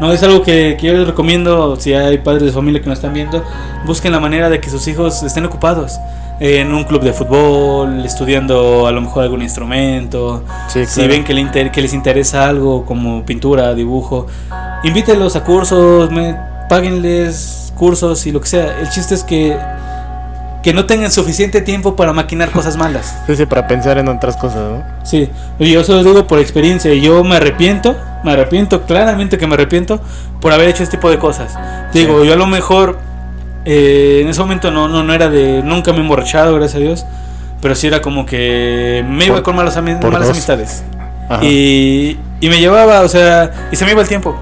No 0.00 0.12
es 0.12 0.22
algo 0.22 0.42
que, 0.42 0.76
que 0.78 0.88
yo 0.88 0.92
les 0.92 1.06
recomiendo, 1.06 1.76
si 1.76 1.94
hay 1.94 2.18
padres 2.18 2.42
de 2.42 2.52
familia 2.52 2.82
que 2.82 2.88
nos 2.88 2.98
están 2.98 3.14
viendo, 3.14 3.42
busquen 3.86 4.10
la 4.12 4.18
manera 4.20 4.50
de 4.50 4.60
que 4.60 4.68
sus 4.68 4.86
hijos 4.88 5.22
estén 5.22 5.46
ocupados. 5.46 5.98
eh, 6.40 6.58
en 6.58 6.74
un 6.74 6.82
club 6.84 7.00
de 7.02 7.12
fútbol, 7.12 8.04
estudiando 8.04 8.88
a 8.88 8.92
lo 8.92 9.00
mejor 9.00 9.22
algún 9.22 9.40
instrumento. 9.40 10.42
Sí, 10.68 10.84
Si 10.84 10.94
claro. 10.96 11.10
ven 11.10 11.24
que, 11.24 11.32
le 11.32 11.40
inter- 11.40 11.70
que 11.70 11.80
les 11.80 11.94
interesa 11.94 12.48
algo 12.48 12.84
como 12.84 13.24
pintura, 13.24 13.72
dibujo, 13.72 14.26
invítelos 14.82 15.36
a 15.36 15.44
cursos, 15.44 16.10
me, 16.10 16.36
páguenles 16.74 17.72
cursos 17.76 18.26
y 18.26 18.32
lo 18.32 18.40
que 18.40 18.48
sea. 18.48 18.80
El 18.80 18.88
chiste 18.90 19.14
es 19.14 19.22
que, 19.24 19.56
que 20.62 20.72
no 20.72 20.86
tengan 20.86 21.10
suficiente 21.12 21.60
tiempo 21.60 21.94
para 21.96 22.12
maquinar 22.12 22.50
cosas 22.50 22.76
malas. 22.76 23.16
Sí, 23.26 23.36
sí, 23.36 23.46
para 23.46 23.66
pensar 23.66 23.98
en 23.98 24.08
otras 24.08 24.36
cosas, 24.36 24.58
¿no? 24.58 24.82
Sí, 25.04 25.30
yo 25.60 25.84
se 25.84 25.92
lo 25.92 26.02
digo 26.04 26.26
por 26.26 26.38
experiencia. 26.40 26.92
Yo 26.94 27.22
me 27.24 27.36
arrepiento, 27.36 27.96
me 28.24 28.32
arrepiento, 28.32 28.82
claramente 28.82 29.38
que 29.38 29.46
me 29.46 29.54
arrepiento 29.54 30.00
por 30.40 30.52
haber 30.52 30.68
hecho 30.68 30.82
este 30.82 30.96
tipo 30.96 31.10
de 31.10 31.18
cosas. 31.18 31.54
Te 31.92 32.00
Sí. 32.00 32.06
Digo, 32.06 32.24
yo 32.24 32.32
a 32.32 32.36
lo 32.36 32.46
mejor 32.46 32.98
eh, 33.64 34.20
en 34.22 34.28
ese 34.28 34.40
momento 34.40 34.70
no, 34.70 34.88
no, 34.88 35.02
no 35.04 35.14
era 35.14 35.28
de. 35.28 35.62
Nunca 35.62 35.92
me 35.92 35.98
he 35.98 36.00
emborrachado, 36.02 36.54
gracias 36.56 36.76
a 36.76 36.84
Dios. 36.84 37.06
Pero 37.62 37.74
sí 37.74 37.86
era 37.86 38.02
como 38.02 38.26
que 38.26 39.02
me 39.08 39.24
iba 39.26 39.36
Por- 39.36 39.44
con 39.44 39.56
malas, 39.56 39.80
malas 39.80 40.28
amistades. 40.28 40.82
Y, 41.40 42.18
y 42.42 42.48
me 42.50 42.58
llevaba, 42.60 43.00
o 43.00 43.08
sea, 43.08 43.50
y 43.72 43.76
se 43.76 43.86
me 43.86 43.92
iba 43.92 44.02
el 44.02 44.08
tiempo. 44.08 44.36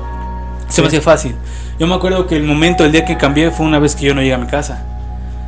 Se 0.72 0.82
me 0.82 0.88
hacía 0.88 1.00
fácil. 1.00 1.34
Yo 1.78 1.86
me 1.86 1.94
acuerdo 1.94 2.26
que 2.26 2.36
el 2.36 2.44
momento, 2.44 2.84
el 2.84 2.92
día 2.92 3.04
que 3.04 3.16
cambié, 3.16 3.50
fue 3.50 3.66
una 3.66 3.78
vez 3.78 3.94
que 3.96 4.04
yo 4.06 4.14
no 4.14 4.20
llegué 4.20 4.34
a 4.34 4.38
mi 4.38 4.46
casa. 4.46 4.84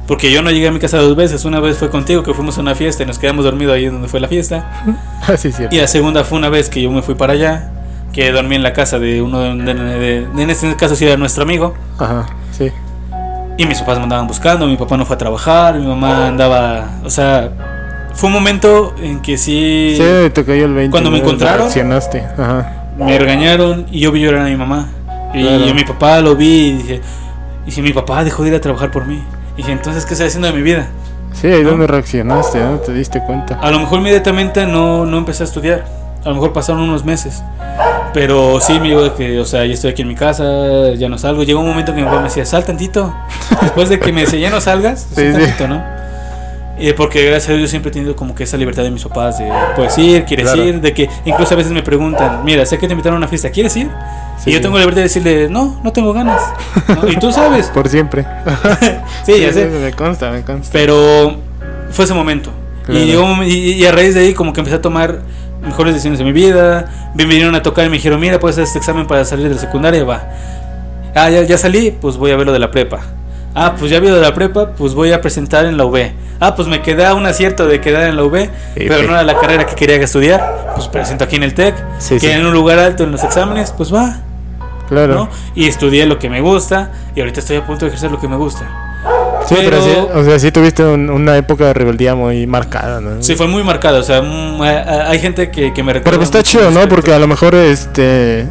Porque 0.06 0.30
yo 0.30 0.42
no 0.42 0.50
llegué 0.50 0.68
a 0.68 0.70
mi 0.70 0.78
casa 0.80 0.98
dos 0.98 1.16
veces. 1.16 1.44
Una 1.46 1.60
vez 1.60 1.78
fue 1.78 1.88
contigo, 1.90 2.22
que 2.22 2.34
fuimos 2.34 2.58
a 2.58 2.60
una 2.60 2.74
fiesta 2.74 3.02
y 3.02 3.06
nos 3.06 3.18
quedamos 3.18 3.44
dormidos 3.44 3.74
ahí 3.74 3.86
donde 3.86 4.08
fue 4.08 4.20
la 4.20 4.28
fiesta. 4.28 4.70
Ah, 5.26 5.38
sí, 5.38 5.50
cierto. 5.50 5.74
Y 5.74 5.78
la 5.80 5.86
segunda 5.86 6.22
fue 6.24 6.36
una 6.36 6.50
vez 6.50 6.68
que 6.68 6.82
yo 6.82 6.90
me 6.90 7.00
fui 7.00 7.14
para 7.14 7.32
allá, 7.32 7.70
que 8.12 8.30
dormí 8.30 8.56
en 8.56 8.62
la 8.62 8.74
casa 8.74 8.98
de 8.98 9.22
uno 9.22 9.40
de, 9.40 9.54
de- 9.54 9.74
de- 9.74 10.26
de- 10.28 10.42
en 10.42 10.50
este 10.50 10.76
caso 10.76 10.94
sí 10.96 11.06
era 11.06 11.16
nuestro 11.16 11.44
amigo. 11.44 11.74
Ajá, 11.98 12.26
sí. 12.52 12.70
Y 13.56 13.64
mis 13.64 13.78
papás 13.80 13.96
me 13.96 14.02
andaban 14.04 14.26
buscando, 14.26 14.66
mi 14.66 14.76
papá 14.76 14.98
no 14.98 15.06
fue 15.06 15.14
a 15.14 15.18
trabajar, 15.18 15.76
mi 15.76 15.86
mamá 15.86 16.26
andaba, 16.28 16.90
o 17.04 17.08
sea, 17.08 17.48
fue 18.12 18.26
un 18.26 18.34
momento 18.34 18.94
en 19.00 19.20
que 19.22 19.38
sí, 19.38 19.94
Sí, 19.96 20.30
te 20.34 20.44
cayó 20.44 20.66
el 20.66 20.74
20. 20.74 20.90
Cuando 20.90 21.10
me 21.10 21.18
encontraron-. 21.18 21.70
Ajá. 22.36 22.72
me 22.98 23.18
regañaron 23.18 23.86
y 23.90 24.00
yo 24.00 24.12
vi 24.12 24.20
llorar 24.20 24.42
a 24.42 24.50
mi 24.50 24.56
mamá. 24.56 24.88
Y 25.34 25.42
Claro. 25.42 25.64
yo 25.64 25.70
a 25.72 25.74
mi 25.74 25.84
papá 25.84 26.20
lo 26.20 26.36
vi 26.36 26.46
y 26.68 26.72
dije, 26.74 27.00
dije, 27.66 27.82
mi 27.82 27.92
papá 27.92 28.22
dejó 28.24 28.42
de 28.42 28.50
ir 28.50 28.54
a 28.54 28.60
trabajar 28.60 28.90
por 28.90 29.06
mí. 29.06 29.22
Y 29.54 29.58
dije, 29.58 29.72
entonces, 29.72 30.04
¿qué 30.06 30.14
estoy 30.14 30.28
haciendo 30.28 30.48
de 30.48 30.54
mi 30.54 30.62
vida? 30.62 30.86
Sí, 31.32 31.48
ahí 31.48 31.62
¿No? 31.62 31.70
donde 31.70 31.86
reaccionaste, 31.88 32.60
¿no? 32.60 32.78
Te 32.78 32.92
diste 32.92 33.20
cuenta. 33.24 33.58
A 33.60 33.70
lo 33.70 33.80
mejor 33.80 33.98
inmediatamente 33.98 34.66
no, 34.66 35.04
no 35.04 35.18
empecé 35.18 35.42
a 35.42 35.46
estudiar. 35.46 35.84
A 36.24 36.28
lo 36.28 36.34
mejor 36.36 36.52
pasaron 36.52 36.82
unos 36.82 37.04
meses. 37.04 37.42
Pero 38.12 38.60
sí, 38.60 38.78
me 38.78 38.88
digo 38.88 39.14
que, 39.16 39.40
o 39.40 39.44
sea, 39.44 39.66
ya 39.66 39.74
estoy 39.74 39.90
aquí 39.90 40.02
en 40.02 40.08
mi 40.08 40.14
casa, 40.14 40.44
ya 40.96 41.08
no 41.08 41.18
salgo. 41.18 41.42
Llegó 41.42 41.60
un 41.60 41.66
momento 41.66 41.92
que 41.92 41.98
mi 42.00 42.04
papá 42.06 42.18
me 42.18 42.24
decía, 42.24 42.46
sal 42.46 42.64
tantito. 42.64 43.12
Después 43.60 43.88
de 43.88 43.98
que 43.98 44.12
me 44.12 44.20
decía, 44.22 44.38
ya 44.38 44.50
no 44.50 44.60
salgas, 44.60 45.00
sal 45.14 45.24
Sí, 45.24 45.32
sí. 45.32 45.38
tantito, 45.40 45.68
¿no? 45.68 45.82
Eh, 46.76 46.92
porque 46.92 47.24
gracias 47.24 47.50
a 47.50 47.56
Dios 47.56 47.70
siempre 47.70 47.90
he 47.90 47.92
tenido 47.92 48.16
como 48.16 48.34
que 48.34 48.42
esa 48.44 48.56
libertad 48.56 48.82
de 48.82 48.90
mis 48.90 49.04
papás 49.04 49.38
de 49.38 49.48
puedes 49.76 49.96
ir, 49.96 50.24
quieres 50.24 50.46
Claro. 50.46 50.64
ir, 50.64 50.80
de 50.80 50.92
que 50.92 51.08
incluso 51.24 51.54
a 51.54 51.56
veces 51.56 51.72
me 51.72 51.82
preguntan, 51.82 52.44
mira, 52.44 52.66
sé 52.66 52.78
que 52.78 52.88
te 52.88 52.92
invitaron 52.94 53.16
a 53.16 53.18
una 53.18 53.28
fiesta, 53.28 53.50
¿quieres 53.50 53.76
ir? 53.76 53.88
Sí, 54.42 54.50
y 54.50 54.52
yo 54.54 54.60
tengo 54.60 54.74
la 54.74 54.80
libertad 54.80 54.96
de 54.96 55.02
decirle, 55.04 55.48
no, 55.48 55.80
no 55.84 55.92
tengo 55.92 56.12
ganas. 56.12 56.42
¿no? 56.88 57.08
Y 57.08 57.16
tú 57.16 57.30
sabes. 57.30 57.68
Por 57.68 57.88
siempre. 57.88 58.26
Sí, 59.24 59.40
ya 59.40 59.52
sé. 59.52 59.66
Me 59.66 59.92
consta, 59.92 60.30
me 60.30 60.42
consta. 60.42 60.70
Pero 60.72 61.36
fue 61.90 62.04
ese 62.04 62.12
momento. 62.14 62.50
Claro. 62.84 63.00
Y, 63.00 63.06
llegó 63.06 63.42
y, 63.44 63.52
y 63.72 63.86
a 63.86 63.92
raíz 63.92 64.14
de 64.14 64.20
ahí 64.20 64.34
como 64.34 64.52
que 64.52 64.60
empecé 64.60 64.76
a 64.76 64.82
tomar 64.82 65.20
mejores 65.62 65.94
decisiones 65.94 66.18
de 66.18 66.24
mi 66.24 66.32
vida. 66.32 67.12
Me 67.14 67.24
vinieron 67.24 67.54
a 67.54 67.62
tocar 67.62 67.86
y 67.86 67.88
me 67.88 67.96
dijeron, 67.96 68.18
mira, 68.20 68.38
puedes 68.40 68.56
hacer 68.56 68.64
este 68.64 68.78
examen 68.78 69.06
para 69.06 69.24
salir 69.24 69.48
de 69.48 69.54
la 69.54 69.60
secundaria, 69.60 70.04
va. 70.04 70.24
Ah, 71.14 71.30
ya, 71.30 71.42
ya 71.42 71.56
salí, 71.56 71.92
pues 71.92 72.16
voy 72.16 72.32
a 72.32 72.36
ver 72.36 72.44
lo 72.46 72.52
de 72.52 72.58
la 72.58 72.70
prepa. 72.70 73.00
Ah, 73.54 73.74
pues 73.78 73.90
ya 73.90 74.00
vi 74.00 74.08
lo 74.08 74.16
de 74.16 74.20
la 74.20 74.34
prepa, 74.34 74.70
pues 74.70 74.94
voy 74.94 75.12
a 75.12 75.20
presentar 75.20 75.64
en 75.66 75.76
la 75.76 75.84
UB. 75.84 76.10
Ah, 76.40 76.56
pues 76.56 76.66
me 76.66 76.82
queda 76.82 77.14
un 77.14 77.24
acierto 77.26 77.66
de 77.66 77.80
quedar 77.80 78.08
en 78.08 78.16
la 78.16 78.24
UB, 78.24 78.48
pero 78.74 78.98
sí. 78.98 79.06
no 79.06 79.12
era 79.12 79.22
la 79.22 79.38
carrera 79.38 79.64
que 79.66 79.74
quería 79.76 79.96
estudiar. 79.96 80.72
Pues 80.74 80.88
presento 80.88 81.24
aquí 81.24 81.36
en 81.36 81.44
el 81.44 81.54
TEC, 81.54 81.74
Sí, 81.98 82.18
que 82.18 82.32
en 82.32 82.44
un 82.44 82.52
lugar 82.52 82.78
alto 82.80 83.04
en 83.04 83.12
los 83.12 83.22
exámenes, 83.22 83.72
pues 83.76 83.94
va. 83.94 84.18
Claro. 84.88 85.14
¿no? 85.14 85.28
Y 85.54 85.66
estudié 85.68 86.04
lo 86.06 86.18
que 86.18 86.28
me 86.28 86.40
gusta 86.40 86.90
y 87.14 87.20
ahorita 87.20 87.40
estoy 87.40 87.56
a 87.56 87.66
punto 87.66 87.84
de 87.84 87.88
ejercer 87.90 88.10
lo 88.10 88.20
que 88.20 88.28
me 88.28 88.36
gusta. 88.36 88.68
Sí, 89.46 89.54
pero, 89.58 89.70
Pero- 89.70 89.82
sí, 89.82 89.90
o 90.14 90.24
sea, 90.24 90.38
sí 90.38 90.50
tuviste 90.52 90.82
un- 90.84 91.10
una 91.10 91.36
época 91.36 91.66
de 91.66 91.74
rebeldía 91.74 92.14
muy 92.14 92.46
marcada, 92.46 93.00
¿no? 93.00 93.22
Sí, 93.22 93.34
fue 93.36 93.46
muy 93.46 93.62
marcado. 93.62 94.00
O 94.00 94.02
sea, 94.02 94.20
mm, 94.22 94.60
hay- 94.62 95.18
gente 95.20 95.50
que, 95.50 95.72
que 95.72 95.82
me 95.82 95.92
recuerda. 95.92 96.04
Pero 96.04 96.16
pues 96.16 96.28
está 96.28 96.42
chido, 96.42 96.70
¿no? 96.70 96.88
Porque 96.88 97.12
a 97.12 97.18
lo 97.18 97.26
mejor, 97.26 97.54
este, 97.54 98.46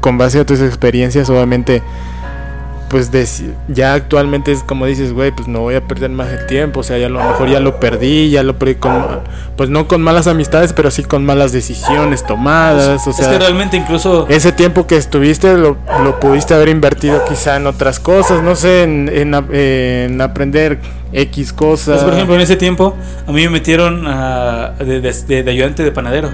con 0.00 0.16
base 0.16 0.40
a 0.40 0.46
tus 0.46 0.60
experiencias, 0.60 1.28
obviamente, 1.28 1.82
pues 2.88 3.10
ya 3.68 3.94
actualmente 3.94 4.52
es 4.52 4.62
como 4.62 4.86
dices, 4.86 5.12
güey, 5.12 5.32
pues 5.32 5.48
no 5.48 5.60
voy 5.60 5.74
a 5.74 5.80
perder 5.86 6.10
más 6.10 6.28
el 6.28 6.46
tiempo, 6.46 6.80
o 6.80 6.82
sea, 6.82 6.98
ya 6.98 7.06
a 7.06 7.08
lo 7.08 7.18
mejor 7.18 7.48
ya 7.50 7.58
lo 7.58 7.80
perdí, 7.80 8.30
ya 8.30 8.42
lo 8.42 8.58
perdí 8.58 8.76
con, 8.76 9.04
pues 9.56 9.70
no 9.70 9.88
con 9.88 10.02
malas 10.02 10.26
amistades, 10.28 10.72
pero 10.72 10.90
sí 10.90 11.02
con 11.02 11.24
malas 11.24 11.50
decisiones 11.52 12.24
tomadas, 12.24 13.06
o 13.06 13.10
es 13.10 13.16
sea, 13.16 13.30
que 13.30 13.38
realmente 13.38 13.76
incluso. 13.76 14.26
ese 14.28 14.52
tiempo 14.52 14.86
que 14.86 14.96
estuviste 14.96 15.56
lo, 15.56 15.76
lo 16.04 16.20
pudiste 16.20 16.54
haber 16.54 16.68
invertido 16.68 17.24
quizá 17.28 17.56
en 17.56 17.66
otras 17.66 17.98
cosas, 17.98 18.42
no 18.42 18.54
sé, 18.54 18.84
en, 18.84 19.10
en, 19.12 19.34
ap- 19.34 19.52
en 19.52 20.20
aprender 20.20 20.78
X 21.12 21.52
cosas. 21.52 21.96
pues, 21.96 22.04
por 22.04 22.14
ejemplo, 22.14 22.34
en 22.36 22.40
ese 22.42 22.56
tiempo 22.56 22.94
a 23.26 23.32
mí 23.32 23.42
me 23.42 23.50
metieron 23.50 24.06
a- 24.06 24.74
de, 24.78 25.00
de- 25.00 25.42
de- 25.42 25.50
ayudante 25.50 25.82
de 25.82 25.90
panadero. 25.92 26.30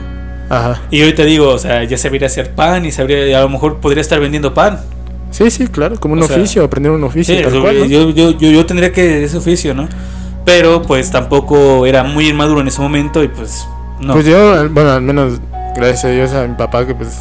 Ajá. 0.51 0.83
Y 0.91 1.01
ahorita 1.01 1.23
digo, 1.25 1.49
o 1.49 1.59
sea, 1.59 1.83
ya 1.85 1.97
sabría 1.97 2.27
hacer 2.27 2.51
pan 2.51 2.85
y 2.85 2.93
sabría, 2.93 3.27
y 3.27 3.33
a 3.33 3.41
lo 3.41 3.49
mejor 3.49 3.79
podría 3.81 4.03
estar 4.03 4.21
vendiendo 4.21 4.53
pan. 4.53 4.81
Sí, 5.33 5.51
sí, 5.51 5.67
claro, 5.67 5.99
como 5.99 6.15
un 6.15 6.23
O 6.23 6.27
sea, 6.27 6.37
oficio, 6.37 6.63
aprender 6.63 6.93
un 6.93 7.03
oficio, 7.03 7.35
Sí, 7.37 7.43
tal 7.43 7.53
yo, 7.55 7.63
cual, 7.63 7.79
¿no? 7.81 7.85
yo, 7.87 8.11
yo, 8.11 8.31
yo- 8.31 8.51
yo 8.51 8.65
tendría 8.67 8.93
que 8.93 9.25
ese 9.25 9.37
oficio, 9.39 9.75
¿no? 9.75 9.89
Pero 10.45 10.83
pues 10.83 11.11
tampoco 11.11 11.85
era 11.87 12.05
muy 12.05 12.29
inmaduro 12.29 12.61
en 12.61 12.69
ese 12.69 12.81
momento 12.81 13.23
y 13.25 13.29
pues 13.29 13.67
no. 14.01 14.13
Pues 14.13 14.27
yo, 14.27 14.69
bueno, 14.71 14.91
al 14.93 15.03
menos 15.03 15.41
gracias 15.75 16.05
a 16.05 16.09
Dios 16.09 16.33
a 16.33 16.47
mi 16.47 16.55
papá 16.55 16.87
que 16.87 16.95
pues, 16.95 17.19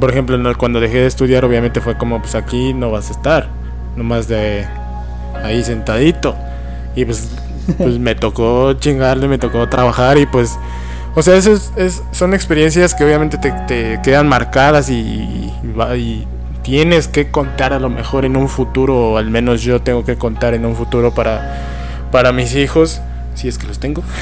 por 0.00 0.10
ejemplo, 0.10 0.36
cuando 0.58 0.80
dejé 0.80 0.98
de 0.98 1.06
estudiar 1.06 1.44
obviamente 1.44 1.80
fue 1.80 1.96
como 1.96 2.20
pues 2.20 2.34
aquí 2.34 2.74
no 2.74 2.90
vas 2.90 3.08
a 3.08 3.12
estar, 3.12 3.48
nomás 3.96 4.28
de 4.28 4.66
ahí 5.44 5.62
sentadito. 5.64 6.34
Y 6.96 7.04
pues, 7.04 7.28
pues 7.78 7.98
me 7.98 8.14
tocó 8.14 8.72
chingarle, 8.74 9.28
me 9.28 9.38
tocó 9.38 9.68
trabajar 9.68 10.18
y 10.18 10.26
pues, 10.26 10.58
o 11.14 11.22
sea, 11.22 11.36
eso 11.36 11.52
es, 11.52 11.72
es- 11.76 12.02
son 12.12 12.32
experiencias 12.34 12.94
que 12.94 13.04
obviamente 13.04 13.38
te, 13.38 13.50
te 13.68 14.00
quedan 14.02 14.28
marcadas 14.28 14.88
y, 14.88 14.94
y 14.94 15.52
va- 15.78 15.96
y 15.96 16.26
tienes 16.62 17.08
que 17.08 17.30
contar 17.30 17.72
a 17.72 17.78
lo 17.78 17.88
mejor 17.88 18.24
en 18.24 18.36
un 18.36 18.48
futuro, 18.48 19.12
o 19.12 19.16
al 19.18 19.30
menos 19.30 19.62
yo 19.62 19.82
tengo 19.82 20.04
que 20.04 20.16
contar 20.16 20.54
en 20.54 20.64
un 20.64 20.76
futuro 20.76 21.12
para, 21.12 22.08
para 22.10 22.32
mis 22.32 22.54
hijos, 22.54 23.00
si 23.34 23.48
es 23.48 23.58
que 23.58 23.66
los 23.66 23.78
tengo. 23.78 24.02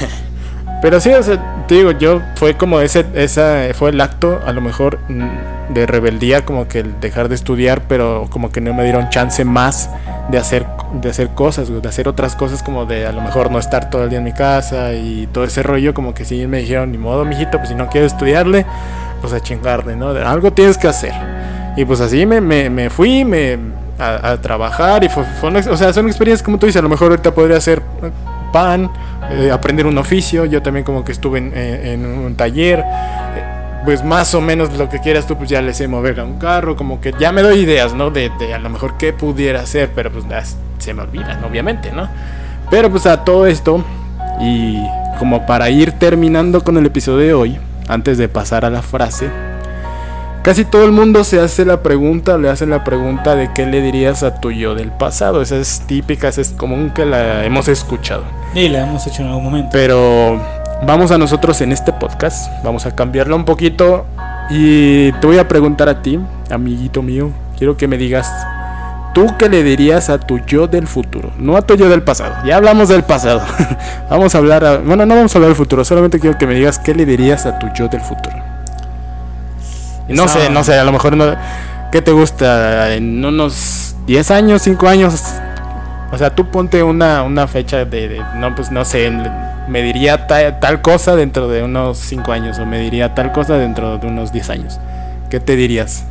Pero 0.81 0.99
sí, 0.99 1.11
o 1.11 1.21
sea, 1.21 1.65
te 1.67 1.75
digo, 1.75 1.91
yo 1.91 2.21
fue 2.35 2.57
como 2.57 2.81
ese, 2.81 3.05
esa 3.13 3.67
fue 3.75 3.91
el 3.91 4.01
acto, 4.01 4.41
a 4.45 4.51
lo 4.51 4.61
mejor 4.61 4.97
mm, 5.09 5.73
de 5.75 5.85
rebeldía, 5.85 6.43
como 6.43 6.67
que 6.67 6.79
el 6.79 6.99
dejar 6.99 7.29
de 7.29 7.35
estudiar, 7.35 7.83
pero 7.87 8.27
como 8.31 8.51
que 8.51 8.61
no 8.61 8.73
me 8.73 8.83
dieron 8.83 9.09
chance 9.09 9.45
más 9.45 9.91
de 10.29 10.39
hacer, 10.39 10.65
de 10.93 11.11
hacer 11.11 11.29
cosas, 11.29 11.69
de 11.69 11.87
hacer 11.87 12.07
otras 12.07 12.35
cosas, 12.35 12.63
como 12.63 12.87
de 12.87 13.05
a 13.05 13.11
lo 13.11 13.21
mejor 13.21 13.51
no 13.51 13.59
estar 13.59 13.91
todo 13.91 14.05
el 14.05 14.09
día 14.09 14.17
en 14.17 14.23
mi 14.23 14.33
casa 14.33 14.93
y 14.93 15.27
todo 15.31 15.43
ese 15.43 15.61
rollo, 15.61 15.93
como 15.93 16.15
que 16.15 16.25
sí 16.25 16.47
me 16.47 16.57
dijeron, 16.57 16.91
ni 16.91 16.97
modo, 16.97 17.25
mijito, 17.25 17.57
pues 17.59 17.69
si 17.69 17.75
no 17.75 17.87
quieres 17.87 18.13
estudiarle, 18.13 18.65
pues 19.21 19.33
a 19.33 19.39
chingarle, 19.39 19.95
¿no? 19.95 20.15
De 20.15 20.23
algo 20.23 20.51
tienes 20.51 20.79
que 20.79 20.87
hacer. 20.87 21.13
Y 21.75 21.85
pues 21.85 22.01
así 22.01 22.25
me, 22.25 22.41
me, 22.41 22.69
me 22.69 22.89
fui 22.89 23.23
me, 23.23 23.57
a, 24.01 24.37
trabajar 24.37 25.03
y 25.03 25.09
fue, 25.09 25.23
una 25.43 25.59
o 25.59 25.77
sea, 25.77 25.93
son 25.93 26.07
experiencias 26.07 26.43
como 26.43 26.57
tú 26.57 26.65
dices, 26.65 26.79
a 26.79 26.83
lo 26.83 26.89
mejor 26.89 27.11
ahorita 27.11 27.33
podría 27.33 27.57
hacer 27.57 27.81
eh, 28.01 28.11
pan, 28.51 28.89
eh, 29.29 29.51
aprender 29.51 29.85
un 29.85 29.97
oficio, 29.97 30.45
yo 30.45 30.61
también 30.61 30.83
como 30.83 31.05
que 31.05 31.11
estuve 31.11 31.37
en, 31.37 31.55
en 31.55 32.05
un 32.05 32.35
taller, 32.35 32.79
eh, 32.79 32.83
pues 33.85 34.03
más 34.03 34.33
o 34.35 34.41
menos 34.41 34.75
lo 34.77 34.89
que 34.89 34.99
quieras 34.99 35.27
tú, 35.27 35.37
pues 35.37 35.49
ya 35.49 35.61
le 35.61 35.73
sé 35.73 35.87
mover 35.87 36.19
a 36.19 36.23
un 36.23 36.37
carro, 36.39 36.75
como 36.75 36.99
que 36.99 37.13
ya 37.19 37.31
me 37.31 37.41
doy 37.41 37.59
ideas, 37.59 37.93
¿no? 37.93 38.11
De, 38.11 38.31
de 38.39 38.53
a 38.53 38.59
lo 38.59 38.69
mejor 38.69 38.97
qué 38.97 39.13
pudiera 39.13 39.61
hacer, 39.61 39.91
pero 39.95 40.11
pues 40.11 40.25
se 40.79 40.93
me 40.93 41.01
olvidan, 41.01 41.43
obviamente, 41.43 41.91
¿no? 41.91 42.09
Pero 42.69 42.89
pues 42.89 43.05
a 43.05 43.23
todo 43.23 43.47
esto, 43.47 43.83
y 44.39 44.77
como 45.19 45.45
para 45.45 45.69
ir 45.69 45.93
terminando 45.93 46.63
con 46.63 46.77
el 46.77 46.85
episodio 46.85 47.25
de 47.25 47.33
hoy, 47.33 47.59
antes 47.87 48.17
de 48.17 48.27
pasar 48.29 48.65
a 48.65 48.69
la 48.69 48.81
frase, 48.81 49.29
Casi 50.43 50.65
todo 50.65 50.85
el 50.85 50.91
mundo 50.91 51.23
se 51.23 51.39
hace 51.39 51.65
la 51.65 51.83
pregunta, 51.83 52.37
le 52.39 52.49
hacen 52.49 52.71
la 52.71 52.83
pregunta 52.83 53.35
de 53.35 53.51
qué 53.53 53.67
le 53.67 53.79
dirías 53.81 54.23
a 54.23 54.39
tu 54.41 54.51
yo 54.51 54.73
del 54.73 54.89
pasado. 54.91 55.41
Esa 55.43 55.57
es 55.57 55.81
típica, 55.85 56.29
esa 56.29 56.41
es 56.41 56.49
común 56.49 56.89
que 56.95 57.05
la 57.05 57.45
hemos 57.45 57.67
escuchado. 57.67 58.23
Y 58.55 58.67
la 58.67 58.81
hemos 58.81 59.05
hecho 59.05 59.21
en 59.21 59.27
algún 59.27 59.43
momento. 59.43 59.69
Pero 59.71 60.41
vamos 60.83 61.11
a 61.11 61.19
nosotros 61.19 61.61
en 61.61 61.71
este 61.71 61.93
podcast, 61.93 62.51
vamos 62.63 62.87
a 62.87 62.95
cambiarlo 62.95 63.35
un 63.35 63.45
poquito 63.45 64.05
y 64.49 65.11
te 65.13 65.27
voy 65.27 65.37
a 65.37 65.47
preguntar 65.47 65.87
a 65.89 66.01
ti, 66.01 66.19
amiguito 66.49 67.03
mío, 67.03 67.29
quiero 67.55 67.77
que 67.77 67.87
me 67.87 67.97
digas, 67.99 68.27
¿tú 69.13 69.27
qué 69.37 69.47
le 69.47 69.61
dirías 69.61 70.09
a 70.09 70.17
tu 70.17 70.39
yo 70.39 70.65
del 70.65 70.87
futuro? 70.87 71.31
No 71.37 71.55
a 71.55 71.61
tu 71.61 71.75
yo 71.75 71.87
del 71.87 72.01
pasado, 72.01 72.33
ya 72.47 72.55
hablamos 72.57 72.89
del 72.89 73.03
pasado. 73.03 73.41
vamos 74.09 74.33
a 74.33 74.39
hablar, 74.39 74.65
a- 74.65 74.77
bueno, 74.79 75.05
no 75.05 75.15
vamos 75.15 75.35
a 75.35 75.37
hablar 75.37 75.49
del 75.49 75.55
futuro, 75.57 75.85
solamente 75.85 76.19
quiero 76.19 76.35
que 76.39 76.47
me 76.47 76.55
digas 76.55 76.79
qué 76.79 76.95
le 76.95 77.05
dirías 77.05 77.45
a 77.45 77.59
tu 77.59 77.67
yo 77.75 77.87
del 77.87 78.01
futuro. 78.01 78.35
No 80.15 80.27
sé, 80.27 80.49
no 80.49 80.63
sé, 80.63 80.75
a 80.79 80.83
lo 80.83 80.91
mejor 80.91 81.15
no, 81.17 81.35
¿qué 81.91 82.01
te 82.01 82.11
gusta? 82.11 82.93
En 82.95 83.23
unos 83.23 83.95
10 84.07 84.31
años, 84.31 84.61
5 84.61 84.87
años, 84.87 85.13
o 86.11 86.17
sea, 86.17 86.35
tú 86.35 86.47
ponte 86.49 86.83
una, 86.83 87.23
una 87.23 87.47
fecha 87.47 87.85
de, 87.85 88.07
de- 88.09 88.21
no, 88.35 88.53
pues 88.55 88.71
no 88.71 88.83
sé, 88.85 89.11
me 89.67 89.81
diría 89.81 90.27
ta- 90.27 90.59
tal 90.59 90.81
cosa 90.81 91.15
dentro 91.15 91.47
de 91.47 91.63
unos 91.63 91.97
5 91.97 92.31
años 92.33 92.59
o 92.59 92.65
me 92.65 92.79
diría 92.79 93.13
tal 93.15 93.31
cosa 93.31 93.57
dentro 93.57 93.97
de 93.97 94.07
unos 94.07 94.31
10 94.33 94.49
años. 94.49 94.79
¿Qué 95.29 95.39
te 95.39 95.55
dirías? 95.55 96.03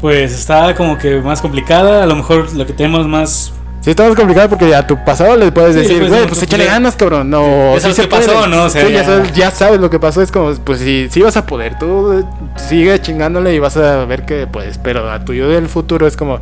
Pues 0.00 0.32
está 0.32 0.74
como 0.74 0.98
que 0.98 1.16
más 1.20 1.40
complicada. 1.40 2.02
A 2.02 2.06
lo 2.06 2.16
mejor 2.16 2.52
lo 2.54 2.66
que 2.66 2.72
tenemos 2.72 3.06
más. 3.06 3.52
Si 3.84 3.90
está 3.90 4.08
más 4.08 4.16
complicado 4.16 4.48
porque 4.48 4.74
a 4.74 4.86
tu 4.86 4.96
pasado 5.04 5.36
le 5.36 5.52
puedes 5.52 5.74
Sí, 5.74 5.82
decir, 5.82 5.98
pues, 5.98 6.08
güey, 6.08 6.22
pues 6.22 6.38
pues, 6.38 6.42
échale 6.44 6.64
ganas, 6.64 6.96
cabrón. 6.96 7.28
No, 7.28 7.74
sí 7.78 7.92
se 7.92 8.06
pasó. 8.06 8.46
¿no? 8.46 8.64
O 8.64 8.70
sea, 8.70 8.86
Sí, 8.86 8.92
ya, 8.94 9.04
sabes, 9.04 9.32
ya 9.34 9.50
sabes 9.50 9.78
lo 9.78 9.90
que 9.90 10.00
pasó. 10.00 10.22
Es 10.22 10.32
como, 10.32 10.54
pues 10.54 10.80
sí, 10.80 11.08
sí 11.10 11.20
vas 11.20 11.36
a 11.36 11.44
poder. 11.44 11.78
Tú 11.78 12.18
eh, 12.18 12.24
sigue 12.56 12.98
chingándole 13.02 13.54
y 13.54 13.58
vas 13.58 13.76
a 13.76 14.06
ver 14.06 14.24
que 14.24 14.46
puedes. 14.46 14.78
Pero 14.78 15.10
a 15.10 15.22
tu 15.22 15.34
yo 15.34 15.50
del 15.50 15.68
futuro 15.68 16.06
es 16.06 16.16
como, 16.16 16.38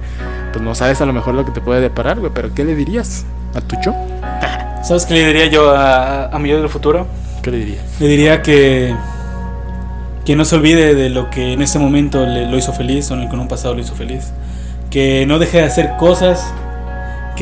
pues 0.52 0.64
no 0.64 0.76
sabes 0.76 1.00
a 1.00 1.04
lo 1.04 1.12
mejor 1.12 1.34
lo 1.34 1.44
que 1.44 1.50
te 1.50 1.60
puede 1.60 1.80
deparar, 1.80 2.20
güey. 2.20 2.30
Pero 2.32 2.54
¿qué 2.54 2.62
le 2.62 2.76
dirías 2.76 3.24
a 3.56 3.60
tu 3.60 3.74
yo? 3.84 3.92
¿Sabes 4.84 5.04
qué 5.04 5.14
le 5.14 5.26
diría 5.26 5.46
yo 5.46 5.74
a, 5.74 6.26
a 6.26 6.38
mi 6.38 6.48
yo 6.48 6.60
del 6.60 6.68
futuro? 6.68 7.08
¿Qué 7.42 7.50
le 7.50 7.56
dirías? 7.56 7.84
Le 7.98 8.06
diría 8.06 8.40
que. 8.42 8.94
Que 10.24 10.36
no 10.36 10.44
se 10.44 10.54
olvide 10.54 10.94
de 10.94 11.10
lo 11.10 11.28
que 11.28 11.54
en 11.54 11.62
este 11.62 11.80
momento 11.80 12.24
le, 12.24 12.46
lo 12.48 12.56
hizo 12.56 12.72
feliz 12.72 13.10
o 13.10 13.14
en 13.14 13.22
el 13.22 13.28
que 13.28 13.34
en 13.34 13.40
un 13.40 13.48
pasado 13.48 13.74
lo 13.74 13.80
hizo 13.80 13.96
feliz. 13.96 14.30
Que 14.90 15.26
no 15.26 15.40
deje 15.40 15.58
de 15.58 15.64
hacer 15.64 15.96
cosas 15.98 16.52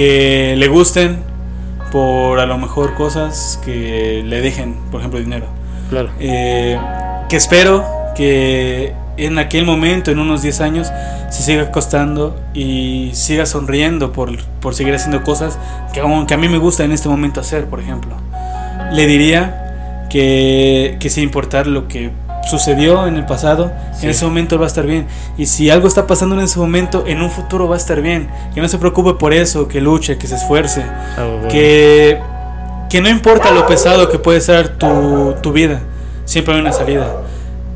que 0.01 0.55
le 0.57 0.67
gusten 0.69 1.19
por 1.93 2.41
a 2.41 2.47
lo 2.47 2.57
mejor 2.57 2.95
cosas 2.95 3.61
que 3.63 4.23
le 4.25 4.41
dejen, 4.41 4.77
por 4.91 5.01
ejemplo, 5.01 5.21
dinero. 5.21 5.45
Claro. 5.91 6.09
Eh, 6.19 6.79
que 7.29 7.37
espero 7.37 7.85
que 8.17 8.95
en 9.19 9.39
aquel 9.39 9.67
momento, 9.67 10.11
en 10.11 10.19
unos 10.19 10.41
10 10.41 10.61
años, 10.63 10.91
se 11.29 11.43
siga 11.43 11.65
acostando 11.65 12.35
y 12.55 13.11
siga 13.13 13.45
sonriendo 13.45 14.11
por, 14.11 14.43
por 14.63 14.75
seguir 14.75 14.95
haciendo 14.95 15.23
cosas 15.23 15.59
que, 15.93 16.01
que 16.27 16.33
a 16.35 16.39
mí 16.39 16.49
me 16.49 16.57
gusta 16.57 16.83
en 16.83 16.93
este 16.93 17.11
momento 17.11 17.41
hacer, 17.41 17.67
por 17.67 17.79
ejemplo. 17.79 18.17
Le 18.93 19.07
diría 19.07 20.07
que, 20.09 20.97
que 20.99 21.11
sin 21.11 21.25
importar 21.25 21.67
lo 21.67 21.89
que 21.89 22.11
sucedió 22.49 23.07
en 23.07 23.17
el 23.17 23.27
pasado, 23.27 23.71
Sí. 23.93 24.05
en 24.05 24.11
ese 24.11 24.25
momento 24.25 24.59
va 24.59 24.65
a 24.65 24.69
estar 24.69 24.87
bien. 24.87 25.07
Y 25.37 25.47
si 25.47 25.71
algo 25.71 25.87
está 25.89 26.07
pasando 26.07 26.35
en 26.37 26.43
ese 26.43 26.59
momento, 26.59 27.05
en 27.07 27.21
un 27.23 27.31
futuro 27.31 27.69
va 27.69 27.75
a 27.77 27.79
estar 27.79 28.01
bien. 28.01 28.29
Que 28.55 28.61
no 28.61 28.69
se 28.69 28.79
preocupe 28.79 29.15
por 29.15 29.33
eso, 29.35 29.69
que 29.69 29.81
luche, 29.81 30.17
que 30.19 30.27
se 30.27 30.37
esfuerce 30.37 30.83
que, 31.51 32.19
que 32.89 33.01
no 33.01 33.09
importa 33.09 33.51
lo 33.51 33.67
pesado 33.67 34.09
que 34.09 34.19
puede 34.19 34.41
ser 34.41 34.71
tu, 34.79 35.35
tu 35.43 35.53
vida, 35.53 35.81
siempre 36.25 36.55
hay 36.55 36.61
una 36.61 36.73
salida. 36.73 37.07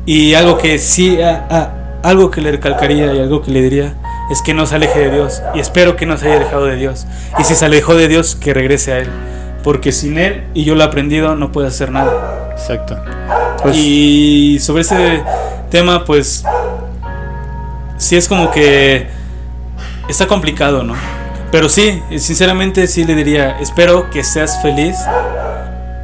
Y 0.05 0.33
algo 0.33 0.57
que 0.57 0.77
sí, 0.79 1.21
a- 1.21 1.45
a- 1.49 1.71
algo 2.07 2.29
que 2.29 2.41
le 2.41 2.51
recalcaría 2.51 3.13
y 3.13 3.19
algo 3.19 3.41
que 3.41 3.49
le 3.51 3.61
diría 3.61 3.93
es 4.29 4.41
que 4.41 4.53
no 4.53 4.65
se 4.65 4.75
aleje 4.75 4.99
de 4.99 5.11
Dios. 5.11 5.41
Y 5.55 5.59
espero 5.59 5.95
que 5.95 6.05
no 6.05 6.17
se 6.17 6.27
haya 6.27 6.35
alejado 6.37 6.65
de 6.65 6.75
Dios. 6.75 7.07
Y 7.39 7.43
si 7.43 7.55
se 7.55 7.65
alejó 7.65 7.95
de 7.95 8.07
Dios, 8.07 8.35
que 8.35 8.53
regrese 8.53 8.93
a 8.93 8.97
Él. 8.99 9.09
porque 9.63 9.91
sin 9.91 10.19
él, 10.19 10.43
y 10.53 10.63
yo 10.63 10.75
lo 10.75 10.81
he 10.81 10.85
aprendido, 10.85 11.35
no 11.35 11.51
puedes 11.51 11.73
hacer 11.73 11.91
nada. 11.91 12.49
Exacto. 12.51 12.99
Pues 13.61 13.75
y 13.77 14.59
sobre 14.59 14.81
ese 14.81 15.23
tema, 15.69 16.05
pues, 16.05 16.43
sí 17.97 18.15
es 18.15 18.27
como 18.27 18.51
que 18.51 19.07
está 20.07 20.27
complicado, 20.27 20.83
¿no? 20.83 20.95
Pero 21.51 21.69
sí, 21.69 22.01
sinceramente 22.17 22.87
sí 22.87 23.05
le 23.05 23.15
diría, 23.15 23.57
espero 23.59 24.09
que 24.09 24.23
seas 24.23 24.61
feliz 24.61 24.97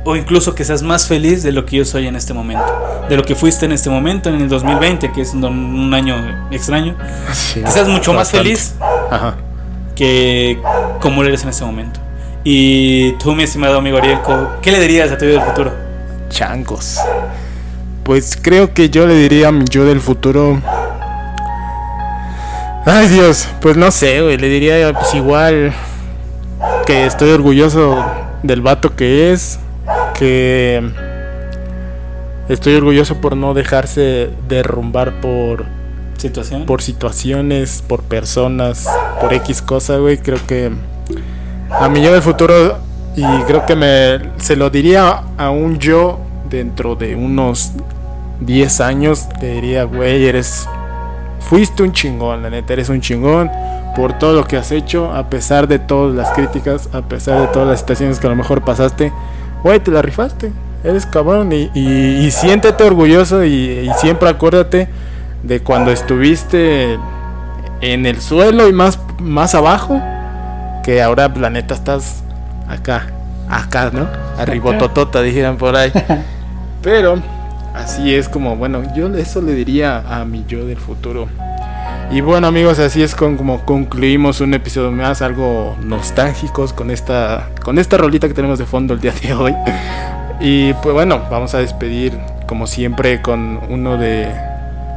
o 0.03 0.15
incluso 0.15 0.55
que 0.55 0.63
seas 0.63 0.81
más 0.81 1.07
feliz 1.07 1.43
de 1.43 1.51
lo 1.51 1.65
que 1.65 1.77
yo 1.77 1.85
soy 1.85 2.07
en 2.07 2.15
este 2.15 2.33
momento, 2.33 2.65
de 3.09 3.17
lo 3.17 3.23
que 3.23 3.35
fuiste 3.35 3.65
en 3.65 3.71
este 3.71 3.89
momento, 3.89 4.29
en 4.29 4.41
el 4.41 4.49
2020, 4.49 5.11
que 5.11 5.21
es 5.21 5.33
un, 5.33 5.93
año 5.93 6.15
extraño, 6.51 6.95
que 7.53 7.67
seas 7.69 7.87
mucho 7.87 8.13
más 8.13 8.31
feliz 8.31 8.75
que 9.95 10.59
como 10.99 11.23
eres 11.23 11.43
en 11.43 11.49
este 11.49 11.65
momento. 11.65 11.99
Y 12.43 13.11
tú, 13.13 13.35
mi 13.35 13.43
estimado 13.43 13.77
amigo 13.77 13.97
Ariel, 13.97 14.19
¿qué 14.61 14.71
le 14.71 14.79
dirías 14.79 15.11
a 15.11 15.17
tu 15.17 15.25
yo 15.25 15.31
del 15.31 15.41
futuro? 15.41 15.90
Changos. 16.31 16.97
Pues 18.03 18.37
creo 18.41 18.73
que 18.73 18.89
yo 18.89 19.05
le 19.05 19.15
diría 19.15 19.49
a 19.49 19.51
mi 19.51 19.65
yo 19.65 19.85
del 19.85 20.01
futuro. 20.01 20.59
Ay 22.85 23.07
Dios, 23.09 23.47
pues 23.61 23.77
no 23.77 23.91
sé, 23.91 24.21
güey, 24.21 24.37
le 24.37 24.49
diría 24.49 24.91
pues 24.93 25.13
igual 25.13 25.71
que 26.87 27.05
estoy 27.05 27.29
orgulloso 27.29 28.03
del 28.41 28.61
vato 28.61 28.95
que 28.95 29.31
es, 29.31 29.59
que 30.17 30.81
estoy 32.49 32.73
orgulloso 32.75 33.21
por 33.21 33.37
no 33.37 33.53
dejarse 33.53 34.31
derrumbar 34.47 35.21
por 35.21 35.65
situaciones, 36.17 36.65
por 36.65 36.81
situaciones, 36.81 37.83
por 37.87 38.01
personas, 38.01 38.87
por 39.19 39.33
X 39.33 39.61
cosa, 39.61 39.97
güey. 39.97 40.17
Creo 40.17 40.39
que 40.47 40.71
a 41.69 41.87
mi 41.87 42.01
yo 42.01 42.11
del 42.11 42.21
futuro 42.23 42.79
y 43.15 43.23
creo 43.43 43.65
que 43.65 43.75
me 43.75 44.19
se 44.37 44.55
lo 44.55 44.69
diría 44.69 45.23
a 45.37 45.49
un 45.49 45.79
yo 45.79 46.19
dentro 46.49 46.95
de 46.95 47.15
unos 47.15 47.71
10 48.41 48.81
años, 48.81 49.27
te 49.39 49.53
diría, 49.53 49.83
güey, 49.83 50.25
eres 50.25 50.67
fuiste 51.39 51.83
un 51.83 51.91
chingón, 51.91 52.43
la 52.43 52.49
neta, 52.49 52.73
eres 52.73 52.89
un 52.89 53.01
chingón 53.01 53.51
por 53.95 54.17
todo 54.17 54.33
lo 54.33 54.43
que 54.45 54.57
has 54.57 54.71
hecho, 54.71 55.13
a 55.13 55.29
pesar 55.29 55.67
de 55.67 55.79
todas 55.79 56.15
las 56.15 56.31
críticas, 56.31 56.89
a 56.93 57.01
pesar 57.01 57.41
de 57.41 57.47
todas 57.47 57.67
las 57.67 57.79
situaciones 57.79 58.19
que 58.19 58.27
a 58.27 58.29
lo 58.29 58.35
mejor 58.35 58.61
pasaste 58.63 59.11
güey, 59.63 59.79
te 59.79 59.91
la 59.91 60.01
rifaste, 60.01 60.51
eres 60.83 61.05
cabrón 61.05 61.51
y, 61.51 62.31
siéntete 62.31 62.83
orgulloso 62.83 63.43
y, 63.43 63.89
siempre 63.97 64.29
acuérdate 64.29 64.89
de 65.43 65.61
cuando 65.61 65.91
estuviste 65.91 66.97
en 67.81 68.05
el 68.05 68.21
suelo 68.21 68.67
y 68.67 68.73
más, 68.73 68.99
más 69.19 69.55
abajo, 69.55 70.01
que 70.83 71.01
ahora 71.01 71.33
planeta 71.33 71.73
estás 71.73 72.23
acá, 72.71 73.07
acá, 73.49 73.91
¿no? 73.93 74.07
Arribototota, 74.37 75.21
dijeran 75.21 75.57
por 75.57 75.75
ahí. 75.75 75.91
Pero 76.81 77.21
así 77.75 78.13
es 78.13 78.27
como, 78.27 78.55
bueno, 78.55 78.83
yo 78.95 79.13
eso 79.15 79.41
le 79.41 79.53
diría 79.53 80.03
a 80.09 80.25
mi 80.25 80.45
yo 80.47 80.65
del 80.65 80.77
futuro. 80.77 81.27
Y 82.11 82.19
bueno 82.19 82.47
amigos, 82.47 82.77
así 82.79 83.01
es 83.01 83.15
como 83.15 83.61
concluimos 83.65 84.41
un 84.41 84.53
episodio 84.53 84.91
más, 84.91 85.21
algo 85.21 85.77
nostálgicos 85.81 86.73
con 86.73 86.91
esta, 86.91 87.47
con 87.63 87.79
esta 87.79 87.97
rolita 87.97 88.27
que 88.27 88.33
tenemos 88.33 88.59
de 88.59 88.65
fondo 88.65 88.93
el 88.93 88.99
día 88.99 89.13
de 89.21 89.33
hoy. 89.33 89.55
Y 90.41 90.73
pues 90.73 90.93
bueno, 90.93 91.21
vamos 91.31 91.53
a 91.53 91.59
despedir 91.59 92.17
como 92.47 92.67
siempre 92.67 93.21
con 93.21 93.59
uno 93.69 93.97
de, 93.97 94.27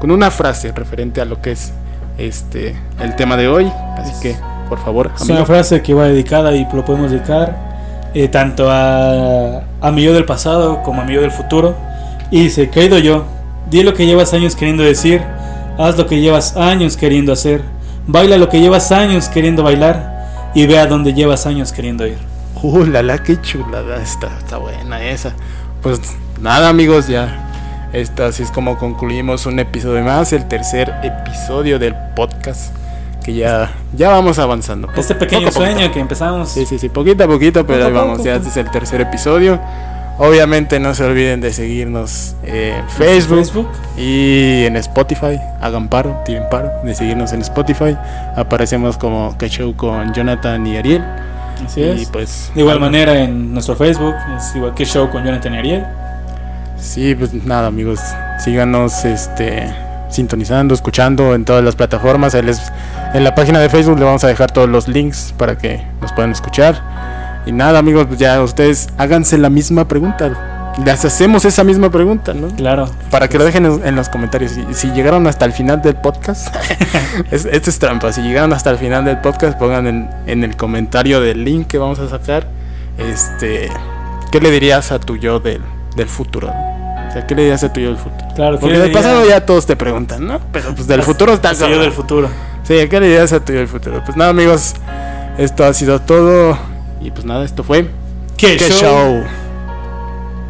con 0.01 0.11
una 0.11 0.33
frase 0.33 0.73
referente 0.73 1.21
a 1.21 1.25
lo 1.25 1.41
que 1.41 1.53
es 1.53 1.73
este 2.19 2.75
el 3.01 3.15
tema 3.15 3.37
de 3.37 3.47
hoy. 3.47 3.71
Así 3.97 4.13
que 4.21 4.37
por 4.69 4.79
favor. 4.79 5.11
Es 5.15 5.29
una 5.29 5.45
frase 5.45 5.83
que 5.83 5.95
va 5.95 6.07
dedicada 6.07 6.55
y 6.55 6.67
lo 6.73 6.85
podemos 6.85 7.11
dedicar 7.11 7.57
eh, 8.15 8.29
tanto 8.29 8.71
a, 8.71 9.63
a 9.81 9.91
mi 9.93 10.03
yo 10.03 10.15
del 10.15 10.25
pasado 10.25 10.83
como 10.83 11.03
a 11.03 11.05
mi 11.05 11.15
yo 11.15 11.21
del 11.21 11.31
futuro. 11.31 11.75
Y 12.31 12.45
dice, 12.45 12.71
querido 12.71 12.99
yo, 12.99 13.25
di 13.71 13.83
lo 13.83 13.95
que 13.95 14.07
llevas 14.07 14.33
años 14.35 14.57
queriendo 14.57 14.83
decir 14.83 15.23
Haz 15.77 15.99
lo 15.99 16.07
que 16.07 16.21
llevas 16.21 16.57
años 16.57 16.97
queriendo 16.97 17.33
hacer. 17.33 17.63
Baila 18.07 18.37
lo 18.37 18.49
que 18.49 18.61
llevas 18.61 18.93
años 18.93 19.29
queriendo 19.29 19.63
bailar. 19.63 20.53
Y 20.55 20.67
ve 20.67 20.79
a 20.79 20.87
donde 20.87 21.13
llevas 21.15 21.47
años 21.47 21.73
queriendo 21.73 22.07
ir. 22.07 22.19
Uh, 22.63 22.85
la 22.85 23.03
la, 23.03 23.19
qué 23.19 23.41
chulada. 23.41 24.01
Está, 24.01 24.29
está 24.39 24.59
buena 24.59 25.03
esa. 25.03 25.33
Pues 25.83 26.01
nada, 26.41 26.69
amigos, 26.69 27.09
ya. 27.09 27.41
Esta 27.93 28.27
así 28.27 28.45
es 28.45 28.53
como 28.53 28.79
concluimos 28.79 29.47
un 29.47 29.59
episodio 29.59 30.05
más. 30.05 30.33
El 30.33 30.47
tercer 30.47 30.95
episodio 31.03 31.81
del 31.81 31.97
podcast. 32.15 32.73
Que 33.25 33.35
ya, 33.35 33.73
ya 33.97 34.11
vamos 34.11 34.39
avanzando. 34.39 34.89
Este 34.95 35.15
pequeño 35.15 35.51
sueño 35.51 35.91
que 35.91 35.99
empezamos. 35.99 36.51
Sí, 36.51 36.67
sí, 36.67 36.79
sí, 36.79 36.91
poquito 36.91 37.25
a 37.25 37.27
poquito, 37.27 37.67
pero 37.67 37.87
ahí 37.87 37.93
vamos. 37.93 38.23
Ya 38.23 38.35
este 38.35 38.49
es 38.49 38.57
el 38.59 38.71
tercer 38.71 39.01
episodio. 39.01 39.59
Obviamente 40.19 40.79
no 40.79 40.95
se 40.95 41.05
olviden 41.05 41.41
de 41.41 41.53
seguirnos 41.53 42.37
en 42.45 42.89
Facebook, 42.91 43.69
y 43.97 44.65
en 44.65 44.77
Spotify. 44.77 45.41
Hagan 45.61 45.89
paro, 45.89 46.23
tienen 46.25 46.49
paro 46.51 46.71
de 46.85 46.95
seguirnos 46.95 47.33
en 47.33 47.41
Spotify. 47.41 47.97
Aparecemos 48.37 48.97
como 48.97 49.37
Que 49.39 49.49
Show 49.49 49.75
con 49.75 50.13
Jonathan 50.13 50.65
y 50.67 50.77
Ariel. 50.77 51.05
Así 51.65 51.81
y 51.81 52.07
pues 52.07 52.53
de 52.55 52.61
igual 52.61 52.79
manera 52.81 53.19
en 53.19 53.55
nuestro 53.55 53.75
Facebook 53.77 54.15
es 54.37 54.55
igual 54.55 54.75
que 54.75 54.85
Show 54.85 55.11
con 55.11 55.25
Jonathan 55.25 55.55
y 55.55 55.59
Ariel. 55.59 55.87
Sí, 56.79 57.15
pues 57.15 57.33
nada 57.33 57.69
amigos, 57.69 58.01
síganos 58.39 59.05
este 59.05 59.73
sintonizando, 60.15 60.75
escuchando 60.75 61.35
en 61.35 61.45
todas 61.45 61.63
las 61.63 61.77
plataformas. 61.77 62.35
en 62.35 63.25
la 63.25 63.35
página 63.35 63.61
de 63.61 63.69
Facebook 63.69 63.99
le 63.99 64.05
vamos 64.05 64.25
a 64.25 64.29
dejar 64.29 64.51
todos 64.51 64.69
los 64.69 64.89
links 64.89 65.35
para 65.37 65.59
que 65.59 65.85
nos 66.01 66.13
puedan 66.13 66.33
escuchar. 66.33 66.81
Y 67.47 67.53
nada, 67.53 67.79
amigos, 67.79 68.07
pues 68.07 68.19
ya 68.19 68.41
ustedes 68.43 68.89
háganse 68.97 69.37
la 69.37 69.51
misma 69.51 69.87
pregunta. 69.87 70.73
Les 70.85 71.05
hacemos 71.05 71.45
esa 71.45 71.63
misma 71.63 71.91
pregunta, 71.91 72.35
¿no? 72.35 72.49
Claro. 72.49 72.89
Para 73.11 73.29
que 73.29 73.39
lo 73.39 73.45
dejen 73.45 73.81
en, 73.85 73.95
los 73.95 74.09
comentarios. 74.09 74.53
Si, 74.53 74.65
si, 74.75 74.91
llegaron 74.91 75.27
hasta 75.27 75.45
el 75.45 75.53
final 75.53 75.83
del 75.83 75.95
podcast, 75.95 76.55
es, 77.31 77.45
esto 77.45 77.71
es 77.71 77.79
trampa. 77.79 78.13
Si 78.13 78.23
llegaron 78.23 78.53
hasta 78.53 78.71
el 78.71 78.79
final 78.79 79.05
del 79.05 79.19
podcast, 79.19 79.57
pongan 79.59 79.87
en, 79.87 80.11
en, 80.27 80.43
el 80.43 80.57
comentario 80.57 81.21
del 81.21 81.45
link 81.45 81.69
que 81.69 81.79
vamos 81.79 82.01
a 82.01 82.09
sacar. 82.09 82.49
Este, 82.99 83.69
¿qué 84.33 84.41
le 84.41 84.51
dirías 84.51 84.91
a 84.91 84.99
tu 84.99 85.17
yo 85.17 85.39
del, 85.39 85.63
del 85.97 86.09
futuro? 86.09 86.53
Sea, 87.15 87.25
¿qué 87.29 87.37
le 87.37 87.43
dirías 87.43 87.63
a 87.63 87.73
tu 87.73 87.79
yo 87.79 87.91
del 87.91 87.97
futuro? 87.97 88.27
Claro, 88.35 88.59
Porque 88.59 88.77
del 88.77 88.91
pasado 88.91 89.25
ya 89.25 89.47
todos 89.47 89.67
te 89.67 89.77
preguntan, 89.77 90.27
¿no? 90.27 90.41
Pero 90.53 90.75
pues 90.75 90.89
del 90.89 91.01
futuro 91.05 91.33
está. 91.33 91.53
yo 91.53 91.79
del 91.79 91.93
futuro. 91.93 92.29
Sí, 92.65 92.75
¿qué 92.89 92.99
le 92.99 93.07
dirías 93.07 93.33
a 93.33 93.39
tu 93.39 93.53
yo 93.53 93.61
del 93.61 93.69
futuro? 93.69 94.03
Pues 94.05 94.17
nada, 94.17 94.31
amigos, 94.31 94.75
esto 95.39 95.65
ha 95.65 95.73
sido 95.75 96.01
todo. 96.01 96.59
Y 97.01 97.13
pues 97.13 97.25
nada, 97.25 97.45
esto 97.45 97.63
fue. 97.63 97.89
¡Qué, 98.37 98.59
show? 98.59 99.23